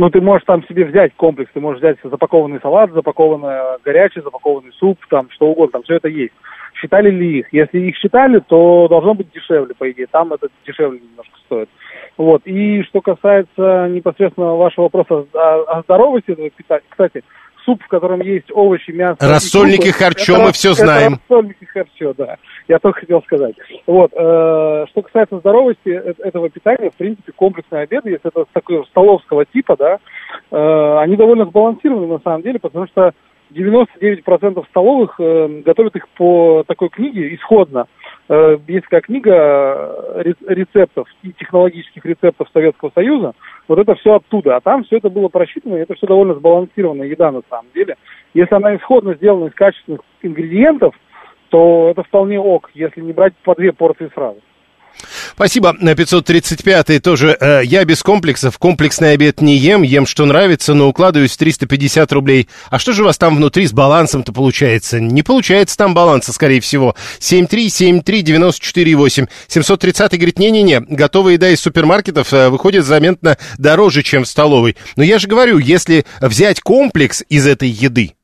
Ну, 0.00 0.08
ты 0.08 0.22
можешь 0.22 0.46
там 0.46 0.64
себе 0.66 0.86
взять 0.86 1.14
комплекс, 1.14 1.50
ты 1.52 1.60
можешь 1.60 1.82
взять 1.82 1.98
запакованный 2.02 2.58
салат, 2.62 2.90
запакованный 2.90 3.78
горячий, 3.84 4.22
запакованный 4.22 4.72
суп, 4.78 4.98
там 5.10 5.28
что 5.28 5.48
угодно, 5.48 5.72
там 5.72 5.82
все 5.82 5.96
это 5.96 6.08
есть. 6.08 6.32
Считали 6.72 7.10
ли 7.10 7.40
их? 7.40 7.52
Если 7.52 7.80
их 7.80 7.96
считали, 7.96 8.38
то 8.38 8.88
должно 8.88 9.12
быть 9.12 9.30
дешевле, 9.30 9.74
по 9.74 9.90
идее. 9.90 10.06
Там 10.10 10.32
это 10.32 10.48
дешевле 10.66 11.00
немножко 11.00 11.38
стоит. 11.44 11.68
Вот. 12.16 12.40
И 12.46 12.82
что 12.84 13.02
касается 13.02 13.88
непосредственно 13.90 14.54
вашего 14.54 14.84
вопроса 14.84 15.26
о, 15.34 15.64
о 15.64 15.82
здоровости 15.82 16.30
этого 16.30 16.48
питания, 16.48 16.82
кстати, 16.88 17.22
суп, 17.70 17.82
в 17.82 17.88
котором 17.88 18.20
есть 18.20 18.50
овощи, 18.52 18.90
мясо... 18.90 19.16
и 19.88 19.92
харчо, 19.92 20.32
это 20.32 20.40
мы 20.40 20.46
рас- 20.48 20.56
всё 20.56 20.72
это 20.72 20.80
знаем. 20.80 21.12
рассольники, 21.28 21.64
харчо, 21.64 22.14
да. 22.16 22.36
Я 22.68 22.78
только 22.78 23.00
хотел 23.00 23.22
сказать. 23.22 23.54
Вот. 23.86 24.12
э, 24.12 24.86
что 24.90 25.02
касается 25.02 25.38
здоровости 25.38 25.88
э- 25.88 26.14
этого 26.18 26.50
питания, 26.50 26.90
в 26.90 26.94
принципе, 26.94 27.32
комплексные 27.32 27.82
обеды, 27.82 28.10
если 28.10 28.28
это 28.28 28.44
такого 28.52 28.84
столовского 28.84 29.44
типа, 29.44 29.76
да, 29.76 29.98
э, 30.50 30.98
они 31.00 31.16
довольно 31.16 31.44
сбалансированы 31.46 32.06
на 32.06 32.20
самом 32.20 32.42
деле, 32.42 32.58
потому 32.58 32.86
что 32.86 33.12
99% 33.50 34.64
столовых 34.68 35.14
э, 35.18 35.62
готовят 35.64 35.96
их 35.96 36.08
по 36.10 36.64
такой 36.66 36.88
книге 36.88 37.34
исходно. 37.34 37.86
Э, 38.28 38.58
есть 38.68 38.84
такая 38.84 39.00
книга 39.00 39.32
э, 39.32 40.32
рецептов 40.46 41.08
и 41.22 41.32
технологических 41.32 42.04
рецептов 42.04 42.48
Советского 42.52 42.90
Союза. 42.94 43.34
Вот 43.68 43.78
это 43.78 43.94
все 43.96 44.14
оттуда. 44.16 44.56
А 44.56 44.60
там 44.60 44.84
все 44.84 44.98
это 44.98 45.10
было 45.10 45.28
просчитано, 45.28 45.76
и 45.76 45.80
это 45.80 45.94
все 45.94 46.06
довольно 46.06 46.34
сбалансированная 46.34 47.08
еда 47.08 47.32
на 47.32 47.42
самом 47.48 47.66
деле. 47.74 47.96
Если 48.34 48.54
она 48.54 48.76
исходно 48.76 49.14
сделана 49.14 49.46
из 49.46 49.54
качественных 49.54 50.00
ингредиентов, 50.22 50.94
то 51.48 51.88
это 51.90 52.04
вполне 52.04 52.38
ок, 52.38 52.70
если 52.74 53.00
не 53.00 53.12
брать 53.12 53.34
по 53.42 53.54
две 53.54 53.72
порции 53.72 54.10
сразу. 54.14 54.40
Спасибо. 55.34 55.74
На 55.78 55.92
535-й 55.92 56.98
тоже 57.00 57.36
э, 57.40 57.62
я 57.64 57.84
без 57.84 58.02
комплексов. 58.02 58.58
Комплексный 58.58 59.12
обед 59.12 59.40
не 59.40 59.56
ем, 59.56 59.82
ем 59.82 60.06
что 60.06 60.26
нравится, 60.26 60.74
но 60.74 60.88
укладываюсь 60.88 61.32
в 61.32 61.36
350 61.36 62.12
рублей. 62.12 62.48
А 62.70 62.78
что 62.78 62.92
же 62.92 63.02
у 63.02 63.06
вас 63.06 63.18
там 63.18 63.36
внутри 63.36 63.66
с 63.66 63.72
балансом-то 63.72 64.32
получается? 64.32 65.00
Не 65.00 65.22
получается 65.22 65.76
там 65.76 65.94
баланса, 65.94 66.32
скорее 66.32 66.60
всего. 66.60 66.94
7373948. 67.20 69.28
730 69.48 70.12
говорит, 70.12 70.38
не-не-не, 70.38 70.80
готовая 70.80 71.34
еда 71.34 71.50
из 71.50 71.60
супермаркетов 71.60 72.32
э, 72.32 72.48
выходит 72.48 72.84
заметно 72.84 73.36
дороже, 73.58 74.02
чем 74.02 74.24
в 74.24 74.28
столовой. 74.28 74.76
Но 74.96 75.02
я 75.02 75.18
же 75.18 75.28
говорю, 75.28 75.58
если 75.58 76.04
взять 76.20 76.60
комплекс 76.60 77.22
из 77.28 77.46
этой 77.46 77.68
еды, 77.68 78.14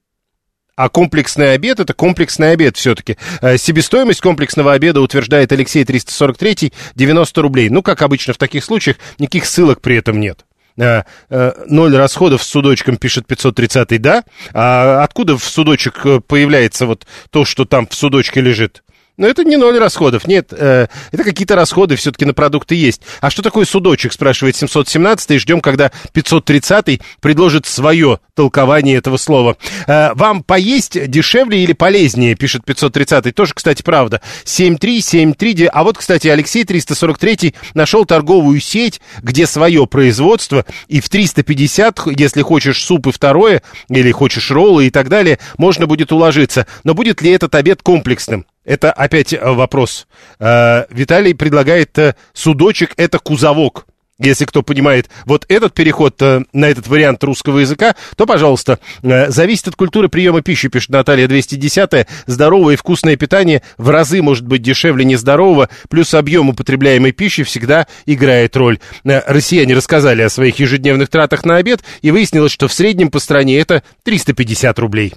а 0.77 0.91
комплексный 0.91 1.55
обед 1.55 1.81
это 1.81 1.95
комплексный 1.95 2.53
обед 2.53 2.77
все-таки. 2.77 3.17
Э, 3.41 3.57
себестоимость 3.57 4.21
комплексного 4.21 4.75
обеда 4.75 5.01
утверждает 5.01 5.51
Алексей 5.51 5.85
343 5.85 6.73
90 6.95 7.43
рублей. 7.43 7.71
Ну, 7.71 7.83
как 7.83 8.03
обычно 8.03 8.35
в 8.35 8.39
таких 8.39 8.63
случаях, 8.63 8.99
никаких 9.19 9.47
ссылок 9.47 9.81
при 9.81 9.97
этом 9.97 10.21
нет. 10.21 10.45
Э, 10.77 11.05
э, 11.31 11.53
ноль 11.67 11.97
расходов 11.97 12.43
с 12.43 12.47
судочком, 12.47 12.99
пишет 12.99 13.27
530 13.27 14.01
да? 14.01 14.25
А 14.53 15.03
откуда 15.03 15.39
в 15.39 15.45
судочек 15.45 16.05
появляется 16.27 16.85
вот 16.85 17.07
то, 17.31 17.47
что 17.47 17.65
там 17.65 17.87
в 17.87 17.95
судочке 17.95 18.43
лежит? 18.43 18.83
Но 19.17 19.27
это 19.27 19.45
не 19.45 19.57
ноль 19.57 19.79
расходов, 19.79 20.27
нет, 20.27 20.53
э, 20.53 20.89
это 21.11 21.25
какие-то 21.25 21.57
расходы 21.57 21.97
все-таки 21.97 22.27
на 22.27 22.35
продукты 22.35 22.75
есть. 22.75 23.01
А 23.21 23.31
что 23.31 23.43
такое 23.43 23.65
судочек, 23.65 24.13
спрашивает 24.13 24.57
717 24.57 25.31
и 25.31 25.39
ждем, 25.39 25.61
когда 25.61 25.91
530 26.13 27.01
предложит 27.21 27.67
свое 27.67 28.21
толкование 28.35 28.97
этого 28.97 29.17
слова. 29.17 29.57
Э, 29.87 30.13
вам 30.15 30.43
поесть 30.43 31.09
дешевле 31.09 31.63
или 31.63 31.73
полезнее, 31.73 32.35
пишет 32.35 32.65
530 32.67 33.35
тоже, 33.35 33.55
кстати, 33.55 33.83
правда. 33.83 34.21
7373, 34.45 35.67
а 35.73 35.83
вот, 35.83 35.97
кстати, 35.97 36.29
Алексей 36.29 36.65
343 36.65 37.55
нашел 37.73 38.05
торговую 38.05 38.61
сеть, 38.61 39.01
где 39.23 39.47
свое 39.47 39.87
производство, 39.87 40.67
и 40.89 41.01
в 41.01 41.09
350, 41.09 42.01
если 42.19 42.43
хочешь 42.43 42.85
суп 42.85 43.07
и 43.07 43.13
второе, 43.13 43.63
или 43.89 44.11
хочешь 44.11 44.51
роллы 44.51 44.89
и 44.89 44.91
так 44.91 45.09
далее, 45.09 45.39
можно 45.57 45.87
будет 45.87 46.13
уложиться. 46.13 46.67
Но 46.85 46.93
будет 46.93 47.23
ли 47.23 47.31
этот 47.31 47.55
обед 47.55 47.81
комплексным? 47.83 48.45
Это 48.67 48.93
опять 48.93 49.33
э, 49.33 49.39
вопрос. 49.41 50.07
Э, 50.41 50.85
Виталий 50.91 51.35
предлагает 51.35 51.97
э, 51.99 52.17
судочек, 52.35 52.93
это 52.97 53.19
кузовок. 53.19 53.87
Если 54.19 54.47
кто 54.47 54.63
понимает 54.63 55.11
вот 55.27 55.45
этот 55.49 55.75
переход 55.75 56.19
на 56.23 56.65
этот 56.65 56.87
вариант 56.87 57.23
русского 57.23 57.59
языка, 57.59 57.95
то, 58.17 58.25
пожалуйста, 58.25 58.79
зависит 59.03 59.69
от 59.69 59.77
культуры 59.77 60.09
приема 60.09 60.41
пищи, 60.41 60.69
пишет 60.69 60.89
Наталья 60.89 61.29
210 61.29 62.07
Здоровое 62.25 62.73
и 62.73 62.77
вкусное 62.79 63.17
питание 63.17 63.61
в 63.77 63.91
разы 63.91 64.23
может 64.23 64.47
быть 64.47 64.63
дешевле 64.63 65.05
нездорового, 65.05 65.69
плюс 65.91 66.15
объем 66.15 66.49
употребляемой 66.49 67.13
пищи 67.13 67.43
всегда 67.43 67.89
играет 68.07 68.57
роль. 68.57 68.79
Россияне 69.05 69.75
рассказали 69.75 70.23
о 70.23 70.31
своих 70.31 70.59
ежедневных 70.61 71.11
тратах 71.11 71.45
на 71.45 71.57
обед, 71.57 71.81
и 72.01 72.11
выяснилось, 72.11 72.53
что 72.53 72.69
в 72.69 72.73
среднем 72.73 73.11
по 73.11 73.19
стране 73.19 73.59
это 73.59 73.83
350 74.05 74.79
рублей. 74.79 75.13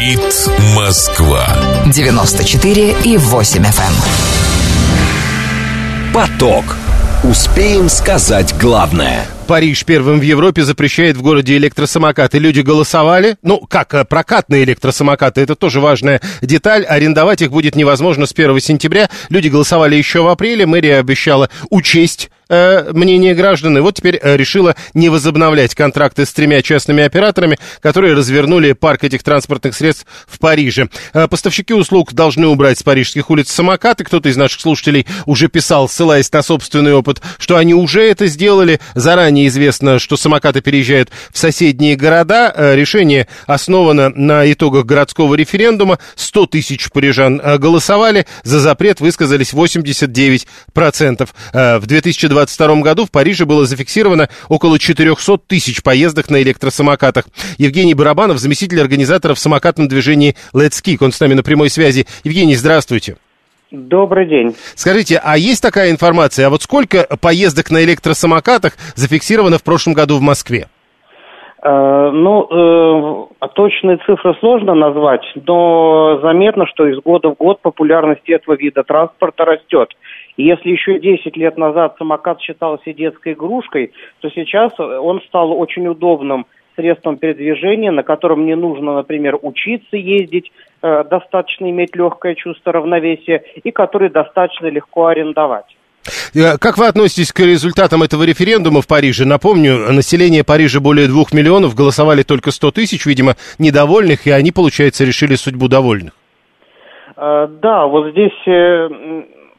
Говорит 0.00 0.48
Москва. 0.74 1.46
94 1.92 2.96
и 3.04 3.18
8 3.18 3.62
FM. 3.62 3.68
Эм. 3.68 3.74
Поток. 6.14 6.64
Успеем 7.22 7.90
сказать 7.90 8.54
главное. 8.58 9.26
Париж 9.46 9.84
первым 9.84 10.18
в 10.18 10.22
Европе 10.22 10.62
запрещает 10.62 11.18
в 11.18 11.22
городе 11.22 11.58
электросамокаты. 11.58 12.38
Люди 12.38 12.60
голосовали. 12.60 13.36
Ну, 13.42 13.60
как 13.68 13.92
э, 13.92 14.06
прокатные 14.06 14.64
электросамокаты, 14.64 15.42
это 15.42 15.54
тоже 15.54 15.80
важная 15.80 16.22
деталь. 16.40 16.86
Арендовать 16.86 17.42
их 17.42 17.50
будет 17.50 17.76
невозможно 17.76 18.24
с 18.24 18.32
1 18.32 18.58
сентября. 18.60 19.10
Люди 19.28 19.48
голосовали 19.48 19.96
еще 19.96 20.22
в 20.22 20.28
апреле. 20.28 20.64
Мэрия 20.64 20.96
обещала 20.96 21.50
учесть 21.68 22.30
э, 22.50 22.92
мнение 22.92 23.34
граждан. 23.34 23.78
И 23.78 23.80
вот 23.80 23.94
теперь 23.94 24.18
э, 24.20 24.36
решила 24.36 24.76
не 24.92 25.08
возобновлять 25.08 25.74
контракты 25.74 26.26
с 26.26 26.32
тремя 26.32 26.60
частными 26.60 27.02
операторами, 27.02 27.58
которые 27.80 28.14
развернули 28.14 28.72
парк 28.72 29.04
этих 29.04 29.22
транспортных 29.22 29.74
средств 29.74 30.06
в 30.26 30.38
Париже. 30.38 30.90
Э, 31.14 31.28
поставщики 31.28 31.72
услуг 31.72 32.12
должны 32.12 32.46
убрать 32.46 32.78
с 32.78 32.82
парижских 32.82 33.30
улиц 33.30 33.50
самокаты. 33.50 34.04
Кто-то 34.04 34.28
из 34.28 34.36
наших 34.36 34.60
слушателей 34.60 35.06
уже 35.24 35.48
писал, 35.48 35.88
ссылаясь 35.88 36.30
на 36.32 36.42
собственный 36.42 36.92
опыт, 36.92 37.22
что 37.38 37.56
они 37.56 37.74
уже 37.74 38.02
это 38.02 38.26
сделали. 38.26 38.80
Заранее 38.94 39.46
известно, 39.48 39.98
что 39.98 40.16
самокаты 40.16 40.60
переезжают 40.60 41.10
в 41.32 41.38
соседние 41.38 41.96
города. 41.96 42.52
Решение 42.74 43.28
основано 43.46 44.10
на 44.10 44.50
итогах 44.52 44.84
городского 44.84 45.34
референдума. 45.34 45.98
100 46.16 46.46
тысяч 46.46 46.90
парижан 46.90 47.40
голосовали. 47.58 48.26
За 48.42 48.60
запрет 48.60 49.00
высказались 49.00 49.52
89%. 49.52 51.28
Э, 51.52 51.78
в 51.78 51.86
2022 52.46 52.82
году 52.82 53.06
в 53.06 53.10
Париже 53.10 53.44
было 53.44 53.64
зафиксировано 53.64 54.28
около 54.48 54.78
400 54.78 55.38
тысяч 55.46 55.82
поездок 55.82 56.30
на 56.30 56.42
электросамокатах. 56.42 57.24
Евгений 57.58 57.94
Барабанов, 57.94 58.38
заместитель 58.38 58.80
организатора 58.80 59.34
в 59.34 59.38
самокатном 59.38 59.88
движении 59.88 60.36
Let's 60.54 60.82
Kick. 60.84 60.98
Он 61.00 61.12
с 61.12 61.20
нами 61.20 61.34
на 61.34 61.42
прямой 61.42 61.70
связи. 61.70 62.06
Евгений, 62.24 62.54
здравствуйте. 62.54 63.16
Добрый 63.70 64.26
день. 64.26 64.56
Скажите, 64.74 65.20
а 65.22 65.38
есть 65.38 65.62
такая 65.62 65.92
информация, 65.92 66.48
а 66.48 66.50
вот 66.50 66.62
сколько 66.62 67.06
поездок 67.20 67.70
на 67.70 67.84
электросамокатах 67.84 68.72
зафиксировано 68.96 69.58
в 69.58 69.62
прошлом 69.62 69.94
году 69.94 70.16
в 70.16 70.20
Москве? 70.20 70.66
Э, 71.62 72.10
ну, 72.12 73.28
э, 73.40 73.46
точные 73.54 73.98
цифры 73.98 74.34
сложно 74.40 74.74
назвать, 74.74 75.24
но 75.46 76.18
заметно, 76.22 76.66
что 76.66 76.86
из 76.86 76.98
года 77.00 77.28
в 77.28 77.34
год 77.34 77.60
популярность 77.60 78.28
этого 78.28 78.56
вида 78.56 78.82
транспорта 78.82 79.44
растет. 79.44 79.90
И 80.40 80.42
если 80.42 80.70
еще 80.70 80.98
10 80.98 81.36
лет 81.36 81.58
назад 81.58 81.96
самокат 81.98 82.40
считался 82.40 82.94
детской 82.94 83.34
игрушкой, 83.34 83.92
то 84.20 84.30
сейчас 84.30 84.72
он 84.80 85.20
стал 85.28 85.52
очень 85.52 85.86
удобным 85.86 86.46
средством 86.76 87.18
передвижения, 87.18 87.90
на 87.90 88.02
котором 88.02 88.46
не 88.46 88.56
нужно, 88.56 88.94
например, 88.94 89.38
учиться 89.42 89.98
ездить, 89.98 90.50
э, 90.80 91.04
достаточно 91.10 91.68
иметь 91.68 91.94
легкое 91.94 92.36
чувство 92.36 92.72
равновесия, 92.72 93.42
и 93.62 93.70
который 93.70 94.08
достаточно 94.08 94.68
легко 94.68 95.08
арендовать. 95.08 95.76
Э, 96.34 96.56
как 96.58 96.78
вы 96.78 96.86
относитесь 96.86 97.32
к 97.32 97.40
результатам 97.40 98.02
этого 98.02 98.22
референдума 98.22 98.80
в 98.80 98.86
Париже? 98.86 99.26
Напомню, 99.26 99.92
население 99.92 100.42
Парижа 100.42 100.80
более 100.80 101.06
двух 101.06 101.34
миллионов, 101.34 101.74
голосовали 101.74 102.22
только 102.22 102.50
100 102.50 102.70
тысяч, 102.70 103.04
видимо, 103.04 103.34
недовольных, 103.58 104.26
и 104.26 104.30
они, 104.30 104.52
получается, 104.52 105.04
решили 105.04 105.34
судьбу 105.34 105.68
довольных. 105.68 106.14
Э, 107.18 107.46
да, 107.60 107.84
вот 107.84 108.12
здесь 108.12 108.32
э, 108.46 108.88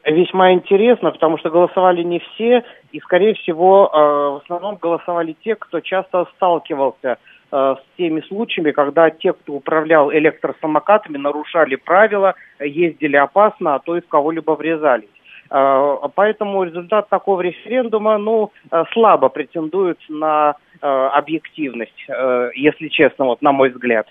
весьма 0.05 0.53
интересно, 0.53 1.11
потому 1.11 1.37
что 1.37 1.49
голосовали 1.49 2.03
не 2.03 2.19
все, 2.19 2.63
и, 2.91 2.99
скорее 2.99 3.33
всего, 3.35 3.89
э, 3.91 3.97
в 3.97 4.41
основном 4.43 4.75
голосовали 4.75 5.35
те, 5.43 5.55
кто 5.55 5.79
часто 5.79 6.27
сталкивался 6.35 7.17
э, 7.51 7.75
с 7.77 7.97
теми 7.97 8.21
случаями, 8.21 8.71
когда 8.71 9.09
те, 9.09 9.33
кто 9.33 9.53
управлял 9.53 10.11
электросамокатами, 10.11 11.17
нарушали 11.17 11.75
правила, 11.75 12.35
ездили 12.59 13.15
опасно, 13.15 13.75
а 13.75 13.79
то 13.79 13.97
и 13.97 14.01
в 14.01 14.07
кого-либо 14.07 14.51
врезались. 14.51 15.09
Э, 15.49 15.97
поэтому 16.15 16.63
результат 16.63 17.09
такого 17.09 17.41
референдума, 17.41 18.17
ну, 18.17 18.51
слабо 18.93 19.29
претендует 19.29 19.99
на 20.09 20.55
объективность, 20.81 22.07
если 22.55 22.87
честно, 22.87 23.25
вот 23.25 23.43
на 23.43 23.51
мой 23.51 23.69
взгляд. 23.69 24.07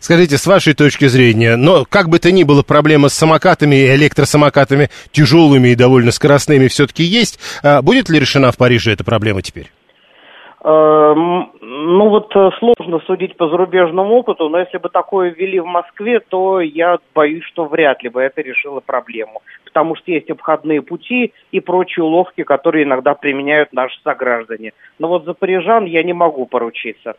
Скажите, 0.00 0.38
с 0.38 0.46
вашей 0.46 0.74
точки 0.74 1.06
зрения, 1.08 1.56
но 1.56 1.84
как 1.84 2.08
бы 2.08 2.18
то 2.18 2.32
ни 2.32 2.44
было, 2.44 2.62
проблема 2.62 3.08
с 3.08 3.14
самокатами 3.14 3.76
и 3.76 3.94
электросамокатами, 3.94 4.90
тяжелыми 5.12 5.68
и 5.68 5.74
довольно 5.74 6.12
скоростными, 6.12 6.68
все-таки 6.68 7.02
есть. 7.02 7.38
А 7.62 7.82
будет 7.82 8.08
ли 8.08 8.18
решена 8.18 8.52
в 8.52 8.56
Париже 8.56 8.92
эта 8.92 9.04
проблема 9.04 9.42
теперь? 9.42 9.70
Эм, 10.68 11.52
ну 11.60 12.08
вот 12.08 12.34
э, 12.34 12.50
сложно 12.58 12.98
судить 13.06 13.36
по 13.36 13.48
зарубежному 13.48 14.14
опыту, 14.14 14.48
но 14.48 14.58
если 14.58 14.78
бы 14.78 14.88
такое 14.88 15.30
ввели 15.30 15.60
в 15.60 15.64
Москве, 15.64 16.18
то 16.18 16.60
я 16.60 16.98
боюсь, 17.14 17.44
что 17.44 17.66
вряд 17.66 18.02
ли 18.02 18.08
бы 18.08 18.20
это 18.20 18.40
решило 18.40 18.80
проблему. 18.80 19.42
Потому 19.64 19.94
что 19.94 20.10
есть 20.10 20.28
обходные 20.28 20.82
пути 20.82 21.32
и 21.52 21.60
прочие 21.60 22.02
уловки, 22.02 22.42
которые 22.42 22.82
иногда 22.82 23.14
применяют 23.14 23.72
наши 23.72 23.96
сограждане. 24.02 24.72
Но 24.98 25.06
вот 25.06 25.24
за 25.24 25.34
парижан 25.34 25.84
я 25.84 26.02
не 26.02 26.14
могу 26.14 26.46
поручиться. 26.46 27.14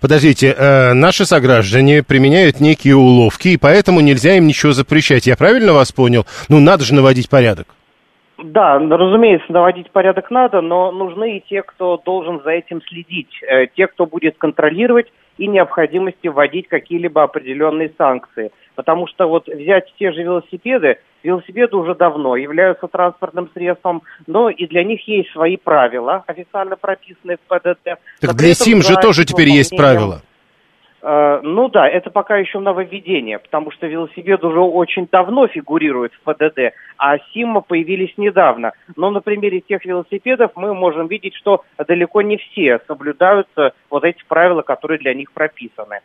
Подождите, 0.00 0.54
э, 0.56 0.94
наши 0.94 1.26
сограждане 1.26 2.02
применяют 2.02 2.60
некие 2.60 2.96
уловки, 2.96 3.48
и 3.48 3.58
поэтому 3.58 4.00
нельзя 4.00 4.38
им 4.38 4.46
ничего 4.46 4.72
запрещать. 4.72 5.26
Я 5.26 5.36
правильно 5.36 5.74
вас 5.74 5.92
понял? 5.92 6.24
Ну, 6.48 6.60
надо 6.60 6.84
же 6.84 6.94
наводить 6.94 7.28
порядок. 7.28 7.75
Да, 8.38 8.78
разумеется, 8.78 9.50
наводить 9.50 9.90
порядок 9.90 10.30
надо, 10.30 10.60
но 10.60 10.92
нужны 10.92 11.38
и 11.38 11.44
те, 11.48 11.62
кто 11.62 11.96
должен 12.04 12.42
за 12.42 12.50
этим 12.50 12.82
следить, 12.82 13.30
э, 13.42 13.66
те, 13.68 13.86
кто 13.86 14.04
будет 14.04 14.36
контролировать 14.36 15.10
и 15.38 15.46
необходимости 15.46 16.28
вводить 16.28 16.68
какие-либо 16.68 17.22
определенные 17.22 17.92
санкции. 17.96 18.52
Потому 18.74 19.06
что 19.06 19.26
вот 19.26 19.48
взять 19.48 19.92
те 19.98 20.12
же 20.12 20.22
велосипеды, 20.22 20.98
велосипеды 21.22 21.76
уже 21.76 21.94
давно 21.94 22.36
являются 22.36 22.88
транспортным 22.88 23.48
средством, 23.54 24.02
но 24.26 24.50
и 24.50 24.66
для 24.66 24.84
них 24.84 25.06
есть 25.08 25.30
свои 25.32 25.56
правила, 25.56 26.22
официально 26.26 26.76
прописанные 26.76 27.38
в 27.38 27.48
ПДД. 27.48 27.98
Так 28.20 28.34
для 28.34 28.52
СИМ 28.52 28.82
же 28.82 28.96
тоже 28.96 29.24
теперь 29.24 29.48
есть 29.48 29.74
правила. 29.74 30.20
Э, 31.08 31.38
ну 31.44 31.68
да, 31.68 31.88
это 31.88 32.10
пока 32.10 32.36
еще 32.36 32.58
нововведение, 32.58 33.38
потому 33.38 33.70
что 33.70 33.86
велосипед 33.86 34.42
уже 34.42 34.58
очень 34.58 35.06
давно 35.10 35.46
фигурирует 35.46 36.12
в 36.12 36.20
ПДД, 36.24 36.74
а 36.98 37.18
СИМа 37.32 37.60
появились 37.60 38.12
недавно. 38.16 38.72
Но 38.96 39.10
на 39.12 39.20
примере 39.20 39.60
тех 39.60 39.84
велосипедов 39.84 40.50
мы 40.56 40.74
можем 40.74 41.06
видеть, 41.06 41.36
что 41.36 41.62
далеко 41.78 42.22
не 42.22 42.38
все 42.38 42.80
соблюдаются 42.88 43.72
вот 43.88 44.02
эти 44.02 44.24
правила, 44.26 44.62
которые 44.62 44.98
для 44.98 45.14
них 45.14 45.30
прописаны. 45.30 46.00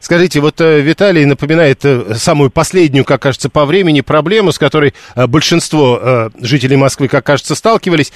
Скажите, 0.00 0.40
вот 0.40 0.58
э, 0.62 0.80
Виталий 0.80 1.26
напоминает 1.26 1.84
э, 1.84 2.14
самую 2.16 2.50
последнюю, 2.50 3.04
как 3.04 3.20
кажется, 3.20 3.50
по 3.50 3.66
времени 3.66 4.00
проблему, 4.00 4.50
с 4.50 4.58
которой 4.58 4.94
э, 5.14 5.26
большинство 5.26 6.30
жителей 6.40 6.76
Москвы, 6.76 7.08
как 7.08 7.24
кажется, 7.24 7.54
сталкивались. 7.54 8.12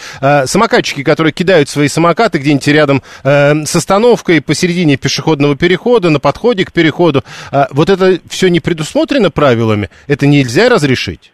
Самокатчики, 0.46 1.02
которые 1.02 1.32
кидают 1.32 1.68
свои 1.68 1.88
самокаты 1.88 2.38
где-нибудь 2.38 2.66
рядом 2.68 3.02
с 3.22 3.76
остановкой, 3.76 4.40
посередине 4.40 4.96
пешеходного 4.96 5.56
перехода, 5.56 6.10
на 6.10 6.20
подходе 6.20 6.64
к 6.64 6.72
переходу. 6.72 7.22
Вот 7.70 7.90
это 7.90 8.18
все 8.28 8.48
не 8.48 8.60
предусмотрено 8.60 9.30
правилами? 9.30 9.90
Это 10.06 10.26
нельзя 10.26 10.68
разрешить? 10.68 11.32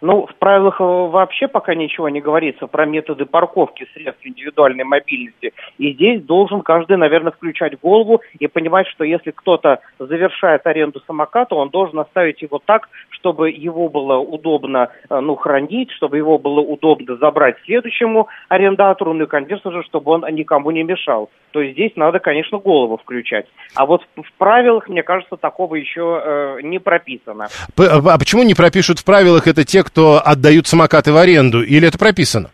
Ну, 0.00 0.26
в 0.26 0.34
правилах 0.36 0.80
э, 0.80 0.84
вообще 0.84 1.48
пока 1.48 1.74
ничего 1.74 2.08
не 2.08 2.20
говорится 2.20 2.66
про 2.66 2.86
методы 2.86 3.24
парковки 3.24 3.86
средств 3.94 4.24
индивидуальной 4.24 4.84
мобильности. 4.84 5.52
И 5.78 5.92
здесь 5.92 6.22
должен 6.22 6.62
каждый, 6.62 6.96
наверное, 6.96 7.32
включать 7.32 7.78
голову 7.80 8.20
и 8.38 8.46
понимать, 8.46 8.86
что 8.88 9.04
если 9.04 9.30
кто-то 9.30 9.80
завершает 9.98 10.66
аренду 10.66 11.00
самоката, 11.06 11.54
он 11.54 11.70
должен 11.70 11.98
оставить 11.98 12.42
его 12.42 12.60
так, 12.64 12.88
чтобы 13.10 13.50
его 13.50 13.88
было 13.88 14.18
удобно 14.18 14.90
э, 15.08 15.20
ну, 15.20 15.36
хранить, 15.36 15.90
чтобы 15.92 16.16
его 16.16 16.38
было 16.38 16.60
удобно 16.60 17.16
забрать 17.16 17.56
следующему 17.64 18.28
арендатору, 18.48 19.12
ну 19.12 19.24
и, 19.24 19.26
конечно 19.26 19.72
же, 19.72 19.82
чтобы 19.82 20.12
он 20.12 20.24
никому 20.30 20.70
не 20.70 20.82
мешал. 20.82 21.30
То 21.52 21.60
есть 21.60 21.74
здесь 21.74 21.92
надо, 21.96 22.18
конечно, 22.18 22.58
голову 22.58 22.98
включать. 22.98 23.46
А 23.74 23.86
вот 23.86 24.02
в 24.16 24.32
правилах, 24.38 24.88
мне 24.88 25.02
кажется, 25.02 25.36
такого 25.36 25.76
еще 25.76 26.22
э, 26.22 26.58
не 26.62 26.78
прописано. 26.78 27.48
А 27.76 28.18
почему 28.18 28.42
не 28.42 28.54
пропишут 28.54 28.98
в 28.98 29.04
правилах 29.04 29.46
это 29.46 29.64
те, 29.64 29.82
кто 29.88 30.20
отдают 30.24 30.66
самокаты 30.66 31.12
в 31.12 31.16
аренду, 31.16 31.62
или 31.62 31.88
это 31.88 31.98
прописано? 31.98 32.50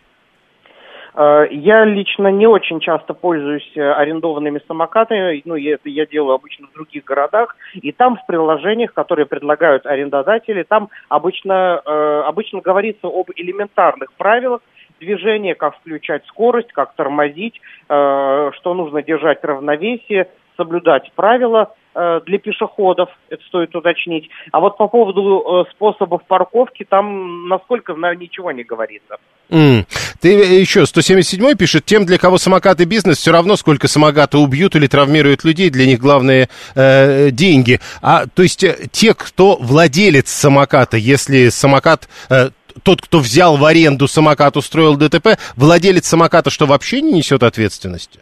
Э, 1.14 1.46
я 1.50 1.84
лично 1.84 2.28
не 2.28 2.46
очень 2.46 2.80
часто 2.80 3.14
пользуюсь 3.14 3.70
э, 3.76 3.80
арендованными 3.80 4.60
самокатами, 4.66 5.42
ну, 5.44 5.56
это 5.56 5.88
я 5.88 6.06
делаю 6.06 6.34
обычно 6.34 6.66
в 6.66 6.72
других 6.72 7.04
городах, 7.04 7.56
и 7.74 7.92
там 7.92 8.16
в 8.16 8.26
приложениях, 8.26 8.92
которые 8.92 9.26
предлагают 9.26 9.86
арендодатели, 9.86 10.64
там 10.64 10.88
обычно, 11.08 11.80
э, 11.84 12.22
обычно 12.26 12.60
говорится 12.60 13.06
об 13.06 13.30
элементарных 13.36 14.12
правилах 14.14 14.60
движения, 14.98 15.54
как 15.54 15.76
включать 15.76 16.24
скорость, 16.26 16.72
как 16.72 16.94
тормозить, 16.94 17.60
что 17.86 18.74
нужно 18.74 19.02
держать 19.02 19.42
равновесие, 19.42 20.28
соблюдать 20.56 21.10
правила, 21.14 21.74
для 21.94 22.38
пешеходов, 22.38 23.08
это 23.28 23.42
стоит 23.44 23.74
уточнить. 23.74 24.28
А 24.52 24.60
вот 24.60 24.76
по 24.76 24.88
поводу 24.88 25.64
э, 25.66 25.70
способов 25.70 26.22
парковки, 26.26 26.84
там, 26.84 27.48
насколько 27.48 27.94
знаю, 27.94 28.18
ничего 28.18 28.50
не 28.52 28.64
говорится. 28.64 29.16
Mm. 29.50 29.86
Ты 30.20 30.28
еще 30.28 30.86
177 30.86 31.56
пишет, 31.56 31.84
тем, 31.84 32.06
для 32.06 32.18
кого 32.18 32.38
самокат 32.38 32.80
и 32.80 32.84
бизнес, 32.84 33.18
все 33.18 33.30
равно, 33.30 33.56
сколько 33.56 33.88
самоката 33.88 34.38
убьют 34.38 34.74
или 34.74 34.86
травмируют 34.86 35.44
людей, 35.44 35.70
для 35.70 35.86
них 35.86 36.00
главные 36.00 36.48
э, 36.74 37.30
деньги. 37.30 37.80
А, 38.02 38.26
то 38.26 38.42
есть 38.42 38.64
э, 38.64 38.88
те, 38.90 39.14
кто 39.14 39.56
владелец 39.56 40.30
самоката, 40.30 40.96
если 40.96 41.48
самокат... 41.48 42.08
Э, 42.30 42.50
тот, 42.82 43.00
кто 43.02 43.20
взял 43.20 43.56
в 43.56 43.64
аренду 43.64 44.08
самокат, 44.08 44.56
устроил 44.56 44.96
ДТП, 44.96 45.38
владелец 45.54 46.06
самоката 46.06 46.50
что, 46.50 46.66
вообще 46.66 47.02
не 47.02 47.12
несет 47.12 47.44
ответственности? 47.44 48.18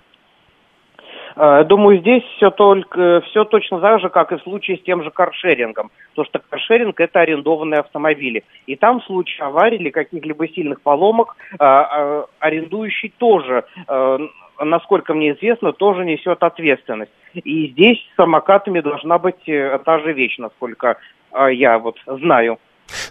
Э, 1.37 1.65
думаю, 1.65 1.99
здесь 1.99 2.23
все 2.37 2.51
только 2.51 3.23
все 3.27 3.45
точно 3.45 3.81
так 3.81 4.01
же, 4.01 4.09
как 4.09 4.33
и 4.33 4.37
в 4.37 4.43
случае 4.43 4.79
с 4.79 4.83
тем 4.83 5.03
же 5.03 5.11
каршерингом. 5.11 5.91
Потому 6.11 6.27
что 6.27 6.41
каршеринг 6.51 7.01
это 7.01 7.21
арендованные 7.21 7.81
автомобили. 7.81 8.45
И 8.67 8.77
там 8.77 9.01
в 9.01 9.05
случае 9.05 9.47
аварии 9.47 9.79
или 9.79 9.91
каких-либо 9.91 10.49
сильных 10.49 10.83
поломок 10.83 11.37
э, 11.53 11.57
э, 11.61 12.25
арендующий 12.39 13.13
тоже 13.19 13.65
насколько 14.61 15.15
мне 15.15 15.33
известно, 15.33 15.73
тоже 15.73 16.05
несет 16.05 16.43
ответственность. 16.43 17.11
И 17.35 17.69
здесь 17.69 17.99
с 17.99 18.17
самокатами 18.17 18.81
должна 18.81 19.19
быть 19.19 19.43
та 19.45 19.99
же 19.99 20.13
вещь, 20.13 20.39
насколько 20.39 20.99
я 21.51 21.79
вот 21.79 21.97
знаю. 22.07 22.59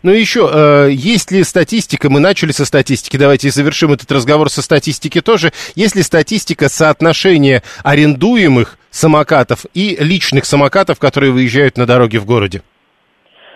Ну 0.03 0.11
и 0.11 0.19
еще, 0.19 0.49
э, 0.51 0.89
есть 0.91 1.31
ли 1.31 1.43
статистика, 1.43 2.09
мы 2.09 2.19
начали 2.19 2.51
со 2.51 2.65
статистики, 2.65 3.17
давайте 3.17 3.49
завершим 3.49 3.93
этот 3.93 4.11
разговор 4.11 4.49
со 4.49 4.61
статистики 4.61 5.21
тоже. 5.21 5.51
Есть 5.75 5.95
ли 5.95 6.03
статистика 6.03 6.69
соотношения 6.69 7.63
арендуемых 7.83 8.77
самокатов 8.89 9.65
и 9.73 9.97
личных 9.99 10.45
самокатов, 10.45 10.99
которые 10.99 11.31
выезжают 11.31 11.77
на 11.77 11.85
дороге 11.85 12.19
в 12.19 12.25
городе? 12.25 12.61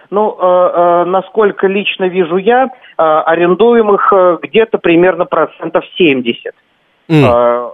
Ну, 0.10 0.38
э, 0.40 0.44
э, 0.44 1.06
насколько 1.06 1.68
лично 1.68 2.06
вижу 2.06 2.38
я, 2.38 2.70
арендуемых 2.98 4.14
где-то 4.44 4.78
примерно 4.78 5.26
процентов 5.26 5.84
70. 5.98 6.54
Mm. 7.10 7.72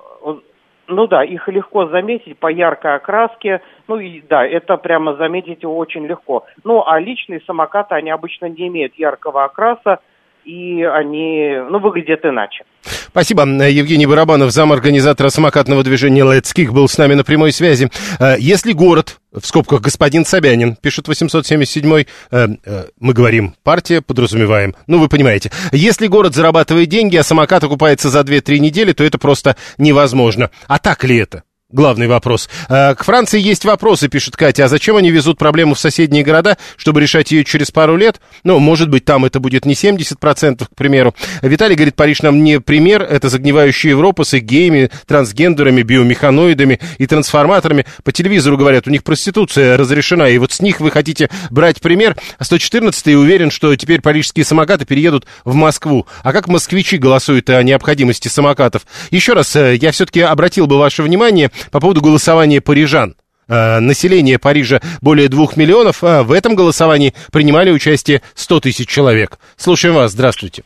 Ну 0.92 1.08
да, 1.08 1.24
их 1.24 1.48
легко 1.48 1.88
заметить 1.88 2.38
по 2.38 2.48
яркой 2.48 2.96
окраске. 2.96 3.62
Ну 3.88 3.98
и 3.98 4.22
да, 4.22 4.46
это 4.46 4.78
прямо 4.78 5.16
заметить 5.16 5.64
очень 5.64 6.06
легко. 6.06 6.46
Ну 6.64 6.84
а 6.86 7.00
личные 7.00 7.42
самокаты, 7.48 7.96
они 7.96 8.10
обычно 8.10 8.46
не 8.46 8.68
имеют 8.68 8.96
яркого 8.96 9.46
окраса, 9.46 10.00
и 10.44 10.84
они, 10.84 11.56
ну, 11.70 11.80
выглядят 11.80 12.26
иначе. 12.26 12.66
Спасибо. 13.12 13.44
Евгений 13.44 14.06
Барабанов, 14.06 14.52
зам 14.52 14.72
организатора 14.72 15.30
самокатного 15.30 15.84
движения 15.84 16.24
Let's 16.24 16.56
Kick, 16.56 16.72
был 16.72 16.88
с 16.88 16.98
нами 16.98 17.14
на 17.14 17.26
прямой 17.26 17.52
связи. 17.52 17.92
Э, 18.20 18.38
если 18.40 18.72
город, 18.72 19.20
в 19.34 19.46
скобках 19.46 19.82
господин 19.82 20.26
Собянин, 20.26 20.78
пишет 20.78 21.10
877-й, 21.10 22.08
э, 22.32 22.48
э, 22.64 22.86
мы 23.02 23.14
говорим 23.14 23.54
партия, 23.64 24.00
подразумеваем, 24.02 24.76
ну 24.88 24.98
вы 25.00 25.10
понимаете. 25.10 25.52
Если 25.74 26.08
город 26.08 26.36
зарабатывает 26.36 26.88
деньги, 26.88 27.18
а 27.18 27.24
самокат 27.24 27.62
окупается 27.66 28.10
за 28.10 28.22
2-3 28.22 28.60
недели, 28.60 28.94
то 28.94 29.04
это 29.04 29.18
просто 29.18 29.58
невозможно. 29.78 30.50
А 30.68 30.80
так 30.80 31.04
ли 31.04 31.18
это? 31.18 31.44
Главный 31.72 32.08
вопрос. 32.08 32.50
К 32.68 32.98
Франции 33.00 33.40
есть 33.40 33.64
вопросы, 33.64 34.10
пишет 34.10 34.36
Катя. 34.36 34.66
А 34.66 34.68
зачем 34.68 34.98
они 34.98 35.10
везут 35.10 35.38
проблему 35.38 35.74
в 35.74 35.80
соседние 35.80 36.24
города, 36.24 36.58
чтобы 36.76 37.02
решать 37.02 37.32
ее 37.32 37.46
через 37.46 37.72
пару 37.72 37.96
лет? 37.96 38.20
Ну, 38.44 38.60
может 38.60 38.90
быть, 38.90 39.06
там 39.06 39.24
это 39.24 39.40
будет 39.40 39.66
не 39.66 39.74
70%, 39.74 40.66
к 40.66 40.76
примеру. 40.76 41.16
Виталий 41.42 41.76
говорит, 41.76 41.96
Париж 41.96 42.22
нам 42.22 42.44
не 42.44 42.60
пример. 42.60 43.04
Это 43.04 43.30
загнивающая 43.30 43.92
Европа 43.92 44.24
с 44.26 44.34
их 44.34 44.44
геями, 44.44 44.90
трансгендерами, 45.08 45.82
биомеханоидами 45.82 46.80
и 46.98 47.08
трансформаторами. 47.08 47.86
По 48.04 48.12
телевизору 48.12 48.58
говорят, 48.58 48.88
у 48.88 48.92
них 48.92 49.04
проституция 49.04 49.78
разрешена. 49.78 50.28
И 50.30 50.38
вот 50.38 50.52
с 50.52 50.62
них 50.62 50.82
вы 50.82 50.92
хотите 50.92 51.30
брать 51.50 51.80
пример. 51.80 52.18
114-й 52.40 53.16
уверен, 53.16 53.50
что 53.50 53.74
теперь 53.76 54.02
парижские 54.02 54.44
самокаты 54.44 54.86
переедут 54.86 55.26
в 55.46 55.54
Москву. 55.54 56.06
А 56.24 56.34
как 56.34 56.48
москвичи 56.48 56.98
голосуют 56.98 57.50
о 57.50 57.64
необходимости 57.64 58.28
самокатов? 58.28 58.84
Еще 59.10 59.34
раз, 59.34 59.56
э, 59.56 59.76
я 59.76 59.92
все-таки 59.92 60.22
обратил 60.22 60.68
бы 60.68 60.78
ваше 60.78 61.04
внимание 61.04 61.52
по 61.72 61.80
поводу 61.80 62.02
голосования 62.02 62.62
парижан. 62.62 63.16
Э, 63.52 63.82
население 63.82 64.40
Парижа 64.40 64.80
более 65.02 65.28
двух 65.28 65.58
миллионов, 65.58 66.04
а 66.04 66.24
в 66.24 66.32
этом 66.32 66.56
голосовании 66.56 67.12
принимали 67.34 67.70
участие 67.70 68.22
100 68.34 68.62
тысяч 68.62 68.88
человек. 68.88 69.40
Слушаем 69.58 69.96
вас, 69.96 70.12
здравствуйте. 70.12 70.64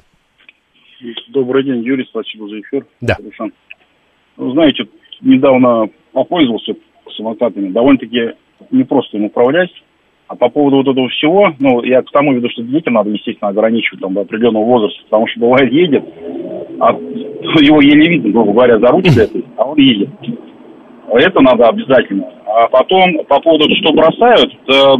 Добрый 1.29 1.63
день, 1.63 1.83
Юрий, 1.83 2.05
спасибо 2.05 2.47
за 2.47 2.61
эфир. 2.61 2.85
Да. 3.01 3.17
Вы 4.37 4.51
знаете, 4.51 4.85
недавно 5.21 5.89
попользовался 6.11 6.73
самокатами, 7.17 7.71
довольно-таки 7.71 8.35
непросто 8.69 9.17
им 9.17 9.25
управлять. 9.25 9.71
А 10.27 10.35
по 10.35 10.49
поводу 10.49 10.77
вот 10.77 10.87
этого 10.87 11.07
всего, 11.09 11.53
ну, 11.59 11.83
я 11.83 12.01
к 12.01 12.11
тому 12.11 12.33
веду, 12.33 12.49
что 12.49 12.63
детям 12.63 12.95
надо, 12.95 13.11
естественно, 13.11 13.49
ограничивать 13.49 14.01
там 14.01 14.13
до 14.13 14.21
определенного 14.21 14.65
возраста, 14.65 14.99
потому 15.05 15.27
что 15.27 15.39
бывает 15.39 15.71
едет, 15.71 16.03
а 16.79 16.93
его 17.61 17.81
еле 17.81 18.09
видно, 18.09 18.31
грубо 18.31 18.53
говоря, 18.53 18.79
за 18.79 18.87
ручку, 18.87 19.11
а 19.57 19.65
он 19.65 19.77
едет. 19.77 20.09
Это 21.17 21.41
надо 21.41 21.67
обязательно. 21.67 22.27
А 22.45 22.67
потом, 22.67 23.23
по 23.27 23.39
поводу, 23.39 23.73
что 23.81 23.93
бросают, 23.93 24.53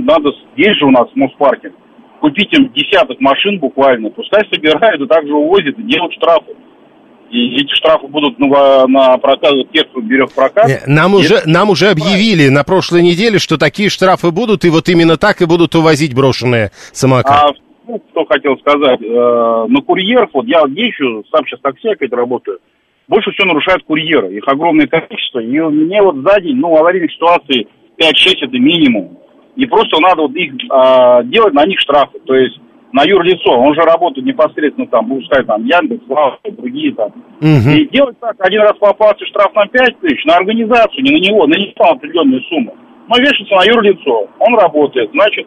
надо, 0.06 0.32
есть 0.56 0.80
же 0.80 0.86
у 0.86 0.92
нас 0.92 1.10
в 1.10 1.16
Моспарке, 1.16 1.72
купить 2.20 2.52
им 2.54 2.72
десяток 2.74 3.20
машин 3.20 3.60
буквально, 3.60 4.10
пускай 4.10 4.42
собирают 4.52 5.02
и 5.02 5.08
также 5.08 5.34
увозят 5.34 5.78
и 5.78 5.84
делают 5.84 6.14
штрафы. 6.14 6.54
И 7.32 7.56
эти 7.56 7.74
штрафы 7.74 8.08
будут 8.08 8.38
на, 8.40 8.88
на 8.88 9.18
прокат, 9.18 9.52
тех, 9.74 9.90
кто 9.90 10.02
берет 10.02 10.32
прокат. 10.34 10.70
Э, 10.70 10.84
нам 10.86 11.16
уже, 11.16 11.42
нам 11.46 11.70
уже 11.70 11.90
объявили 11.90 12.50
на 12.50 12.64
прошлой 12.64 13.02
неделе, 13.02 13.40
что 13.40 13.58
такие 13.58 13.90
штрафы 13.90 14.32
будут, 14.32 14.64
и 14.64 14.70
вот 14.70 14.88
именно 14.90 15.18
так 15.18 15.42
и 15.42 15.46
будут 15.46 15.76
увозить 15.76 16.16
брошенные 16.16 16.72
самокаты. 16.94 17.34
А 17.34 17.52
ну, 17.88 18.02
что 18.12 18.26
хотел 18.26 18.58
сказать, 18.58 19.02
э, 19.02 19.66
на 19.68 19.82
курьеров, 19.82 20.30
вот 20.34 20.46
я 20.46 20.62
езжу, 20.68 21.24
сам 21.32 21.46
сейчас 21.46 21.60
такси 21.62 21.90
опять 21.90 22.12
работаю, 22.12 22.60
больше 23.08 23.32
всего 23.32 23.48
нарушают 23.48 23.84
курьеры. 23.84 24.34
Их 24.34 24.48
огромное 24.48 24.88
количество. 24.88 25.40
И 25.40 25.60
мне 25.60 26.02
вот 26.02 26.16
за 26.18 26.42
день, 26.42 26.58
ну, 26.58 26.76
аварийных 26.76 27.12
ситуаций 27.12 27.68
5-6 28.00 28.36
это 28.42 28.60
минимум. 28.60 29.18
И 29.56 29.66
просто 29.66 30.00
надо 30.02 30.24
вот 30.24 30.36
их 30.36 30.54
э, 30.54 31.24
делать 31.26 31.54
на 31.54 31.66
них 31.66 31.80
штрафы. 31.80 32.20
То 32.26 32.36
есть 32.36 32.60
на 32.96 33.04
юрлицо. 33.04 33.52
Он 33.52 33.76
же 33.76 33.82
работает 33.82 34.26
непосредственно 34.26 34.88
там, 34.88 35.08
пускай 35.10 35.44
там 35.44 35.66
Яндекс, 35.66 36.04
Лава, 36.08 36.40
другие 36.58 36.94
там. 36.96 37.12
Мгм. 37.42 37.70
И 37.76 37.90
делать 37.90 38.18
так, 38.22 38.36
один 38.40 38.62
раз 38.62 38.78
попался 38.80 39.26
штраф 39.26 39.54
на 39.54 39.68
5 39.68 40.00
тысяч, 40.00 40.24
на 40.24 40.38
организацию, 40.38 41.04
не 41.04 41.12
на 41.12 41.20
него, 41.20 41.46
на 41.46 41.56
него 41.56 41.92
определенную 41.92 42.42
сумму. 42.44 42.74
Но 43.10 43.18
вешается 43.18 43.54
на 43.54 43.66
юрлицо, 43.66 44.30
он 44.40 44.56
работает, 44.58 45.12
значит, 45.12 45.46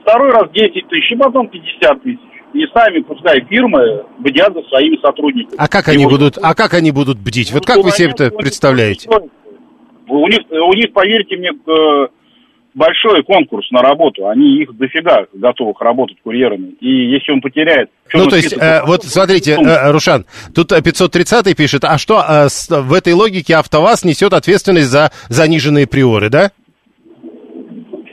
второй 0.00 0.30
раз 0.30 0.50
10 0.52 0.88
тысяч, 0.88 1.12
и 1.12 1.16
потом 1.16 1.48
50 1.48 2.02
тысяч. 2.02 2.18
И 2.56 2.66
сами, 2.72 3.00
пускай 3.00 3.44
фирмы, 3.48 4.04
бдят 4.18 4.54
за 4.54 4.62
своими 4.62 4.96
сотрудниками. 5.02 5.56
А 5.58 5.68
как 5.68 5.88
они 5.88 6.06
будут, 6.06 6.38
а 6.40 6.54
как 6.54 6.72
они 6.74 6.90
будут 6.90 7.18
бдить? 7.18 7.52
Вот 7.52 7.66
как 7.66 7.78
вы 7.84 7.90
себе 7.90 8.10
это 8.10 8.30
представляете? 8.30 9.08
У 10.08 10.28
них, 10.28 10.38
у 10.50 10.72
них, 10.72 10.92
поверьте 10.94 11.36
мне, 11.36 11.50
э, 11.50 12.06
большой 12.74 13.24
конкурс 13.24 13.70
на 13.72 13.82
работу. 13.82 14.28
Они 14.28 14.62
их 14.62 14.76
дофига 14.76 15.26
готовых 15.34 15.80
работать 15.80 16.16
курьерами. 16.22 16.74
И 16.80 17.10
если 17.10 17.32
он 17.32 17.40
потеряет... 17.40 17.90
Ну, 18.14 18.26
то 18.26 18.36
есть, 18.36 18.52
э, 18.56 18.82
вот 18.86 19.02
смотрите, 19.02 19.52
э, 19.58 19.90
Рушан, 19.90 20.24
тут 20.54 20.72
э, 20.72 20.80
530 20.80 21.56
пишет, 21.56 21.84
а 21.84 21.98
что 21.98 22.24
э, 22.26 22.48
с- 22.48 22.70
в 22.70 22.92
этой 22.94 23.12
логике 23.14 23.56
АвтоВАЗ 23.56 24.04
несет 24.04 24.32
ответственность 24.32 24.88
за 24.88 25.10
заниженные 25.28 25.86
приоры, 25.86 26.30
да? 26.30 26.52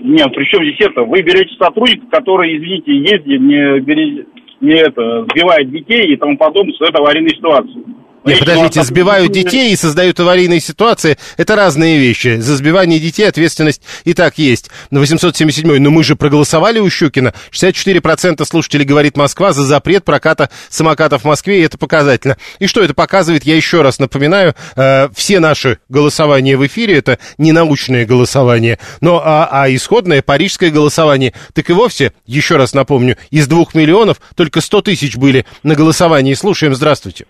Нет, 0.05 0.33
при 0.35 0.43
чем 0.45 0.63
здесь 0.65 0.81
это? 0.89 1.03
Вы 1.03 1.21
берете 1.21 1.55
сотрудника, 1.57 2.05
который, 2.11 2.57
извините, 2.57 2.91
ездит, 2.93 3.39
не, 3.39 3.79
бере- 3.79 4.25
не 4.63 4.75
это, 4.75 5.25
сбивает 5.25 5.69
детей 5.69 6.13
и 6.13 6.17
тому 6.17 6.37
подобное, 6.37 6.73
что 6.73 6.85
это 6.85 6.99
аварийная 6.99 7.29
ситуация. 7.29 7.83
Нет, 8.25 8.39
подождите, 8.39 8.79
вас 8.79 8.87
сбивают 8.87 9.31
детей 9.31 9.73
и 9.73 9.75
создают 9.75 10.19
аварийные 10.19 10.61
ситуации. 10.61 11.17
Это 11.37 11.55
разные 11.55 11.97
вещи. 11.97 12.39
За 12.39 12.55
сбивание 12.55 12.99
детей 12.99 13.27
ответственность 13.27 13.81
и 14.05 14.13
так 14.13 14.37
есть. 14.37 14.69
На 14.91 14.99
877 14.99 15.79
но 15.79 15.89
мы 15.89 16.03
же 16.03 16.15
проголосовали 16.15 16.79
у 16.79 16.89
Щукина. 16.89 17.33
64% 17.51 18.45
слушателей 18.45 18.85
говорит 18.85 19.17
Москва 19.17 19.51
за 19.51 19.63
запрет 19.63 20.05
проката 20.05 20.49
самокатов 20.69 21.23
в 21.23 21.25
Москве, 21.25 21.59
и 21.59 21.63
это 21.63 21.77
показательно. 21.77 22.37
И 22.59 22.67
что 22.67 22.81
это 22.81 22.93
показывает, 22.93 23.43
я 23.43 23.55
еще 23.55 23.81
раз 23.81 23.99
напоминаю, 23.99 24.55
э, 24.75 25.09
все 25.15 25.39
наши 25.39 25.79
голосования 25.89 26.55
в 26.55 26.65
эфире 26.65 26.97
это 26.97 27.19
не 27.37 27.51
научное 27.51 28.05
голосование, 28.05 28.79
но 29.01 29.21
а, 29.23 29.47
а 29.51 29.73
исходное 29.73 30.21
парижское 30.21 30.69
голосование. 30.69 31.33
Так 31.53 31.69
и 31.69 31.73
вовсе, 31.73 32.13
еще 32.25 32.55
раз 32.55 32.73
напомню, 32.73 33.17
из 33.31 33.47
двух 33.47 33.73
миллионов 33.73 34.17
только 34.35 34.61
100 34.61 34.81
тысяч 34.83 35.17
были 35.17 35.45
на 35.63 35.75
голосовании. 35.75 36.33
Слушаем, 36.33 36.75
здравствуйте. 36.75 37.25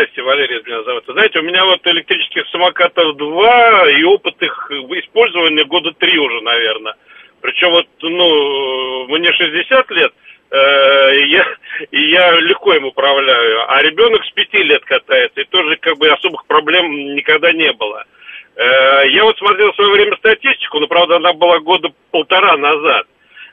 Здрасте, 0.00 0.22
Валерий 0.22 0.62
меня 0.64 0.82
зовут. 0.84 1.04
Знаете, 1.08 1.40
у 1.40 1.42
меня 1.42 1.62
вот 1.66 1.86
электрических 1.86 2.46
самокатов 2.48 3.18
два, 3.18 3.90
и 3.90 4.02
опыт 4.04 4.34
их 4.40 4.70
использования 4.70 5.64
года 5.64 5.92
три 5.92 6.18
уже, 6.18 6.40
наверное. 6.40 6.94
Причем 7.42 7.70
вот, 7.70 7.86
ну, 8.00 9.08
мне 9.08 9.30
60 9.30 9.90
лет, 9.90 10.12
э, 10.52 10.56
я, 11.26 11.46
и 11.90 12.10
я 12.12 12.30
легко 12.40 12.72
им 12.72 12.86
управляю, 12.86 13.70
а 13.70 13.82
ребенок 13.82 14.24
с 14.24 14.30
пяти 14.30 14.62
лет 14.62 14.82
катается, 14.86 15.42
и 15.42 15.44
тоже 15.44 15.76
как 15.76 15.98
бы 15.98 16.08
особых 16.08 16.46
проблем 16.46 17.14
никогда 17.14 17.52
не 17.52 17.70
было. 17.74 18.04
Э, 18.56 19.02
я 19.10 19.24
вот 19.24 19.36
смотрел 19.36 19.70
в 19.72 19.76
свое 19.76 19.92
время 19.92 20.16
статистику, 20.16 20.80
но, 20.80 20.86
правда, 20.86 21.16
она 21.16 21.34
была 21.34 21.58
года 21.58 21.90
полтора 22.10 22.56
назад. 22.56 23.06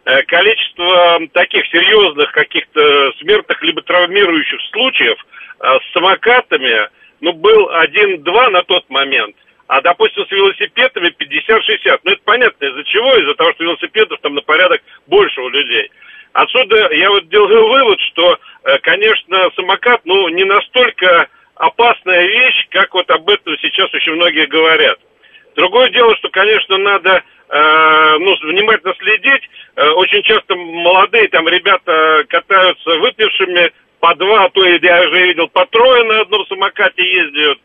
Э, 0.06 0.24
Количество 0.24 1.20
таких 1.34 1.66
серьезных 1.68 2.32
каких-то 2.32 3.12
смертных 3.20 3.62
либо 3.64 3.82
травмирующих 3.82 4.62
случаев 4.72 5.18
с 5.60 5.94
самокатами, 5.94 6.90
ну, 7.22 7.34
был 7.34 7.70
один-два 7.72 8.50
на 8.50 8.64
тот 8.64 8.90
момент. 8.90 9.36
А, 9.68 9.82
допустим, 9.82 10.26
с 10.26 10.32
велосипедами 10.32 11.10
50-60. 11.10 12.00
Ну, 12.04 12.12
это 12.12 12.22
понятно, 12.24 12.66
из-за 12.66 12.84
чего? 12.86 13.16
Из-за 13.16 13.36
того, 13.36 13.52
что 13.54 13.66
велосипедов 13.66 14.20
там 14.22 14.36
на 14.36 14.42
порядок 14.42 14.82
больше 15.08 15.42
у 15.42 15.50
людей. 15.50 15.92
Отсюда 16.34 16.94
я 16.94 17.10
вот 17.10 17.28
делаю 17.30 17.68
вывод, 17.68 18.00
что, 18.12 18.38
э, 18.64 18.78
конечно, 18.80 19.50
самокат, 19.56 20.02
ну, 20.06 20.30
не 20.30 20.46
настолько 20.46 21.28
опасная 21.56 22.28
вещь, 22.28 22.68
как 22.70 22.94
вот 22.94 23.10
об 23.10 23.28
этом 23.30 23.58
сейчас 23.58 23.94
очень 23.94 24.14
многие 24.14 24.46
говорят. 24.46 25.00
Другое 25.56 25.90
дело, 25.90 26.16
что, 26.18 26.30
конечно, 26.30 26.78
надо 26.78 27.24
э, 27.50 28.18
ну, 28.20 28.36
внимательно 28.44 28.94
следить. 29.00 29.50
Э, 29.76 29.90
очень 29.90 30.22
часто 30.24 30.56
молодые 30.56 31.28
там 31.30 31.48
ребята 31.50 32.24
катаются 32.30 32.90
выпившими 33.00 33.72
по 34.00 34.14
два, 34.16 34.46
а 34.46 34.50
то 34.50 34.66
я 34.66 35.02
уже 35.02 35.28
видел 35.28 35.48
по 35.50 35.66
трое 35.68 36.04
на 36.04 36.22
одном 36.22 36.46
самокате 36.48 37.04
ездят. 37.04 37.60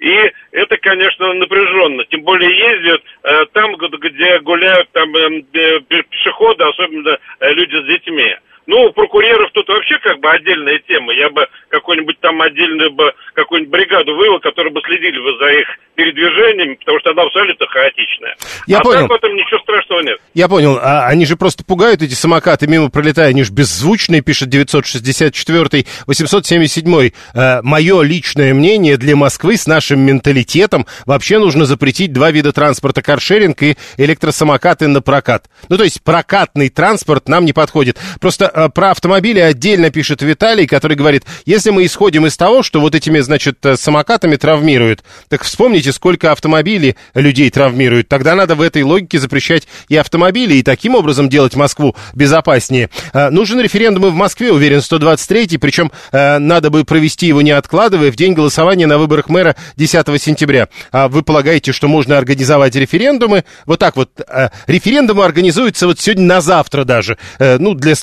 И 0.00 0.32
это, 0.52 0.76
конечно, 0.76 1.32
напряженно. 1.34 2.04
Тем 2.04 2.22
более 2.22 2.56
ездят 2.56 3.02
э, 3.24 3.46
там, 3.52 3.74
где 3.76 4.38
гуляют 4.40 4.88
там 4.92 5.14
эм, 5.16 5.44
э, 5.52 5.80
пе- 5.80 6.04
пешеходы, 6.04 6.64
особенно 6.64 7.18
э, 7.40 7.52
люди 7.52 7.76
с 7.82 7.86
детьми. 7.86 8.36
Ну, 8.68 8.92
про 8.92 9.08
курьеров 9.08 9.50
тут 9.54 9.66
вообще 9.66 9.98
как 10.02 10.20
бы 10.20 10.28
отдельная 10.28 10.78
тема. 10.86 11.14
Я 11.14 11.30
бы 11.30 11.46
какую-нибудь 11.70 12.20
там 12.20 12.40
отдельную 12.42 12.92
бы 12.92 13.14
какую-нибудь 13.32 13.72
бригаду 13.72 14.14
вывел, 14.14 14.38
которые 14.40 14.70
бы 14.74 14.82
следили 14.84 15.18
бы 15.18 15.38
за 15.38 15.52
их 15.58 15.66
передвижениями, 15.94 16.74
потому 16.74 17.00
что 17.00 17.10
она 17.10 17.22
абсолютно 17.22 17.66
хаотичная. 17.66 18.36
Я 18.66 18.78
а 18.78 18.80
понял. 18.82 19.00
так 19.00 19.10
в 19.10 19.14
этом 19.14 19.34
ничего 19.34 19.58
страшного 19.60 20.00
нет. 20.02 20.18
Я 20.34 20.48
понял, 20.48 20.78
а 20.82 21.06
они 21.06 21.24
же 21.24 21.36
просто 21.36 21.64
пугают 21.64 22.02
эти 22.02 22.12
самокаты, 22.12 22.66
мимо 22.66 22.90
пролетая, 22.90 23.28
они 23.28 23.42
же 23.42 23.52
беззвучные, 23.52 24.20
пишет 24.20 24.50
964 24.50 25.86
877 26.06 27.10
э, 27.34 27.60
Мое 27.62 28.02
личное 28.02 28.52
мнение, 28.52 28.98
для 28.98 29.16
Москвы 29.16 29.56
с 29.56 29.66
нашим 29.66 30.00
менталитетом 30.00 30.86
вообще 31.06 31.38
нужно 31.38 31.64
запретить 31.64 32.12
два 32.12 32.30
вида 32.30 32.52
транспорта, 32.52 33.00
каршеринг 33.00 33.62
и 33.62 33.76
электросамокаты 33.96 34.88
на 34.88 35.00
прокат. 35.00 35.46
Ну, 35.70 35.78
то 35.78 35.84
есть 35.84 36.04
прокатный 36.04 36.68
транспорт 36.68 37.28
нам 37.28 37.46
не 37.46 37.54
подходит. 37.54 37.96
Просто 38.20 38.57
про 38.68 38.90
автомобили 38.90 39.38
отдельно 39.38 39.90
пишет 39.90 40.22
Виталий, 40.22 40.66
который 40.66 40.96
говорит, 40.96 41.24
если 41.46 41.70
мы 41.70 41.86
исходим 41.86 42.26
из 42.26 42.36
того, 42.36 42.62
что 42.62 42.80
вот 42.80 42.94
этими, 42.94 43.20
значит, 43.20 43.64
э, 43.64 43.76
самокатами 43.76 44.36
травмируют, 44.36 45.04
так 45.28 45.44
вспомните, 45.44 45.92
сколько 45.92 46.32
автомобилей 46.32 46.96
людей 47.14 47.50
травмируют. 47.50 48.08
Тогда 48.08 48.34
надо 48.34 48.54
в 48.54 48.62
этой 48.62 48.82
логике 48.82 49.18
запрещать 49.18 49.68
и 49.88 49.96
автомобили, 49.96 50.54
и 50.54 50.62
таким 50.62 50.94
образом 50.94 51.28
делать 51.28 51.54
Москву 51.54 51.94
безопаснее. 52.14 52.90
Э, 53.12 53.30
нужен 53.30 53.60
референдум 53.60 54.06
и 54.06 54.10
в 54.10 54.14
Москве, 54.14 54.52
уверен, 54.52 54.78
123-й, 54.78 55.58
причем 55.58 55.92
э, 56.10 56.38
надо 56.38 56.70
бы 56.70 56.84
провести 56.84 57.26
его 57.26 57.42
не 57.42 57.52
откладывая 57.52 58.10
в 58.10 58.16
день 58.16 58.32
голосования 58.32 58.86
на 58.86 58.98
выборах 58.98 59.28
мэра 59.28 59.54
10 59.76 60.20
сентября. 60.20 60.68
А 60.90 61.08
вы 61.08 61.22
полагаете, 61.22 61.72
что 61.72 61.86
можно 61.86 62.18
организовать 62.18 62.74
референдумы? 62.74 63.44
Вот 63.66 63.78
так 63.78 63.96
вот. 63.96 64.10
э, 64.26 64.48
референдумы 64.66 65.24
организуются 65.24 65.86
вот 65.86 66.00
сегодня 66.00 66.24
на 66.24 66.40
завтра 66.40 66.84
даже. 66.84 67.18
Э, 67.38 67.58
ну, 67.58 67.74
для 67.74 67.94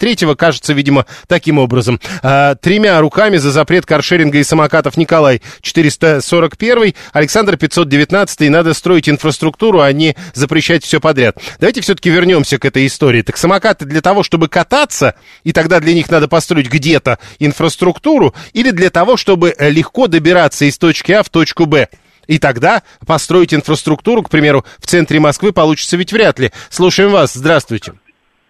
123-го 0.00 0.34
кажется, 0.34 0.72
видимо, 0.72 1.06
таким 1.26 1.58
образом. 1.58 2.00
Э, 2.22 2.54
тремя 2.60 3.00
руками 3.00 3.36
за 3.36 3.50
запрет 3.50 3.86
каршеринга 3.86 4.38
и 4.38 4.44
самокатов 4.44 4.96
Николай 4.96 5.42
441, 5.60 6.94
Александр 7.12 7.56
519, 7.56 8.50
надо 8.50 8.74
строить 8.74 9.08
инфраструктуру, 9.08 9.80
а 9.80 9.92
не 9.92 10.16
запрещать 10.34 10.84
все 10.84 11.00
подряд. 11.00 11.36
Давайте 11.58 11.80
все-таки 11.80 12.10
вернемся 12.10 12.58
к 12.58 12.64
этой 12.64 12.86
истории. 12.86 13.22
Так 13.22 13.36
самокаты 13.36 13.84
для 13.84 14.00
того, 14.00 14.22
чтобы 14.22 14.48
кататься, 14.48 15.14
и 15.44 15.52
тогда 15.52 15.80
для 15.80 15.94
них 15.94 16.10
надо 16.10 16.28
построить 16.28 16.68
где-то 16.68 17.18
инфраструктуру, 17.38 18.34
или 18.52 18.70
для 18.70 18.90
того, 18.90 19.16
чтобы 19.16 19.54
легко 19.58 20.06
добираться 20.06 20.64
из 20.64 20.78
точки 20.78 21.12
А 21.12 21.22
в 21.22 21.28
точку 21.28 21.66
Б. 21.66 21.88
И 22.26 22.38
тогда 22.38 22.82
построить 23.06 23.52
инфраструктуру, 23.52 24.22
к 24.22 24.30
примеру, 24.30 24.64
в 24.78 24.86
центре 24.86 25.18
Москвы 25.18 25.52
получится 25.52 25.96
ведь 25.96 26.12
вряд 26.12 26.38
ли. 26.38 26.52
Слушаем 26.70 27.10
вас. 27.10 27.32
Здравствуйте. 27.34 27.92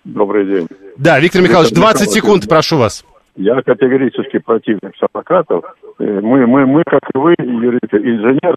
Добрый 0.04 0.46
день. 0.46 0.66
Да, 0.96 1.20
Виктор 1.20 1.42
Михайлович, 1.42 1.72
20 1.72 2.00
Михайлович, 2.00 2.10
секунд, 2.14 2.48
прошу 2.48 2.78
вас. 2.78 3.04
Я 3.36 3.60
категорически 3.62 4.38
противник 4.38 4.92
самокатов. 4.98 5.64
Э, 5.98 6.20
Мы, 6.20 6.46
мы, 6.46 6.66
мы, 6.66 6.82
как 6.84 7.02
и 7.14 7.18
вы, 7.18 7.34
юрист, 7.38 7.92
инженер, 7.92 8.56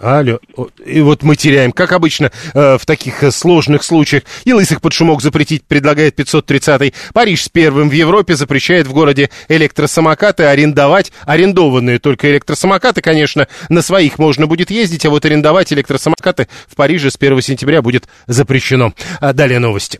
Алло, 0.00 0.38
и 0.86 1.00
вот 1.00 1.24
мы 1.24 1.34
теряем, 1.34 1.72
как 1.72 1.90
обычно 1.90 2.30
э, 2.54 2.78
в 2.78 2.86
таких 2.86 3.24
э, 3.24 3.32
сложных 3.32 3.82
случаях. 3.82 4.22
И 4.44 4.52
лысых 4.52 4.80
под 4.80 4.92
шумок 4.92 5.22
запретить 5.22 5.64
предлагает 5.64 6.16
530-й. 6.20 6.94
Париж 7.12 7.42
с 7.42 7.48
первым 7.48 7.88
в 7.88 7.92
Европе 7.92 8.36
запрещает 8.36 8.86
в 8.86 8.92
городе 8.92 9.28
электросамокаты 9.48 10.44
арендовать. 10.44 11.10
Арендованные 11.26 11.98
только 11.98 12.30
электросамокаты, 12.30 13.00
конечно, 13.00 13.48
на 13.70 13.82
своих 13.82 14.20
можно 14.20 14.46
будет 14.46 14.70
ездить, 14.70 15.04
а 15.04 15.10
вот 15.10 15.24
арендовать 15.24 15.72
электросамокаты 15.72 16.46
в 16.68 16.76
Париже 16.76 17.10
с 17.10 17.16
1 17.16 17.42
сентября 17.42 17.82
будет 17.82 18.06
запрещено. 18.28 18.92
А 19.20 19.32
далее 19.32 19.58
новости. 19.58 19.98